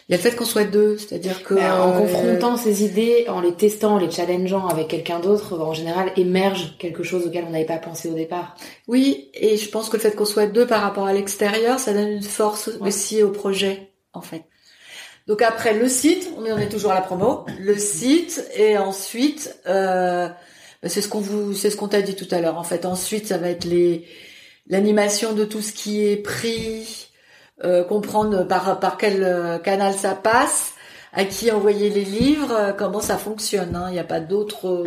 Il 0.09 0.13
y 0.13 0.15
a 0.15 0.19
le 0.19 0.23
fait 0.23 0.37
qu'on 0.37 0.45
soit 0.45 0.65
deux, 0.65 0.99
c'est-à-dire 0.99 1.43
que 1.43 1.55
en 1.55 1.99
confrontant 1.99 2.59
ces 2.59 2.85
idées, 2.85 3.25
en 3.29 3.41
les 3.41 3.55
testant, 3.55 3.95
en 3.95 3.99
les 3.99 4.11
challengeant 4.11 4.69
avec 4.69 4.89
quelqu'un 4.89 5.19
d'autre, 5.19 5.59
en 5.59 5.73
général 5.73 6.13
émerge 6.17 6.77
quelque 6.79 7.03
chose 7.03 7.27
auquel 7.27 7.45
on 7.49 7.51
n'avait 7.51 7.65
pas 7.65 7.79
pensé 7.79 8.11
au 8.11 8.15
départ. 8.15 8.55
Oui, 8.87 9.31
et 9.33 9.57
je 9.57 9.71
pense 9.71 9.89
que 9.89 9.97
le 9.97 10.03
fait 10.03 10.15
qu'on 10.15 10.27
soit 10.27 10.47
deux 10.47 10.67
par 10.67 10.83
rapport 10.83 11.07
à 11.07 11.15
l'extérieur, 11.15 11.79
ça 11.79 11.95
donne 11.95 12.11
une 12.11 12.23
force 12.23 12.71
aussi 12.81 13.23
au 13.23 13.31
projet, 13.31 13.93
en 14.13 14.21
fait. 14.21 14.45
Donc 15.27 15.41
après 15.41 15.73
le 15.73 15.89
site, 15.89 16.31
on 16.37 16.45
en 16.51 16.59
est 16.59 16.69
toujours 16.69 16.93
à 16.93 16.95
la 16.95 17.01
promo, 17.01 17.47
le 17.59 17.79
site 17.79 18.45
et 18.55 18.77
ensuite 18.77 19.57
euh, 19.67 20.29
bah, 20.83 20.89
c'est 20.89 21.01
ce 21.01 21.09
qu'on 21.09 21.21
vous 21.21 21.55
c'est 21.55 21.71
ce 21.71 21.77
qu'on 21.77 21.89
t'a 21.89 22.03
dit 22.03 22.15
tout 22.15 22.29
à 22.31 22.41
l'heure 22.41 22.59
en 22.59 22.63
fait. 22.63 22.85
Ensuite, 22.85 23.27
ça 23.29 23.39
va 23.39 23.49
être 23.49 23.65
les 23.65 24.05
l'animation 24.67 25.33
de 25.33 25.45
tout 25.45 25.63
ce 25.63 25.73
qui 25.73 26.07
est 26.07 26.17
pris, 26.17 27.09
euh, 27.63 27.85
comprendre 27.85 28.47
par 28.47 28.81
par 28.81 28.97
quel 28.97 29.23
euh, 29.23 29.59
canal 29.59 29.95
ça 29.95 30.15
passe, 30.15 30.75
à 31.13 31.25
qui 31.25 31.51
envoyer 31.53 31.91
les 31.91 32.05
livres, 32.05 32.53
euh, 32.53 32.73
comment 32.73 33.01
ça 33.01 33.17
fonctionne. 33.17 33.77
Hein. 33.77 33.87
Il 33.89 33.93
n'y 33.93 33.99
a 34.01 34.05
pas 34.05 34.21
d'autres 34.21 34.85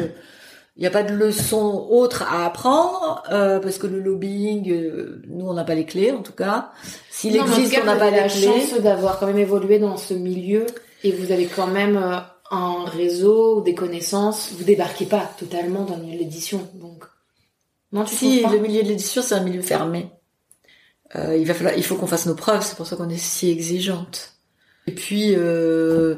il 0.78 0.82
n'y 0.82 0.88
a 0.88 0.92
pas 0.92 1.04
de 1.04 1.14
leçon 1.14 1.88
autre 1.90 2.24
à 2.32 2.46
apprendre 2.46 3.24
euh, 3.32 3.60
parce 3.60 3.80
que 3.80 3.88
le 3.88 4.00
lobbying, 4.00 4.72
euh, 4.72 5.24
nous 5.28 5.48
on 5.48 5.54
n'a 5.54 5.64
pas 5.64 5.74
les 5.74 5.86
clés 5.86 6.12
en 6.12 6.22
tout 6.22 6.34
cas. 6.34 6.72
S'il 7.10 7.36
existe, 7.36 7.80
on 7.82 7.86
n'a 7.86 7.96
pas 7.96 8.12
les 8.12 8.30
clés. 8.30 8.46
la 8.46 8.60
chance 8.60 8.80
d'avoir 8.82 9.20
quand 9.20 9.26
même 9.26 9.40
évolué 9.40 9.80
dans 9.80 9.98
ce 9.98 10.14
milieu 10.14 10.68
et 11.04 11.12
vous 11.12 11.32
avez 11.32 11.48
quand 11.48 11.66
même 11.66 11.98
un 12.52 12.86
réseau, 12.86 13.62
des 13.62 13.74
connaissances. 13.74 14.52
Vous 14.56 14.64
débarquez 14.64 15.06
pas 15.06 15.28
totalement 15.40 15.84
dans 15.84 15.98
l'édition, 15.98 16.62
donc. 16.76 17.06
Non, 17.92 18.04
tu 18.04 18.16
si 18.16 18.46
le 18.46 18.60
milieu 18.60 18.84
de 18.84 18.90
l'édition 18.90 19.24
c'est 19.24 19.36
un 19.36 19.44
milieu 19.44 19.62
fermé. 19.62 20.12
Il 21.16 21.46
va 21.46 21.54
falloir, 21.54 21.76
il 21.76 21.84
faut 21.84 21.96
qu'on 21.96 22.08
fasse 22.08 22.26
nos 22.26 22.36
preuves. 22.36 22.64
C'est 22.64 22.76
pour 22.76 22.88
ça 22.88 22.96
qu'on 22.96 23.10
est 23.10 23.18
si 23.18 23.50
exigeante. 23.50 24.34
Et 24.88 24.92
puis. 24.94 25.34
Euh, 25.36 26.18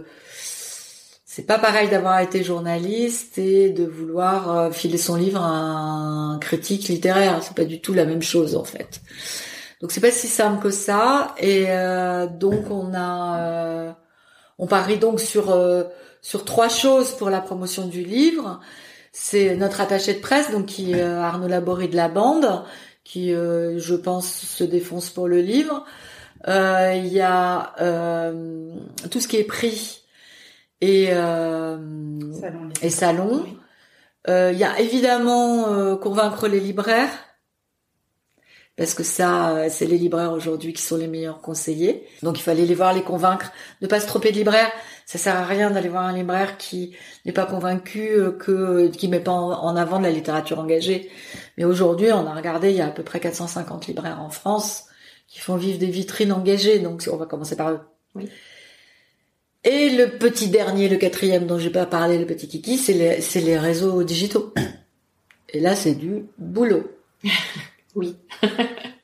c'est 1.40 1.46
pas 1.46 1.58
pareil 1.58 1.88
d'avoir 1.88 2.20
été 2.20 2.44
journaliste 2.44 3.38
et 3.38 3.70
de 3.70 3.86
vouloir 3.86 4.58
euh, 4.58 4.72
filer 4.72 4.98
son 4.98 5.16
livre 5.16 5.40
à 5.42 5.48
un 5.48 6.38
critique 6.38 6.90
littéraire. 6.90 7.40
C'est 7.42 7.56
pas 7.56 7.64
du 7.64 7.80
tout 7.80 7.94
la 7.94 8.04
même 8.04 8.22
chose 8.22 8.58
en 8.58 8.66
fait. 8.66 9.00
Donc 9.80 9.94
c'est 9.94 10.02
pas 10.02 10.12
si 10.12 10.28
simple 10.28 10.62
que 10.62 10.70
ça. 10.70 11.36
Et 11.38 11.68
euh, 11.70 12.28
donc 12.28 12.70
on 12.70 12.94
a, 12.94 13.40
euh, 13.40 13.92
on 14.58 14.68
parie 14.68 14.98
donc 14.98 15.22
sur 15.22 15.58
sur 16.22 16.44
trois 16.44 16.68
choses 16.68 17.12
pour 17.12 17.30
la 17.30 17.40
promotion 17.40 17.88
du 17.88 18.04
livre. 18.04 18.60
C'est 19.14 19.56
notre 19.56 19.80
attaché 19.80 20.16
de 20.16 20.20
presse, 20.20 20.52
donc 20.52 20.66
qui 20.66 20.94
est 20.94 21.02
Arnaud 21.02 21.48
Laborie 21.48 21.88
de 21.88 21.96
la 21.96 22.10
bande, 22.10 22.64
qui 23.10 23.32
je 23.32 23.96
pense 23.96 24.32
se 24.32 24.64
défonce 24.64 25.10
pour 25.10 25.28
le 25.28 25.42
livre. 25.42 25.86
Il 26.48 27.08
y 27.08 27.22
a 27.22 28.32
tout 29.10 29.20
ce 29.20 29.28
qui 29.28 29.38
est 29.38 29.44
pris 29.44 30.00
et 30.82 31.08
euh, 31.12 31.78
salon, 32.40 32.70
et 32.82 32.90
salon. 32.90 33.46
Euh, 34.28 34.52
il 34.54 34.60
y 34.60 34.64
a 34.64 34.80
évidemment 34.80 35.68
euh, 35.74 35.96
convaincre 35.96 36.48
les 36.48 36.60
libraires 36.60 37.12
parce 38.76 38.94
que 38.94 39.04
ça, 39.04 39.68
c'est 39.70 39.86
les 39.86 39.98
libraires 39.98 40.32
aujourd'hui 40.32 40.72
qui 40.72 40.82
sont 40.82 40.96
les 40.96 41.08
meilleurs 41.08 41.42
conseillers. 41.42 42.08
Donc 42.24 42.40
il 42.40 42.44
fallait 42.44 42.66
les 42.66 42.76
voir, 42.76 42.94
les 42.94 43.02
convaincre, 43.02 43.52
ne 43.82 43.88
pas 43.88 44.00
se 44.00 44.08
tromper 44.08 44.32
de 44.32 44.38
libraire. 44.38 44.72
Ça 45.10 45.18
sert 45.18 45.36
à 45.38 45.44
rien 45.44 45.72
d'aller 45.72 45.90
voir 45.90 46.04
un 46.04 46.14
libraire 46.14 46.60
qui 46.60 46.96
n'est 47.26 47.32
pas 47.32 47.48
convaincu, 47.48 48.20
que 48.38 48.90
qui 48.90 49.08
met 49.08 49.20
pas 49.20 49.32
en 49.32 49.76
avant 49.76 49.98
de 49.98 50.04
la 50.04 50.12
littérature 50.12 50.60
engagée. 50.60 51.10
Mais 51.58 51.64
aujourd'hui, 51.64 52.12
on 52.12 52.28
a 52.28 52.36
regardé, 52.36 52.70
il 52.70 52.76
y 52.76 52.82
a 52.82 52.86
à 52.86 52.92
peu 52.92 53.02
près 53.02 53.20
450 53.20 53.88
libraires 53.88 54.22
en 54.22 54.30
France 54.30 54.86
qui 55.28 55.40
font 55.40 55.56
vivre 55.56 55.80
des 55.80 55.88
vitrines 55.88 56.32
engagées. 56.32 56.78
Donc 56.78 57.10
on 57.12 57.16
va 57.16 57.26
commencer 57.26 57.56
par 57.56 57.72
eux. 57.72 57.80
Oui. 58.14 58.30
Et 59.64 59.90
le 59.98 60.12
petit 60.20 60.50
dernier, 60.50 60.88
le 60.88 60.98
quatrième 60.98 61.48
dont 61.48 61.58
j'ai 61.58 61.72
pas 61.72 61.88
parlé, 61.88 62.20
le 62.20 62.28
petit 62.28 62.48
kiki, 62.48 62.78
c'est 62.78 62.94
les, 62.94 63.20
c'est 63.20 63.42
les 63.42 63.58
réseaux 63.58 64.04
digitaux. 64.04 64.54
Et 65.50 65.60
là, 65.60 65.76
c'est 65.76 65.96
du 65.96 66.26
boulot. 66.38 66.84
oui. 67.96 68.16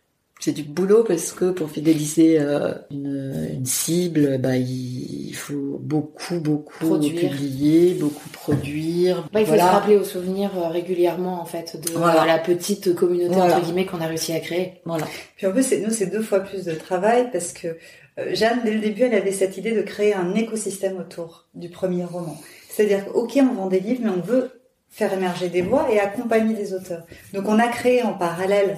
c'est 0.45 0.51
du 0.51 0.61
boulot 0.61 1.03
parce 1.03 1.31
que 1.31 1.49
pour 1.49 1.71
fidéliser 1.71 2.39
euh, 2.39 2.71
une, 2.91 3.49
une, 3.51 3.65
cible, 3.65 4.37
bah, 4.37 4.55
il 4.55 5.33
faut 5.33 5.79
beaucoup, 5.81 6.39
beaucoup 6.39 6.99
publier, 6.99 7.95
beaucoup 7.95 8.29
produire. 8.29 9.27
Bah, 9.33 9.41
il 9.41 9.47
faut 9.47 9.55
se 9.55 9.59
rappeler 9.59 9.97
au 9.97 10.03
souvenir 10.03 10.51
euh, 10.55 10.67
régulièrement 10.67 11.41
en 11.41 11.45
fait 11.45 11.81
de 11.81 11.97
la 11.97 12.37
petite 12.37 12.93
communauté 12.93 13.41
entre 13.41 13.59
guillemets 13.63 13.87
qu'on 13.87 14.01
a 14.01 14.05
réussi 14.05 14.33
à 14.33 14.39
créer. 14.39 14.81
Voilà. 14.85 15.07
Puis 15.35 15.47
en 15.47 15.51
plus, 15.51 15.63
c'est, 15.63 15.79
nous, 15.79 15.89
c'est 15.89 16.05
deux 16.05 16.21
fois 16.21 16.41
plus 16.41 16.63
de 16.63 16.73
travail 16.73 17.31
parce 17.31 17.51
que 17.51 17.69
euh, 18.19 18.35
Jeanne, 18.35 18.59
dès 18.63 18.75
le 18.75 18.81
début, 18.81 19.01
elle 19.01 19.15
avait 19.15 19.31
cette 19.31 19.57
idée 19.57 19.71
de 19.71 19.81
créer 19.81 20.13
un 20.13 20.35
écosystème 20.35 20.97
autour 20.97 21.47
du 21.55 21.69
premier 21.69 22.05
roman. 22.05 22.39
C'est-à-dire, 22.69 23.03
ok, 23.15 23.31
on 23.37 23.55
vend 23.55 23.65
des 23.65 23.79
livres, 23.79 24.01
mais 24.03 24.11
on 24.11 24.21
veut 24.21 24.51
faire 24.91 25.11
émerger 25.11 25.49
des 25.49 25.63
voix 25.63 25.87
et 25.91 25.99
accompagner 25.99 26.53
des 26.53 26.75
auteurs. 26.75 27.01
Donc, 27.33 27.45
on 27.47 27.57
a 27.57 27.67
créé 27.67 28.03
en 28.03 28.13
parallèle 28.13 28.77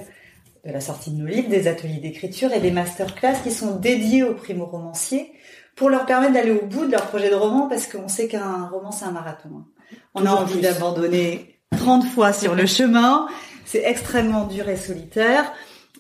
de 0.68 0.74
la 0.74 0.82
sortie 0.82 1.12
de 1.12 1.22
nos 1.22 1.26
livres 1.26 1.50
des 1.50 1.68
ateliers 1.68 2.00
d'écriture 2.00 2.52
et 2.52 2.60
des 2.60 2.72
masterclass 2.72 3.42
qui 3.42 3.52
sont 3.52 3.78
dédiés 3.78 4.24
aux 4.24 4.34
primo-romanciers 4.34 5.32
pour 5.78 5.90
leur 5.90 6.06
permettre 6.06 6.34
d'aller 6.34 6.52
au 6.52 6.66
bout 6.66 6.86
de 6.86 6.92
leur 6.92 7.08
projet 7.08 7.30
de 7.30 7.36
roman 7.36 7.70
parce 7.70 7.88
qu'on 7.88 8.10
sait 8.10 8.28
qu'un 8.28 8.68
roman, 8.68 8.92
c'est 8.92 9.06
un 9.06 9.12
marathon. 9.12 9.50
Hein. 9.56 9.66
On 10.14 10.26
a 10.26 10.32
envie 10.32 10.60
d'abandonner 10.60 11.58
30 11.78 12.04
fois 12.06 12.34
sur 12.34 12.54
le 12.54 12.66
chemin. 12.66 13.28
C'est 13.64 13.84
extrêmement 13.86 14.46
dur 14.46 14.68
et 14.68 14.76
solitaire. 14.76 15.54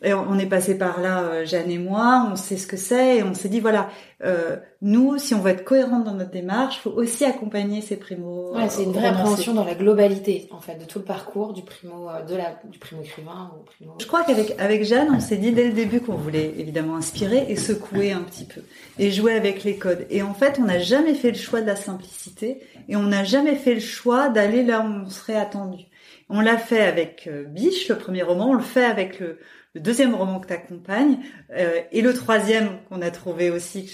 Et 0.04 0.14
on 0.14 0.38
est 0.38 0.45
passé 0.45 0.78
par 0.78 1.02
là, 1.02 1.22
euh, 1.22 1.45
Jeanne 1.45 1.72
et 1.72 1.80
moi, 1.80 2.28
on 2.32 2.36
sait 2.36 2.58
ce 2.58 2.68
que 2.68 2.78
c'est, 2.78 3.18
et 3.18 3.24
on 3.24 3.34
s'est 3.34 3.50
dit 3.50 3.60
voilà, 3.60 3.89
euh, 4.24 4.58
nous, 4.82 5.18
si 5.18 5.34
on 5.34 5.39
veut 5.39 5.52
être 5.52 5.64
cohérente 5.64 6.04
dans 6.04 6.14
notre 6.14 6.32
démarche, 6.32 6.80
faut 6.80 6.91
aussi 6.91 7.26
accompagner 7.26 7.82
ces 7.82 7.98
primo. 7.98 8.54
Ouais, 8.56 8.70
c'est 8.70 8.84
une 8.84 8.91
vraie 8.91 9.08
appréhension 9.08 9.54
dans 9.54 9.64
la 9.64 9.74
globalité, 9.74 10.48
en 10.52 10.60
fait, 10.60 10.76
de 10.76 10.86
tout 10.86 11.00
le 11.00 11.06
parcours 11.06 11.54
du 11.54 11.64
primo, 11.64 12.10
euh, 12.10 12.24
de 12.24 12.36
la, 12.36 12.60
du 12.66 12.78
primo 12.78 13.02
écrivain 13.02 13.52
primo. 13.66 13.95
Je 14.00 14.06
crois 14.06 14.24
qu'avec 14.24 14.54
avec 14.60 14.84
Jeanne, 14.84 15.10
on 15.16 15.20
s'est 15.20 15.38
dit 15.38 15.52
dès 15.52 15.68
le 15.68 15.74
début 15.74 16.00
qu'on 16.00 16.16
voulait 16.16 16.54
évidemment 16.58 16.95
inspirer 16.95 17.45
et 17.50 17.56
secouer 17.56 18.12
un 18.12 18.22
petit 18.22 18.45
peu 18.45 18.62
et 19.00 19.12
jouer 19.12 19.34
avec 19.34 19.64
les 19.64 19.78
codes. 19.78 20.06
Et 20.12 20.22
en 20.22 20.34
fait, 20.36 20.60
on 20.60 20.66
n'a 20.66 20.80
jamais 20.80 21.16
fait 21.16 21.32
le 21.32 21.38
choix 21.38 21.62
de 21.62 21.68
la 21.68 21.76
simplicité 21.76 22.60
et 22.88 22.95
on 22.95 23.04
n'a 23.04 23.24
jamais 23.24 23.56
fait 23.56 23.74
le 23.74 23.80
choix 23.80 24.30
d'aller 24.30 24.64
là 24.64 24.82
où 24.82 25.06
on 25.06 25.10
serait 25.10 25.36
attendu. 25.36 25.86
On 26.30 26.41
l'a 26.41 26.58
fait 26.58 26.82
avec 26.82 27.30
Biche, 27.48 27.88
le 27.88 27.98
premier 27.98 28.22
roman, 28.22 28.50
on 28.50 28.54
le 28.54 28.62
fait 28.62 28.84
avec 28.84 29.22
le 29.22 29.39
le 29.78 29.84
deuxième 29.84 30.15
roman 30.15 30.39
que 30.39 30.47
tu 30.47 30.53
accompagnes, 30.53 31.19
euh, 31.55 31.82
et 31.91 32.01
le 32.01 32.11
troisième 32.11 32.80
qu'on 32.89 33.03
a 33.03 33.11
trouvé 33.11 33.51
aussi, 33.51 33.86
que 33.86 33.91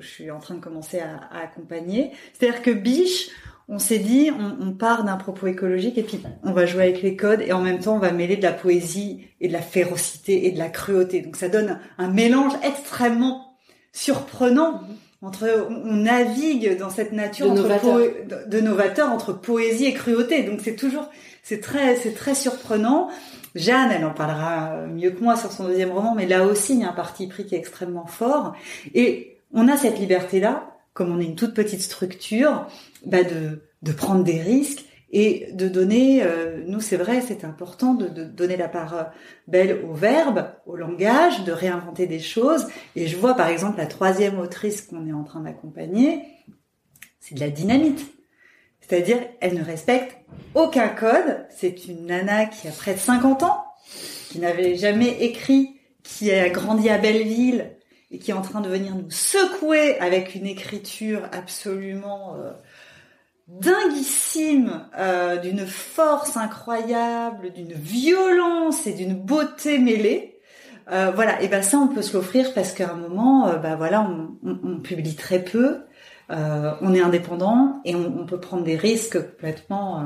je, 0.00 0.06
suis 0.06 0.30
en 0.30 0.40
train 0.40 0.54
de 0.54 0.60
commencer 0.60 1.00
à, 1.00 1.38
accompagner. 1.38 2.12
C'est-à-dire 2.32 2.62
que 2.62 2.70
Biche, 2.70 3.28
on 3.68 3.78
s'est 3.78 3.98
dit, 3.98 4.30
on, 4.30 4.68
on 4.68 4.72
part 4.72 5.04
d'un 5.04 5.18
propos 5.18 5.48
écologique 5.48 5.98
et 5.98 6.02
puis 6.02 6.22
on 6.44 6.52
va 6.52 6.64
jouer 6.64 6.84
avec 6.84 7.02
les 7.02 7.14
codes 7.14 7.42
et 7.42 7.52
en 7.52 7.60
même 7.60 7.78
temps 7.78 7.96
on 7.96 7.98
va 7.98 8.10
mêler 8.10 8.36
de 8.36 8.42
la 8.42 8.52
poésie 8.52 9.26
et 9.40 9.48
de 9.48 9.52
la 9.52 9.60
férocité 9.60 10.46
et 10.46 10.50
de 10.50 10.58
la 10.58 10.70
cruauté. 10.70 11.20
Donc 11.20 11.36
ça 11.36 11.50
donne 11.50 11.78
un 11.98 12.08
mélange 12.08 12.54
extrêmement 12.64 13.58
surprenant 13.92 14.80
entre 15.22 15.66
on 15.70 15.94
navigue 15.94 16.76
dans 16.78 16.90
cette 16.90 17.12
nature 17.12 17.46
De 17.46 17.52
entre 17.52 17.62
novateur. 17.62 17.98
poé- 17.98 18.26
de- 18.28 18.50
de 18.56 18.60
novateur 18.60 19.10
entre 19.10 19.32
poésie 19.32 19.86
et 19.86 19.94
cruauté. 19.94 20.42
Donc 20.42 20.60
c'est 20.62 20.76
toujours 20.76 21.08
c'est 21.42 21.60
très 21.60 21.96
c'est 21.96 22.12
très 22.12 22.34
surprenant. 22.34 23.08
Jeanne, 23.54 23.90
elle 23.92 24.04
en 24.04 24.12
parlera 24.14 24.86
mieux 24.86 25.10
que 25.10 25.22
moi 25.22 25.36
sur 25.36 25.52
son 25.52 25.64
deuxième 25.68 25.90
roman, 25.92 26.14
mais 26.14 26.26
là 26.26 26.44
aussi 26.46 26.74
il 26.74 26.80
y 26.80 26.84
a 26.84 26.88
un 26.88 26.92
parti 26.92 27.26
pris 27.26 27.44
qui 27.46 27.54
est 27.54 27.58
extrêmement 27.58 28.06
fort 28.06 28.54
et 28.94 29.36
on 29.54 29.68
a 29.68 29.76
cette 29.76 29.98
liberté 29.98 30.40
là, 30.40 30.70
comme 30.94 31.14
on 31.14 31.20
est 31.20 31.24
une 31.24 31.36
toute 31.36 31.52
petite 31.54 31.82
structure, 31.82 32.66
bah 33.06 33.22
de 33.22 33.60
de 33.82 33.92
prendre 33.92 34.22
des 34.24 34.40
risques 34.40 34.84
et 35.12 35.48
de 35.52 35.68
donner, 35.68 36.22
euh, 36.22 36.62
nous 36.66 36.80
c'est 36.80 36.96
vrai, 36.96 37.20
c'est 37.20 37.44
important 37.44 37.94
de, 37.94 38.08
de 38.08 38.24
donner 38.24 38.56
la 38.56 38.68
part 38.68 39.12
belle 39.46 39.84
au 39.84 39.92
verbe, 39.92 40.50
au 40.66 40.76
langage, 40.76 41.44
de 41.44 41.52
réinventer 41.52 42.06
des 42.06 42.20
choses. 42.20 42.66
Et 42.96 43.06
je 43.06 43.16
vois 43.16 43.34
par 43.34 43.48
exemple 43.48 43.78
la 43.78 43.86
troisième 43.86 44.38
autrice 44.38 44.82
qu'on 44.82 45.06
est 45.06 45.12
en 45.12 45.24
train 45.24 45.40
d'accompagner, 45.40 46.22
c'est 47.20 47.34
de 47.34 47.40
la 47.40 47.50
dynamite. 47.50 48.06
C'est-à-dire, 48.80 49.18
elle 49.40 49.54
ne 49.54 49.64
respecte 49.64 50.16
aucun 50.54 50.88
code. 50.88 51.46
C'est 51.50 51.86
une 51.86 52.06
nana 52.06 52.46
qui 52.46 52.68
a 52.68 52.72
près 52.72 52.94
de 52.94 52.98
50 52.98 53.42
ans, 53.42 53.64
qui 54.28 54.38
n'avait 54.38 54.76
jamais 54.76 55.22
écrit, 55.22 55.80
qui 56.02 56.32
a 56.32 56.48
grandi 56.48 56.88
à 56.88 56.98
Belleville 56.98 57.76
et 58.10 58.18
qui 58.18 58.32
est 58.32 58.34
en 58.34 58.42
train 58.42 58.60
de 58.60 58.68
venir 58.68 58.94
nous 58.94 59.10
secouer 59.10 59.98
avec 59.98 60.34
une 60.34 60.46
écriture 60.46 61.22
absolument 61.32 62.36
euh, 62.36 62.52
dinguissime, 63.48 64.82
euh, 64.98 65.36
d'une 65.36 65.66
force 65.66 66.36
incroyable, 66.36 67.52
d'une 67.52 67.72
violence 67.72 68.86
et 68.86 68.92
d'une 68.92 69.14
beauté 69.14 69.78
mêlée. 69.78 70.38
Euh, 70.90 71.12
voilà, 71.14 71.40
et 71.42 71.48
ben 71.48 71.62
ça 71.62 71.78
on 71.78 71.88
peut 71.88 72.02
se 72.02 72.12
l'offrir 72.16 72.52
parce 72.54 72.72
qu'à 72.72 72.90
un 72.90 72.96
moment, 72.96 73.46
euh, 73.48 73.56
bah 73.56 73.76
voilà, 73.76 74.02
on, 74.02 74.36
on- 74.44 74.58
on 74.64 74.80
publie 74.80 75.14
très 75.14 75.38
peu, 75.38 75.82
euh, 76.30 76.72
on 76.80 76.92
est 76.92 77.00
indépendant 77.00 77.80
et 77.84 77.94
on, 77.94 78.20
on 78.20 78.26
peut 78.26 78.40
prendre 78.40 78.64
des 78.64 78.76
risques 78.76 79.20
complètement, 79.30 80.00
euh, 80.00 80.04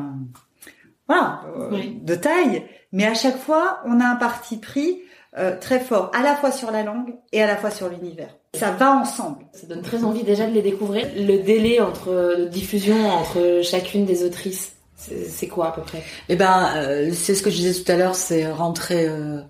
voilà, 1.08 1.42
Oui. 1.70 1.98
de 2.02 2.14
taille. 2.14 2.64
Mais 2.92 3.06
à 3.06 3.14
chaque 3.14 3.38
fois, 3.38 3.80
on 3.86 4.00
a 4.00 4.04
un 4.06 4.16
parti 4.16 4.58
pris 4.58 5.00
euh, 5.38 5.54
très 5.60 5.80
fort, 5.80 6.10
à 6.14 6.22
la 6.22 6.34
fois 6.36 6.50
sur 6.50 6.70
la 6.70 6.82
langue 6.82 7.14
et 7.32 7.42
à 7.42 7.46
la 7.46 7.56
fois 7.56 7.70
sur 7.70 7.88
l'univers. 7.88 8.28
Ça 8.54 8.70
va 8.70 8.92
ensemble. 8.96 9.44
Ça 9.52 9.66
donne 9.66 9.82
très 9.82 10.02
envie 10.04 10.22
déjà 10.22 10.46
de 10.46 10.52
les 10.52 10.62
découvrir. 10.62 11.06
Le 11.16 11.38
délai 11.42 11.80
entre 11.80 12.36
de 12.38 12.44
diffusion 12.46 13.08
entre 13.10 13.60
chacune 13.62 14.06
des 14.06 14.24
autrices, 14.24 14.72
c'est 14.96 15.46
quoi 15.48 15.68
à 15.68 15.72
peu 15.72 15.82
près? 15.82 16.02
Eh 16.30 16.36
ben, 16.36 16.70
euh, 16.76 17.10
c'est 17.12 17.34
ce 17.34 17.42
que 17.42 17.50
je 17.50 17.56
disais 17.56 17.82
tout 17.82 17.92
à 17.92 17.96
l'heure, 17.96 18.14
c'est 18.14 18.50
rentrée, 18.50 19.06
euh, 19.08 19.40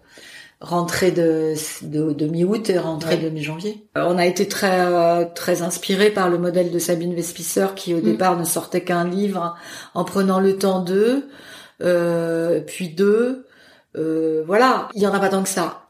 rentrée 0.61 1.12
de, 1.12 1.55
de, 1.82 2.12
de 2.12 2.26
mi-août 2.26 2.68
et 2.68 2.78
rentrée 2.80 3.14
Ouais. 3.14 3.22
de 3.22 3.28
mi-janvier. 3.28 3.87
Euh, 3.97 4.07
on 4.09 4.18
a 4.18 4.26
été 4.26 4.49
très, 4.49 4.80
euh, 4.80 5.24
très 5.37 5.62
inspiré 5.62 6.11
par 6.11 6.28
le 6.28 6.39
modèle 6.39 6.72
de 6.72 6.78
Sabine 6.80 7.14
Vespicer 7.14 7.66
qui 7.76 7.95
au 7.95 7.99
Mm. 7.99 8.03
départ 8.03 8.37
ne 8.37 8.45
sortait 8.45 8.80
qu'un 8.82 9.07
livre 9.09 9.55
en 9.95 10.03
prenant 10.05 10.41
le 10.41 10.57
temps 10.59 10.80
d'eux, 10.80 11.28
euh, 11.82 12.61
puis 12.66 12.89
deux. 12.89 13.45
Euh, 13.97 14.42
voilà, 14.47 14.88
il 14.94 15.03
y 15.03 15.07
en 15.07 15.14
a 15.14 15.20
pas 15.20 15.28
tant 15.28 15.42
que 15.42 15.49
ça 15.49 15.86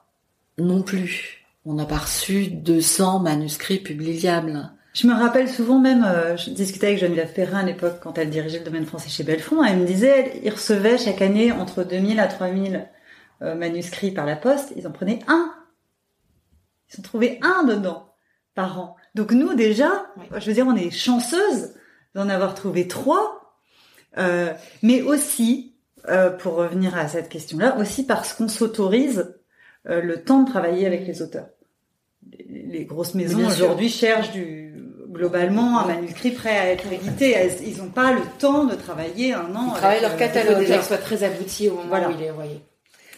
non 0.58 0.82
plus. 0.82 1.44
On 1.64 1.74
n'a 1.74 1.84
pas 1.84 1.98
reçu 1.98 2.46
200 2.48 3.20
manuscrits 3.20 3.78
publiables. 3.78 4.70
Je 4.94 5.06
me 5.06 5.12
rappelle 5.12 5.48
souvent 5.48 5.78
même, 5.78 6.04
euh, 6.04 6.36
je 6.38 6.50
discutais 6.50 6.86
avec 6.86 6.98
Geneviève 6.98 7.32
Perrin 7.34 7.58
à 7.58 7.62
l'époque 7.64 7.98
quand 8.00 8.16
elle 8.16 8.30
dirigeait 8.30 8.60
le 8.60 8.64
domaine 8.64 8.86
français 8.86 9.10
chez 9.10 9.24
Belfond, 9.24 9.62
elle 9.62 9.80
me 9.80 9.84
disait, 9.84 10.40
ils 10.42 10.50
recevaient 10.50 10.96
chaque 10.96 11.20
année 11.20 11.52
entre 11.52 11.84
2000 11.84 12.18
à 12.18 12.28
3000 12.28 12.88
euh, 13.42 13.54
manuscrits 13.54 14.12
par 14.12 14.24
la 14.24 14.36
poste, 14.36 14.72
ils 14.74 14.86
en 14.86 14.92
prenaient 14.92 15.18
un. 15.28 15.52
Ils 16.90 17.00
en 17.00 17.02
trouvaient 17.02 17.38
un 17.42 17.64
dedans 17.64 18.14
par 18.54 18.80
an. 18.80 18.96
Donc 19.14 19.32
nous 19.32 19.52
déjà, 19.52 20.06
je 20.34 20.46
veux 20.46 20.54
dire, 20.54 20.66
on 20.66 20.76
est 20.76 20.90
chanceuse 20.90 21.74
d'en 22.14 22.30
avoir 22.30 22.54
trouvé 22.54 22.88
trois, 22.88 23.58
euh, 24.16 24.54
mais 24.82 25.02
aussi, 25.02 25.75
euh, 26.08 26.30
pour 26.30 26.54
revenir 26.54 26.96
à 26.96 27.08
cette 27.08 27.28
question-là, 27.28 27.76
aussi 27.78 28.04
parce 28.06 28.32
qu'on 28.32 28.48
s'autorise 28.48 29.34
euh, 29.88 30.00
le 30.00 30.22
temps 30.22 30.42
de 30.42 30.50
travailler 30.50 30.86
avec 30.86 31.06
les 31.06 31.22
auteurs. 31.22 31.48
Les, 32.48 32.62
les 32.64 32.84
grosses 32.84 33.14
maisons 33.14 33.46
aujourd'hui 33.46 33.88
cherchent 33.88 34.32
du 34.32 34.66
globalement 35.16 35.80
un 35.80 35.86
manuscrit 35.86 36.30
prêt 36.30 36.56
à 36.56 36.66
être 36.72 36.92
édité. 36.92 37.36
Ils 37.64 37.78
n'ont 37.78 37.90
pas 37.90 38.12
le 38.12 38.20
temps 38.38 38.64
de 38.64 38.74
travailler 38.74 39.32
un 39.32 39.54
an. 39.56 39.72
Ils 39.74 39.78
travaillent 39.78 40.02
leur 40.02 40.12
euh, 40.12 40.16
catalogue. 40.16 40.58
déjà 40.58 40.82
soit 40.82 40.98
très 40.98 41.24
abouti 41.24 41.68
au 41.68 41.74
moment 41.74 41.88
Voilà. 41.88 42.08
où 42.08 42.12
il 42.12 42.22
est 42.22 42.30
envoyé. 42.30 42.60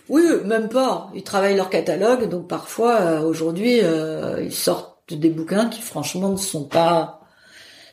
Oui, 0.09 0.23
même 0.45 0.69
pas. 0.69 1.11
Ils 1.15 1.23
travaillent 1.23 1.57
leur 1.57 1.69
catalogue, 1.69 2.29
donc 2.29 2.49
parfois, 2.49 3.01
euh, 3.01 3.21
aujourd'hui, 3.21 3.81
euh, 3.83 4.43
ils 4.43 4.55
sortent 4.55 5.13
des 5.13 5.29
bouquins 5.29 5.69
qui, 5.69 5.83
franchement, 5.83 6.31
ne 6.31 6.37
sont 6.37 6.65
pas 6.65 7.21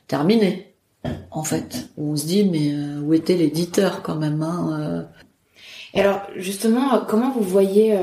terminés, 0.08 0.75
en 1.32 1.44
fait. 1.44 1.90
On 1.98 2.16
se 2.16 2.26
dit, 2.26 2.46
mais 2.46 2.72
euh, 2.72 3.02
où 3.02 3.14
était 3.14 3.36
l'éditeur, 3.36 4.02
quand 4.02 4.16
même 4.16 4.42
hein, 4.42 4.80
euh. 4.80 5.04
Et 5.94 6.02
alors 6.02 6.22
justement, 6.36 6.94
euh, 6.94 7.00
comment 7.08 7.32
vous 7.32 7.42
voyez 7.42 7.98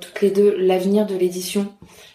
toutes 0.00 0.20
les 0.20 0.30
deux 0.30 0.54
l'avenir 0.58 1.06
de 1.06 1.16
l'édition? 1.16 1.66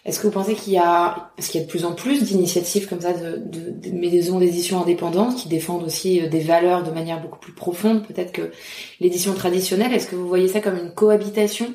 Est-ce 0.04 0.20
que 0.20 0.26
vous 0.26 0.32
pensez 0.32 0.54
qu'il 0.54 0.72
y 0.72 0.78
a, 0.78 1.32
est-ce 1.38 1.50
qu'il 1.50 1.60
y 1.60 1.64
a 1.64 1.66
de 1.66 1.70
plus 1.70 1.84
en 1.84 1.92
plus 1.92 2.22
d'initiatives 2.22 2.88
comme 2.88 3.00
ça 3.00 3.12
de, 3.12 3.90
maisons 3.92 4.38
d'édition 4.38 4.80
indépendantes 4.80 5.36
qui 5.36 5.48
défendent 5.48 5.82
aussi 5.82 6.20
des 6.28 6.40
valeurs 6.40 6.84
de 6.84 6.90
manière 6.90 7.20
beaucoup 7.20 7.38
plus 7.38 7.52
profonde, 7.52 8.06
peut-être 8.06 8.32
que 8.32 8.52
l'édition 9.00 9.34
traditionnelle? 9.34 9.92
Est-ce 9.92 10.06
que 10.06 10.14
vous 10.14 10.28
voyez 10.28 10.46
ça 10.46 10.60
comme 10.60 10.76
une 10.76 10.92
cohabitation 10.92 11.66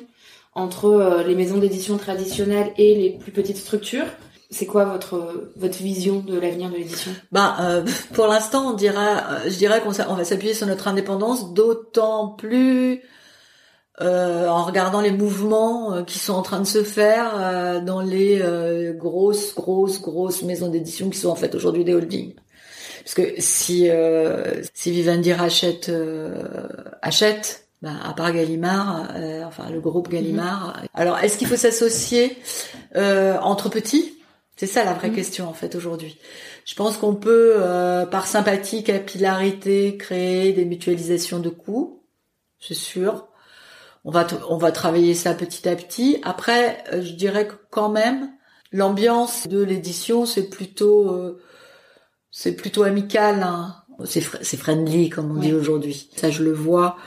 entre 0.54 1.22
les 1.26 1.34
maisons 1.34 1.58
d'édition 1.58 1.98
traditionnelles 1.98 2.72
et 2.78 2.94
les 2.94 3.10
plus 3.10 3.32
petites 3.32 3.58
structures? 3.58 4.06
C'est 4.50 4.66
quoi 4.66 4.84
votre 4.84 5.50
votre 5.56 5.78
vision 5.78 6.20
de 6.20 6.38
l'avenir 6.38 6.70
de 6.70 6.76
l'édition? 6.76 7.12
Ben, 7.30 7.54
euh, 7.60 7.84
pour 8.14 8.26
l'instant, 8.26 8.72
on 8.72 8.72
dira, 8.72 9.18
euh, 9.18 9.38
je 9.44 9.56
dirais 9.56 9.80
qu'on 9.80 9.92
on 10.08 10.14
va 10.14 10.24
s'appuyer 10.24 10.54
sur 10.54 10.66
notre 10.66 10.88
indépendance, 10.88 11.54
d'autant 11.54 12.28
plus 12.28 13.02
euh, 14.00 14.48
en 14.48 14.64
regardant 14.64 15.00
les 15.00 15.12
mouvements 15.12 15.94
euh, 15.94 16.02
qui 16.02 16.18
sont 16.18 16.32
en 16.32 16.42
train 16.42 16.58
de 16.58 16.66
se 16.66 16.82
faire 16.82 17.32
euh, 17.36 17.80
dans 17.80 18.00
les 18.00 18.40
euh, 18.42 18.92
grosses, 18.92 19.54
grosses, 19.54 20.00
grosses 20.00 20.42
maisons 20.42 20.68
d'édition 20.68 21.10
qui 21.10 21.18
sont 21.18 21.28
en 21.28 21.36
fait 21.36 21.54
aujourd'hui 21.54 21.84
des 21.84 21.94
holdings. 21.94 22.34
Parce 23.04 23.14
que 23.14 23.34
si 23.38 23.88
euh, 23.88 24.62
si 24.74 24.90
Vivendi 24.90 25.32
rachète 25.32 25.90
euh, 25.90 26.66
achète, 27.02 27.68
ben, 27.82 27.96
à 28.04 28.12
part 28.14 28.32
Gallimard, 28.32 29.08
euh, 29.16 29.44
enfin 29.44 29.70
le 29.70 29.80
groupe 29.80 30.08
Gallimard. 30.08 30.82
Alors, 30.92 31.18
est-ce 31.18 31.38
qu'il 31.38 31.46
faut 31.46 31.56
s'associer 31.56 32.36
euh, 32.96 33.38
entre 33.38 33.70
petits? 33.70 34.19
C'est 34.60 34.66
ça 34.66 34.84
la 34.84 34.92
vraie 34.92 35.08
Mhm. 35.08 35.14
question 35.14 35.48
en 35.48 35.54
fait 35.54 35.74
aujourd'hui. 35.74 36.18
Je 36.66 36.74
pense 36.74 36.98
qu'on 36.98 37.14
peut, 37.14 37.54
euh, 37.56 38.04
par 38.04 38.26
sympathie, 38.26 38.84
capillarité, 38.84 39.96
créer 39.96 40.52
des 40.52 40.66
mutualisations 40.66 41.38
de 41.38 41.48
coûts, 41.48 42.02
c'est 42.58 42.74
sûr. 42.74 43.28
On 44.04 44.10
va, 44.10 44.26
on 44.50 44.58
va 44.58 44.70
travailler 44.70 45.14
ça 45.14 45.32
petit 45.32 45.66
à 45.66 45.74
petit. 45.76 46.18
Après, 46.24 46.84
euh, 46.92 47.00
je 47.00 47.12
dirais 47.12 47.46
que 47.48 47.54
quand 47.70 47.88
même, 47.88 48.28
l'ambiance 48.70 49.48
de 49.48 49.62
l'édition, 49.62 50.26
c'est 50.26 50.50
plutôt, 50.50 51.08
euh, 51.10 51.40
c'est 52.30 52.52
plutôt 52.52 52.82
amical. 52.82 53.42
hein. 53.42 53.76
C'est 54.04 54.20
fr- 54.20 54.40
c'est 54.42 54.58
friendly, 54.58 55.08
comme 55.08 55.30
on 55.38 55.40
dit 55.40 55.54
aujourd'hui. 55.54 56.10
Ça, 56.16 56.30
je 56.30 56.42
le 56.42 56.52
vois. 56.52 56.98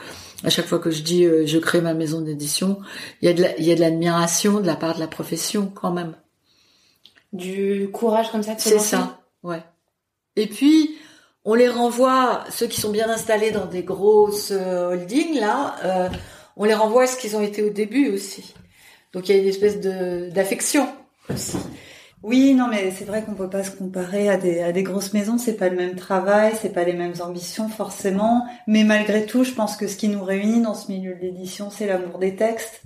À 0.42 0.50
chaque 0.50 0.66
fois 0.66 0.80
que 0.80 0.90
je 0.90 1.02
dis 1.02 1.24
euh, 1.24 1.46
je 1.46 1.58
crée 1.58 1.80
ma 1.80 1.94
maison 1.94 2.20
d'édition, 2.20 2.80
il 3.22 3.26
y 3.26 3.28
a 3.28 3.32
de 3.32 3.42
la- 3.42 3.56
il 3.58 3.64
y 3.64 3.70
a 3.70 3.76
de 3.76 3.80
l'admiration 3.80 4.58
de 4.60 4.66
la 4.66 4.74
part 4.74 4.96
de 4.96 5.00
la 5.00 5.06
profession 5.06 5.68
quand 5.68 5.92
même. 5.92 6.16
Du 7.34 7.90
courage 7.92 8.30
comme 8.30 8.42
ça 8.42 8.54
de 8.54 8.60
se 8.60 8.70
C'est 8.70 8.78
ça, 8.78 9.20
ouais. 9.42 9.62
Et 10.36 10.46
puis, 10.46 10.96
on 11.44 11.54
les 11.54 11.68
renvoie, 11.68 12.44
ceux 12.48 12.66
qui 12.66 12.80
sont 12.80 12.90
bien 12.90 13.10
installés 13.10 13.50
dans 13.50 13.66
des 13.66 13.82
grosses 13.82 14.50
euh, 14.50 14.92
holdings, 14.92 15.38
là, 15.38 15.76
euh, 15.84 16.08
on 16.56 16.64
les 16.64 16.74
renvoie 16.74 17.02
à 17.02 17.06
ce 17.06 17.16
qu'ils 17.16 17.36
ont 17.36 17.42
été 17.42 17.62
au 17.62 17.70
début 17.70 18.10
aussi. 18.10 18.54
Donc 19.12 19.28
il 19.28 19.36
y 19.36 19.38
a 19.38 19.42
une 19.42 19.48
espèce 19.48 19.80
de 19.80 20.30
d'affection 20.30 20.88
aussi. 21.32 21.58
Oui, 22.22 22.54
non, 22.54 22.68
mais 22.68 22.90
c'est 22.90 23.04
vrai 23.04 23.22
qu'on 23.22 23.34
peut 23.34 23.50
pas 23.50 23.62
se 23.62 23.70
comparer 23.70 24.30
à 24.30 24.38
des, 24.38 24.62
à 24.62 24.72
des 24.72 24.82
grosses 24.82 25.12
maisons. 25.12 25.36
C'est 25.36 25.58
pas 25.58 25.68
le 25.68 25.76
même 25.76 25.94
travail, 25.94 26.54
c'est 26.60 26.72
pas 26.72 26.84
les 26.84 26.94
mêmes 26.94 27.12
ambitions 27.20 27.68
forcément. 27.68 28.46
Mais 28.66 28.82
malgré 28.82 29.26
tout, 29.26 29.44
je 29.44 29.52
pense 29.52 29.76
que 29.76 29.86
ce 29.86 29.96
qui 29.96 30.08
nous 30.08 30.24
réunit 30.24 30.62
dans 30.62 30.74
ce 30.74 30.90
milieu 30.90 31.14
de 31.14 31.20
l'édition, 31.20 31.68
c'est 31.68 31.86
l'amour 31.86 32.18
des 32.18 32.34
textes, 32.34 32.80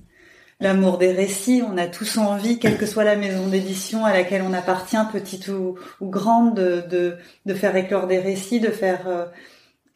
l'amour 0.61 0.99
des 0.99 1.13
récits. 1.13 1.63
On 1.67 1.77
a 1.79 1.87
tous 1.87 2.19
envie, 2.19 2.59
quelle 2.59 2.79
que 2.79 2.87
soit 2.87 3.05
la 3.05 3.17
maison 3.17 3.47
d'édition 3.49 4.05
à 4.05 4.13
laquelle 4.13 4.43
on 4.43 4.53
appartient, 4.53 4.97
petite 5.13 5.49
ou, 5.49 5.77
ou 6.01 6.09
grande, 6.09 6.55
de, 6.55 6.83
de, 6.89 7.17
de 7.47 7.55
faire 7.55 7.77
éclore 7.77 8.07
des 8.07 8.19
récits, 8.19 8.61
de 8.61 8.71
faire 8.71 9.09
euh, 9.09 9.27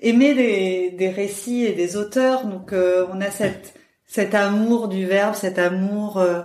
aimer 0.00 0.34
des, 0.34 0.90
des 0.92 1.10
récits 1.10 1.64
et 1.64 1.72
des 1.72 1.96
auteurs. 1.96 2.46
Donc, 2.46 2.72
euh, 2.72 3.06
on 3.12 3.20
a 3.20 3.30
cette, 3.30 3.74
cet 4.06 4.34
amour 4.34 4.88
du 4.88 5.06
verbe, 5.06 5.34
cet 5.34 5.58
amour 5.58 6.18
euh, 6.18 6.42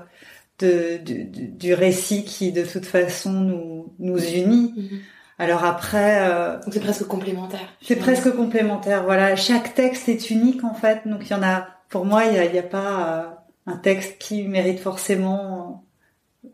de, 0.60 0.98
du, 1.04 1.74
récit 1.74 2.24
qui 2.24 2.52
de 2.52 2.64
toute 2.64 2.86
façon 2.86 3.32
nous, 3.32 3.94
nous 4.00 4.20
unit. 4.20 4.74
Mhm. 4.76 5.00
Alors 5.40 5.66
après, 5.66 6.30
euh, 6.30 6.54
donc 6.64 6.74
c'est 6.74 6.80
presque 6.80 7.06
complémentaire. 7.06 7.76
C'est 7.82 7.98
presque 7.98 8.32
complémentaire. 8.36 9.04
Voilà, 9.04 9.36
chaque 9.36 9.76
texte 9.76 10.10
est 10.10 10.32
unique 10.32 10.64
en 10.64 10.74
fait. 10.74 11.02
Donc 11.06 11.30
il 11.30 11.32
y 11.32 11.36
en 11.36 11.44
a. 11.44 11.68
Pour 11.90 12.06
moi, 12.06 12.26
il 12.26 12.34
y 12.34 12.58
a, 12.58 12.60
a 12.60 12.64
pas 12.64 13.08
euh, 13.08 13.24
un 13.68 13.78
texte 13.78 14.18
qui 14.18 14.44
mérite 14.44 14.80
forcément 14.80 15.86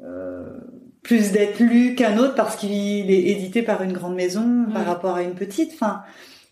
euh, 0.04 0.60
plus 1.04 1.32
d'être 1.32 1.60
lu 1.60 1.96
qu'un 1.96 2.18
autre 2.18 2.36
parce 2.36 2.56
qu'il 2.56 3.12
est 3.12 3.24
édité 3.30 3.62
par 3.62 3.84
une 3.84 3.94
grande 3.94 4.16
maison 4.16 4.66
par 4.74 4.86
rapport 4.86 5.16
à 5.16 5.22
une 5.22 5.36
petite. 5.36 5.72
Enfin, 5.74 6.04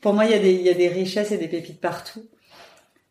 pour 0.02 0.14
moi, 0.14 0.26
il 0.26 0.32
y 0.32 0.36
a 0.36 0.40
des 0.40 0.54
il 0.54 0.62
y 0.62 0.70
a 0.70 0.74
des 0.74 0.88
richesses 0.88 1.32
et 1.32 1.38
des 1.38 1.48
pépites 1.48 1.82
partout. 1.82 2.24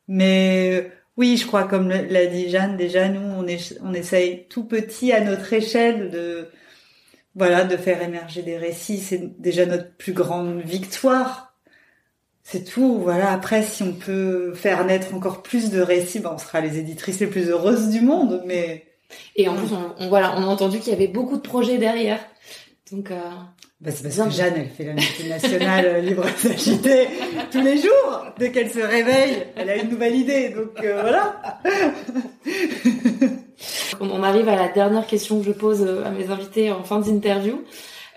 Mais 0.08 0.90
oui, 1.16 1.36
je 1.36 1.46
crois, 1.46 1.64
comme 1.64 1.88
l'a 1.88 2.26
dit 2.26 2.48
Jeanne, 2.48 2.76
déjà 2.76 3.08
nous, 3.08 3.20
on, 3.20 3.46
est, 3.46 3.78
on 3.82 3.92
essaye 3.92 4.46
tout 4.48 4.64
petit 4.64 5.12
à 5.12 5.20
notre 5.20 5.52
échelle 5.52 6.10
de 6.10 6.48
voilà, 7.34 7.64
de 7.64 7.76
faire 7.76 8.02
émerger 8.02 8.42
des 8.42 8.58
récits, 8.58 8.98
c'est 8.98 9.40
déjà 9.40 9.66
notre 9.66 9.92
plus 9.92 10.12
grande 10.12 10.60
victoire. 10.62 11.49
C'est 12.50 12.64
tout. 12.64 12.98
Voilà. 12.98 13.30
Après, 13.30 13.62
si 13.62 13.82
on 13.84 13.92
peut 13.92 14.54
faire 14.54 14.84
naître 14.84 15.14
encore 15.14 15.42
plus 15.42 15.70
de 15.70 15.80
récits, 15.80 16.18
ben, 16.18 16.32
on 16.34 16.38
sera 16.38 16.60
les 16.60 16.78
éditrices 16.78 17.20
les 17.20 17.28
plus 17.28 17.48
heureuses 17.48 17.90
du 17.90 18.00
monde. 18.00 18.42
Mais 18.44 18.86
et 19.36 19.48
en 19.48 19.54
plus, 19.54 19.68
on, 19.98 20.08
voilà, 20.08 20.34
on 20.36 20.42
a 20.42 20.46
entendu 20.46 20.80
qu'il 20.80 20.92
y 20.92 20.96
avait 20.96 21.06
beaucoup 21.06 21.36
de 21.36 21.42
projets 21.42 21.78
derrière. 21.78 22.18
Donc, 22.90 23.12
euh... 23.12 23.20
bah, 23.80 23.90
c'est 23.92 24.02
parce 24.02 24.16
que 24.16 24.34
Jeanne, 24.34 24.54
elle 24.56 24.68
fait 24.68 24.84
la 24.84 24.94
nationale 25.28 25.86
euh, 25.86 26.00
libre 26.00 26.24
agité 26.44 27.06
tous 27.52 27.60
les 27.60 27.76
jours. 27.76 28.24
Dès 28.38 28.50
qu'elle 28.50 28.70
se 28.70 28.80
réveille, 28.80 29.44
elle 29.54 29.70
a 29.70 29.76
une 29.76 29.88
nouvelle 29.88 30.16
idée. 30.16 30.48
Donc 30.48 30.82
euh, 30.82 31.00
voilà. 31.02 31.60
On 34.00 34.22
arrive 34.24 34.48
à 34.48 34.56
la 34.56 34.68
dernière 34.68 35.06
question 35.06 35.38
que 35.38 35.46
je 35.46 35.52
pose 35.52 35.82
euh, 35.82 36.04
à 36.04 36.10
mes 36.10 36.30
invités 36.30 36.72
en 36.72 36.82
fin 36.82 36.98
d'interview 36.98 37.62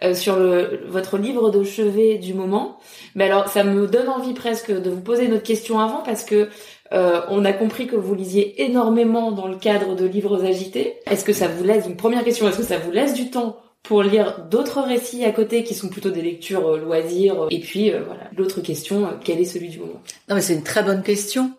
euh, 0.03 0.13
sur 0.13 0.37
le, 0.37 0.81
votre 0.87 1.17
livre 1.17 1.49
de 1.49 1.63
chevet 1.63 2.17
du 2.17 2.33
moment. 2.33 2.79
Mais 3.15 3.25
alors, 3.25 3.47
ça 3.47 3.63
me 3.63 3.87
donne 3.87 4.09
envie 4.09 4.33
presque 4.33 4.71
de 4.71 4.89
vous 4.89 5.01
poser 5.01 5.25
une 5.25 5.33
autre 5.33 5.43
question 5.43 5.79
avant 5.79 6.01
parce 6.03 6.23
que 6.23 6.49
euh, 6.91 7.21
on 7.29 7.45
a 7.45 7.53
compris 7.53 7.87
que 7.87 7.95
vous 7.95 8.13
lisiez 8.13 8.63
énormément 8.63 9.31
dans 9.31 9.47
le 9.47 9.55
cadre 9.57 9.95
de 9.95 10.05
livres 10.05 10.43
agités. 10.43 10.95
Est-ce 11.09 11.23
que 11.23 11.33
ça 11.33 11.47
vous 11.47 11.63
laisse 11.63 11.85
une 11.87 11.97
première 11.97 12.23
question 12.23 12.47
Est-ce 12.47 12.57
que 12.57 12.63
ça 12.63 12.77
vous 12.77 12.91
laisse 12.91 13.13
du 13.13 13.29
temps 13.29 13.57
pour 13.81 14.03
lire 14.03 14.45
d'autres 14.49 14.81
récits 14.81 15.25
à 15.25 15.31
côté 15.31 15.63
qui 15.63 15.73
sont 15.73 15.89
plutôt 15.89 16.09
des 16.09 16.21
lectures 16.21 16.77
loisirs 16.77 17.47
Et 17.49 17.59
puis 17.59 17.89
voilà, 17.89 18.29
l'autre 18.37 18.61
question, 18.61 19.09
quel 19.23 19.41
est 19.41 19.45
celui 19.45 19.69
du 19.69 19.79
moment? 19.79 20.01
Non 20.29 20.35
mais 20.35 20.41
c'est 20.41 20.53
une 20.53 20.63
très 20.63 20.83
bonne 20.83 21.03
question. 21.03 21.51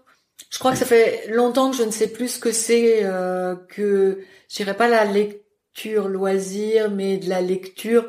Je 0.55 0.59
crois 0.61 0.71
que 0.71 0.79
ça 0.79 0.87
fait 0.87 1.27
longtemps 1.31 1.73
que 1.73 1.77
je 1.77 1.83
ne 1.83 1.91
sais 1.91 2.07
plus 2.07 2.29
ce 2.29 2.39
que 2.39 2.53
c'est 2.53 3.01
euh, 3.03 3.57
que 3.69 4.21
je 4.49 4.55
dirais 4.55 4.77
pas 4.77 4.87
la 4.87 5.05
lecture 5.05 6.07
loisir, 6.07 6.93
mais 6.93 7.19
de 7.19 7.29
la 7.29 7.41
lecture 7.41 8.07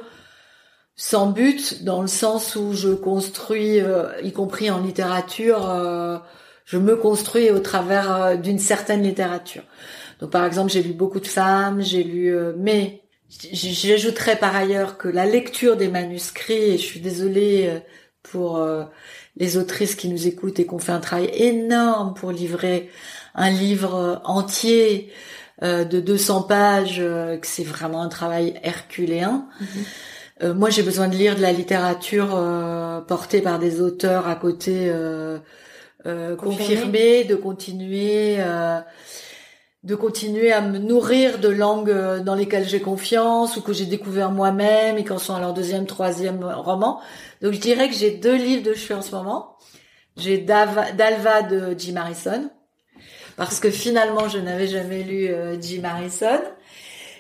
sans 0.96 1.28
but, 1.28 1.84
dans 1.84 2.02
le 2.02 2.08
sens 2.08 2.56
où 2.56 2.74
je 2.74 2.90
construis, 2.90 3.82
euh, 3.82 4.06
y 4.24 4.32
compris 4.32 4.72
en 4.72 4.82
littérature, 4.82 5.70
euh, 5.70 6.18
je 6.64 6.78
me 6.78 6.96
construis 6.96 7.52
au 7.52 7.60
travers 7.60 8.12
euh, 8.12 8.36
d'une 8.38 8.60
certaine 8.60 9.04
littérature. 9.04 9.64
Donc 10.22 10.32
par 10.32 10.46
exemple, 10.46 10.72
j'ai 10.72 10.82
lu 10.82 10.94
beaucoup 10.94 11.20
de 11.20 11.28
femmes, 11.28 11.82
j'ai 11.82 12.04
lu, 12.04 12.34
mais 12.58 13.02
j'ajouterais 13.52 14.38
par 14.38 14.56
ailleurs 14.56 14.98
que 14.98 15.10
la 15.10 15.26
lecture 15.26 15.76
des 15.76 15.90
manuscrits, 15.90 16.54
et 16.54 16.78
je 16.78 16.84
suis 16.84 17.02
désolée 17.02 17.82
pour 18.24 18.66
les 19.36 19.58
autrices 19.58 19.96
qui 19.96 20.08
nous 20.08 20.26
écoutent 20.26 20.58
et 20.58 20.66
qu'on 20.66 20.80
fait 20.80 20.94
un 20.94 21.02
travail 21.02 21.30
énorme 21.34 22.14
pour 22.14 22.32
livrer 22.32 22.90
un 23.34 23.50
livre 23.50 24.22
entier 24.24 25.12
de 25.62 26.00
200 26.00 26.44
pages, 26.44 27.00
que 27.00 27.46
c'est 27.46 27.66
vraiment 27.66 28.02
un 28.02 28.10
travail 28.10 28.58
herculéen. 28.64 29.50
Mhm. 29.60 29.68
Euh, 30.44 30.54
moi, 30.54 30.70
j'ai 30.70 30.84
besoin 30.84 31.08
de 31.08 31.16
lire 31.16 31.36
de 31.36 31.42
la 31.42 31.52
littérature 31.52 32.30
portée 33.08 33.42
par 33.42 33.60
des 33.60 33.82
auteurs 33.82 34.28
à 34.28 34.36
côté 34.36 34.92
confirmés, 36.38 37.24
de 37.24 37.36
continuer 37.36 38.38
de 39.86 39.94
continuer 39.94 40.52
à 40.52 40.62
me 40.62 40.80
nourrir 40.80 41.38
de 41.38 41.48
langues 41.48 41.96
dans 42.24 42.34
lesquelles 42.34 42.68
j'ai 42.68 42.82
confiance 42.82 43.56
ou 43.56 43.62
que 43.62 43.72
j'ai 43.72 43.86
découvert 43.86 44.32
moi-même 44.32 44.98
et 44.98 45.04
qu'en 45.04 45.20
sont 45.20 45.36
à 45.36 45.40
leur 45.40 45.54
deuxième, 45.54 45.86
troisième 45.86 46.44
roman. 46.44 47.00
Donc 47.44 47.54
je 47.54 47.60
dirais 47.60 47.88
que 47.88 47.94
j'ai 47.96 48.10
deux 48.10 48.36
livres 48.36 48.64
de 48.64 48.74
chevet 48.74 48.96
en 48.96 49.04
ce 49.04 49.12
moment. 49.12 49.58
J'ai 50.18 50.40
Dalva 50.40 51.42
de 51.44 51.76
Jim 51.78 51.98
Harrison, 51.98 52.50
parce 53.38 53.60
que 53.60 53.70
finalement 53.70 54.28
je 54.28 54.40
n'avais 54.40 54.68
jamais 54.68 55.04
lu 55.04 55.28
euh, 55.28 55.62
Jim 55.62 55.84
Harrison. 55.84 56.42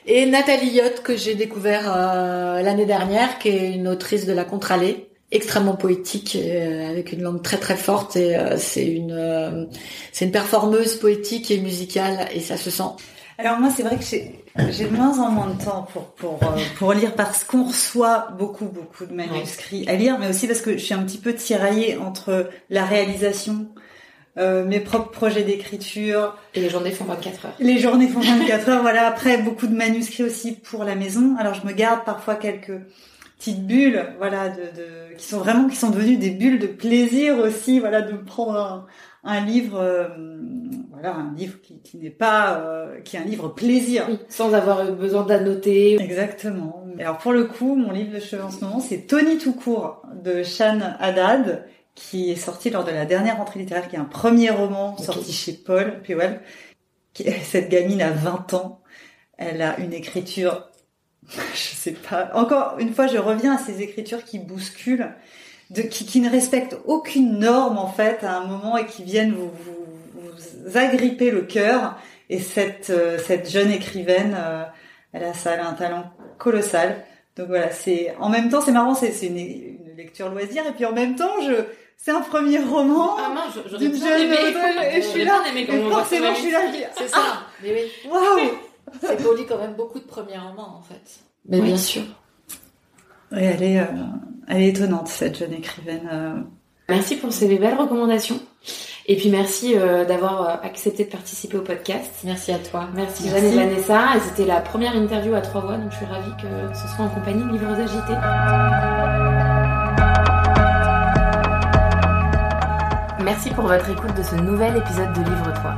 Et 0.07 0.25
Nathalie 0.25 0.69
Yott 0.69 1.01
que 1.03 1.17
j'ai 1.17 1.35
découvert 1.35 1.91
euh, 1.95 2.61
l'année 2.61 2.85
dernière, 2.85 3.39
qui 3.39 3.49
est 3.49 3.73
une 3.73 3.87
autrice 3.87 4.25
de 4.25 4.33
la 4.33 4.43
contre-allée, 4.43 5.09
extrêmement 5.31 5.75
poétique, 5.75 6.37
euh, 6.39 6.89
avec 6.89 7.11
une 7.11 7.23
langue 7.23 7.41
très 7.41 7.57
très 7.57 7.75
forte. 7.75 8.15
Et 8.15 8.37
c'est 8.57 8.85
une 8.85 9.67
c'est 10.11 10.25
une 10.25 10.31
performeuse 10.31 10.95
poétique 10.97 11.49
et 11.51 11.59
musicale, 11.59 12.27
et 12.33 12.39
ça 12.39 12.57
se 12.57 12.69
sent. 12.69 12.83
Alors 13.37 13.59
moi, 13.59 13.69
c'est 13.75 13.83
vrai 13.83 13.97
que 13.97 14.03
j'ai 14.71 14.85
de 14.85 14.95
moins 14.95 15.19
en 15.19 15.29
moins 15.29 15.49
de 15.49 15.61
temps 15.61 15.85
pour 15.91 16.03
pour 16.03 16.39
euh, 16.43 16.57
pour 16.77 16.93
lire 16.93 17.13
parce 17.15 17.43
qu'on 17.43 17.65
reçoit 17.65 18.29
beaucoup 18.37 18.65
beaucoup 18.65 19.05
de 19.05 19.13
manuscrits 19.13 19.85
à 19.89 19.95
lire, 19.95 20.17
mais 20.19 20.29
aussi 20.29 20.47
parce 20.47 20.61
que 20.61 20.73
je 20.73 20.83
suis 20.83 20.93
un 20.93 21.03
petit 21.03 21.17
peu 21.17 21.33
tiraillée 21.33 21.97
entre 21.97 22.49
la 22.69 22.85
réalisation, 22.85 23.67
euh, 24.37 24.63
mes 24.65 24.79
propres 24.79 25.11
projets 25.11 25.43
d'écriture. 25.43 26.37
Et 26.53 26.61
les 26.61 26.69
journées 26.69 26.91
font 26.91 27.05
24 27.05 27.45
heures. 27.45 27.53
Les 27.59 27.77
journées 27.79 28.07
font 28.07 28.19
24 28.39 28.69
heures, 28.69 28.81
voilà. 28.81 29.07
Après, 29.07 29.37
beaucoup 29.37 29.67
de 29.67 29.75
manuscrits 29.75 30.23
aussi 30.23 30.53
pour 30.53 30.83
la 30.83 30.95
maison. 30.95 31.35
Alors, 31.39 31.53
je 31.53 31.65
me 31.65 31.73
garde 31.73 32.03
parfois 32.05 32.35
quelques 32.35 32.79
petites 33.37 33.65
bulles, 33.65 34.05
voilà, 34.17 34.49
de, 34.49 34.55
de 34.55 35.15
qui 35.17 35.25
sont 35.25 35.39
vraiment, 35.39 35.67
qui 35.67 35.75
sont 35.75 35.89
devenues 35.89 36.17
des 36.17 36.31
bulles 36.31 36.59
de 36.59 36.67
plaisir 36.67 37.37
aussi, 37.39 37.79
voilà, 37.79 38.01
de 38.01 38.15
prendre 38.15 38.57
un, 38.57 38.85
un 39.25 39.41
livre, 39.43 39.79
euh, 39.79 40.07
voilà, 40.91 41.15
un 41.15 41.33
livre 41.35 41.59
qui, 41.61 41.79
qui 41.81 41.97
n'est 41.97 42.09
pas, 42.11 42.59
euh, 42.59 43.01
qui 43.01 43.17
est 43.17 43.19
un 43.19 43.25
livre 43.25 43.49
plaisir, 43.49 44.07
sans 44.29 44.53
avoir 44.53 44.91
besoin 44.93 45.23
d'annoter. 45.23 46.01
Exactement. 46.01 46.85
Alors 46.99 47.17
pour 47.17 47.33
le 47.33 47.45
coup, 47.45 47.75
mon 47.75 47.91
livre 47.91 48.13
de 48.13 48.19
chevet 48.19 48.43
en 48.43 48.51
ce 48.51 48.63
moment, 48.63 48.79
c'est 48.79 49.07
Tony 49.07 49.37
tout 49.37 49.53
court 49.53 50.03
de 50.23 50.43
Shan 50.43 50.79
Haddad, 50.99 51.65
qui 51.95 52.29
est 52.29 52.35
sorti 52.35 52.69
lors 52.69 52.83
de 52.83 52.91
la 52.91 53.05
dernière 53.05 53.37
rentrée 53.37 53.59
littéraire, 53.59 53.87
qui 53.87 53.95
est 53.95 53.99
un 53.99 54.05
premier 54.05 54.49
roman 54.49 54.97
sorti 54.97 55.31
chez 55.31 55.53
Paul 55.53 56.01
Pewell. 56.03 56.41
Cette 57.43 57.69
gamine 57.69 58.01
a 58.01 58.11
20 58.11 58.53
ans, 58.53 58.81
elle 59.37 59.61
a 59.61 59.79
une 59.79 59.93
écriture, 59.93 60.69
je 61.29 61.57
sais 61.57 61.93
pas. 61.93 62.29
Encore 62.33 62.77
une 62.79 62.93
fois, 62.93 63.07
je 63.07 63.17
reviens 63.17 63.55
à 63.55 63.57
ces 63.57 63.81
écritures 63.81 64.23
qui 64.25 64.39
bousculent 64.39 65.15
de, 65.71 65.81
qui, 65.81 66.05
qui, 66.05 66.19
ne 66.19 66.29
respectent 66.29 66.77
aucune 66.85 67.39
norme 67.39 67.77
en 67.77 67.87
fait 67.87 68.23
à 68.23 68.35
un 68.37 68.45
moment 68.45 68.77
et 68.77 68.85
qui 68.85 69.03
viennent 69.03 69.31
vous, 69.31 69.49
vous, 69.49 69.85
vous 70.13 70.77
agripper 70.77 71.31
le 71.31 71.41
cœur. 71.41 71.97
Et 72.29 72.39
cette, 72.39 72.89
euh, 72.89 73.17
cette 73.19 73.49
jeune 73.49 73.71
écrivaine, 73.71 74.35
euh, 74.37 74.63
elle, 75.13 75.23
a 75.23 75.33
ça, 75.33 75.53
elle 75.53 75.59
a 75.61 75.67
un 75.67 75.73
talent 75.73 76.11
colossal. 76.37 77.03
Donc 77.35 77.47
voilà, 77.47 77.71
c'est 77.71 78.15
en 78.19 78.29
même 78.29 78.49
temps 78.49 78.61
c'est 78.61 78.71
marrant, 78.71 78.95
c'est 78.95 79.09
une, 79.25 79.37
une, 79.37 79.95
lecture 79.97 80.29
loisir 80.29 80.67
et 80.67 80.73
puis 80.73 80.85
en 80.85 80.91
même 80.91 81.15
temps 81.15 81.41
je 81.41 81.53
c'est 81.97 82.11
un 82.11 82.21
premier 82.21 82.59
roman 82.59 83.17
ah, 83.17 83.33
d'une 83.79 83.95
jeune 83.95 84.21
aimé, 84.21 84.35
et 84.93 85.01
je 85.01 85.07
suis 85.07 85.23
là. 85.23 85.41
et 85.55 85.65
forcément 85.89 86.33
je 86.35 86.39
suis 86.39 86.51
là. 86.51 86.59
C'est 86.95 87.07
ça. 87.07 87.17
Ah, 87.19 87.43
mais 87.63 87.73
oui. 87.73 88.09
Waouh. 88.11 88.51
C'est 89.01 89.23
qu'on 89.23 89.33
lit 89.33 89.45
quand 89.45 89.57
même 89.57 89.73
beaucoup 89.73 89.99
de 89.99 90.05
premiers 90.05 90.37
romans 90.37 90.77
en 90.77 90.81
fait. 90.81 91.19
Mais 91.47 91.61
bien 91.61 91.77
sûr. 91.77 92.03
Oui, 93.31 93.39
elle 93.41 93.63
est, 93.63 93.79
euh, 93.79 93.85
elle 94.47 94.61
est 94.61 94.67
étonnante, 94.69 95.07
cette 95.07 95.37
jeune 95.37 95.53
écrivaine. 95.53 96.07
Euh. 96.11 96.35
Merci 96.89 97.15
pour 97.15 97.33
ces 97.33 97.47
belles 97.57 97.75
recommandations. 97.75 98.39
Et 99.07 99.15
puis 99.15 99.29
merci 99.29 99.73
euh, 99.75 100.05
d'avoir 100.05 100.63
accepté 100.63 101.05
de 101.05 101.09
participer 101.09 101.57
au 101.57 101.61
podcast. 101.61 102.11
Merci 102.23 102.51
à 102.51 102.59
toi. 102.59 102.87
Merci, 102.95 103.29
Jeanne 103.29 103.45
et 103.45 103.55
Vanessa. 103.55 104.15
Et 104.15 104.19
c'était 104.19 104.45
la 104.45 104.61
première 104.61 104.95
interview 104.95 105.33
à 105.33 105.41
trois 105.41 105.61
voix, 105.61 105.77
donc 105.77 105.91
je 105.91 105.97
suis 105.97 106.05
ravie 106.05 106.31
que 106.41 106.75
ce 106.75 106.95
soit 106.95 107.05
en 107.05 107.09
compagnie 107.09 107.43
de 107.43 107.51
Livres 107.51 107.79
Agités. 107.79 109.14
Merci 113.25 113.49
pour 113.49 113.65
votre 113.65 113.89
écoute 113.89 114.13
de 114.13 114.21
ce 114.21 114.35
nouvel 114.35 114.77
épisode 114.77 115.11
de 115.13 115.21
Livre 115.21 115.51
3. 115.51 115.73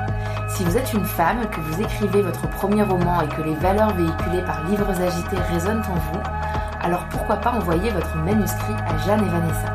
Si 0.49 0.65
vous 0.65 0.75
êtes 0.75 0.91
une 0.91 1.05
femme, 1.05 1.49
que 1.49 1.61
vous 1.61 1.81
écrivez 1.81 2.21
votre 2.21 2.45
premier 2.49 2.83
roman 2.83 3.21
et 3.21 3.27
que 3.29 3.41
les 3.41 3.55
valeurs 3.55 3.93
véhiculées 3.93 4.41
par 4.41 4.65
Livres 4.65 4.91
Agités 5.01 5.37
résonnent 5.53 5.81
en 5.89 5.95
vous, 5.95 6.19
alors 6.81 7.05
pourquoi 7.05 7.37
pas 7.37 7.51
envoyer 7.51 7.89
votre 7.91 8.17
manuscrit 8.17 8.73
à 8.85 8.97
Jeanne 8.97 9.25
et 9.25 9.29
Vanessa? 9.29 9.73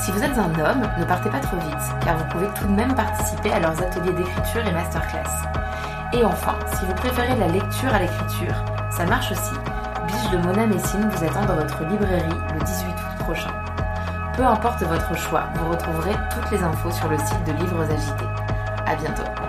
Si 0.00 0.10
vous 0.10 0.20
êtes 0.20 0.36
un 0.36 0.50
homme, 0.58 0.82
ne 0.98 1.04
partez 1.04 1.30
pas 1.30 1.38
trop 1.38 1.56
vite, 1.58 1.94
car 2.04 2.16
vous 2.16 2.24
pouvez 2.24 2.48
tout 2.56 2.66
de 2.66 2.72
même 2.72 2.92
participer 2.96 3.52
à 3.52 3.60
leurs 3.60 3.80
ateliers 3.80 4.12
d'écriture 4.12 4.66
et 4.66 4.72
masterclass. 4.72 5.46
Et 6.12 6.24
enfin, 6.24 6.56
si 6.74 6.86
vous 6.86 6.94
préférez 6.94 7.36
la 7.36 7.46
lecture 7.46 7.94
à 7.94 8.00
l'écriture, 8.00 8.64
ça 8.90 9.06
marche 9.06 9.30
aussi. 9.30 9.54
Biche 10.08 10.30
de 10.32 10.38
Mona 10.38 10.66
Messine 10.66 11.08
vous 11.08 11.24
attend 11.24 11.44
dans 11.44 11.54
votre 11.54 11.84
librairie 11.84 12.40
le 12.52 12.64
18 12.64 12.88
août 12.88 13.18
prochain. 13.20 13.65
Peu 14.36 14.44
importe 14.44 14.82
votre 14.82 15.16
choix, 15.16 15.44
vous 15.54 15.70
retrouverez 15.70 16.14
toutes 16.30 16.50
les 16.50 16.62
infos 16.62 16.90
sur 16.90 17.08
le 17.08 17.16
site 17.16 17.42
de 17.46 17.52
Livres 17.52 17.90
Agités. 17.90 18.26
À 18.86 18.94
bientôt. 18.94 19.45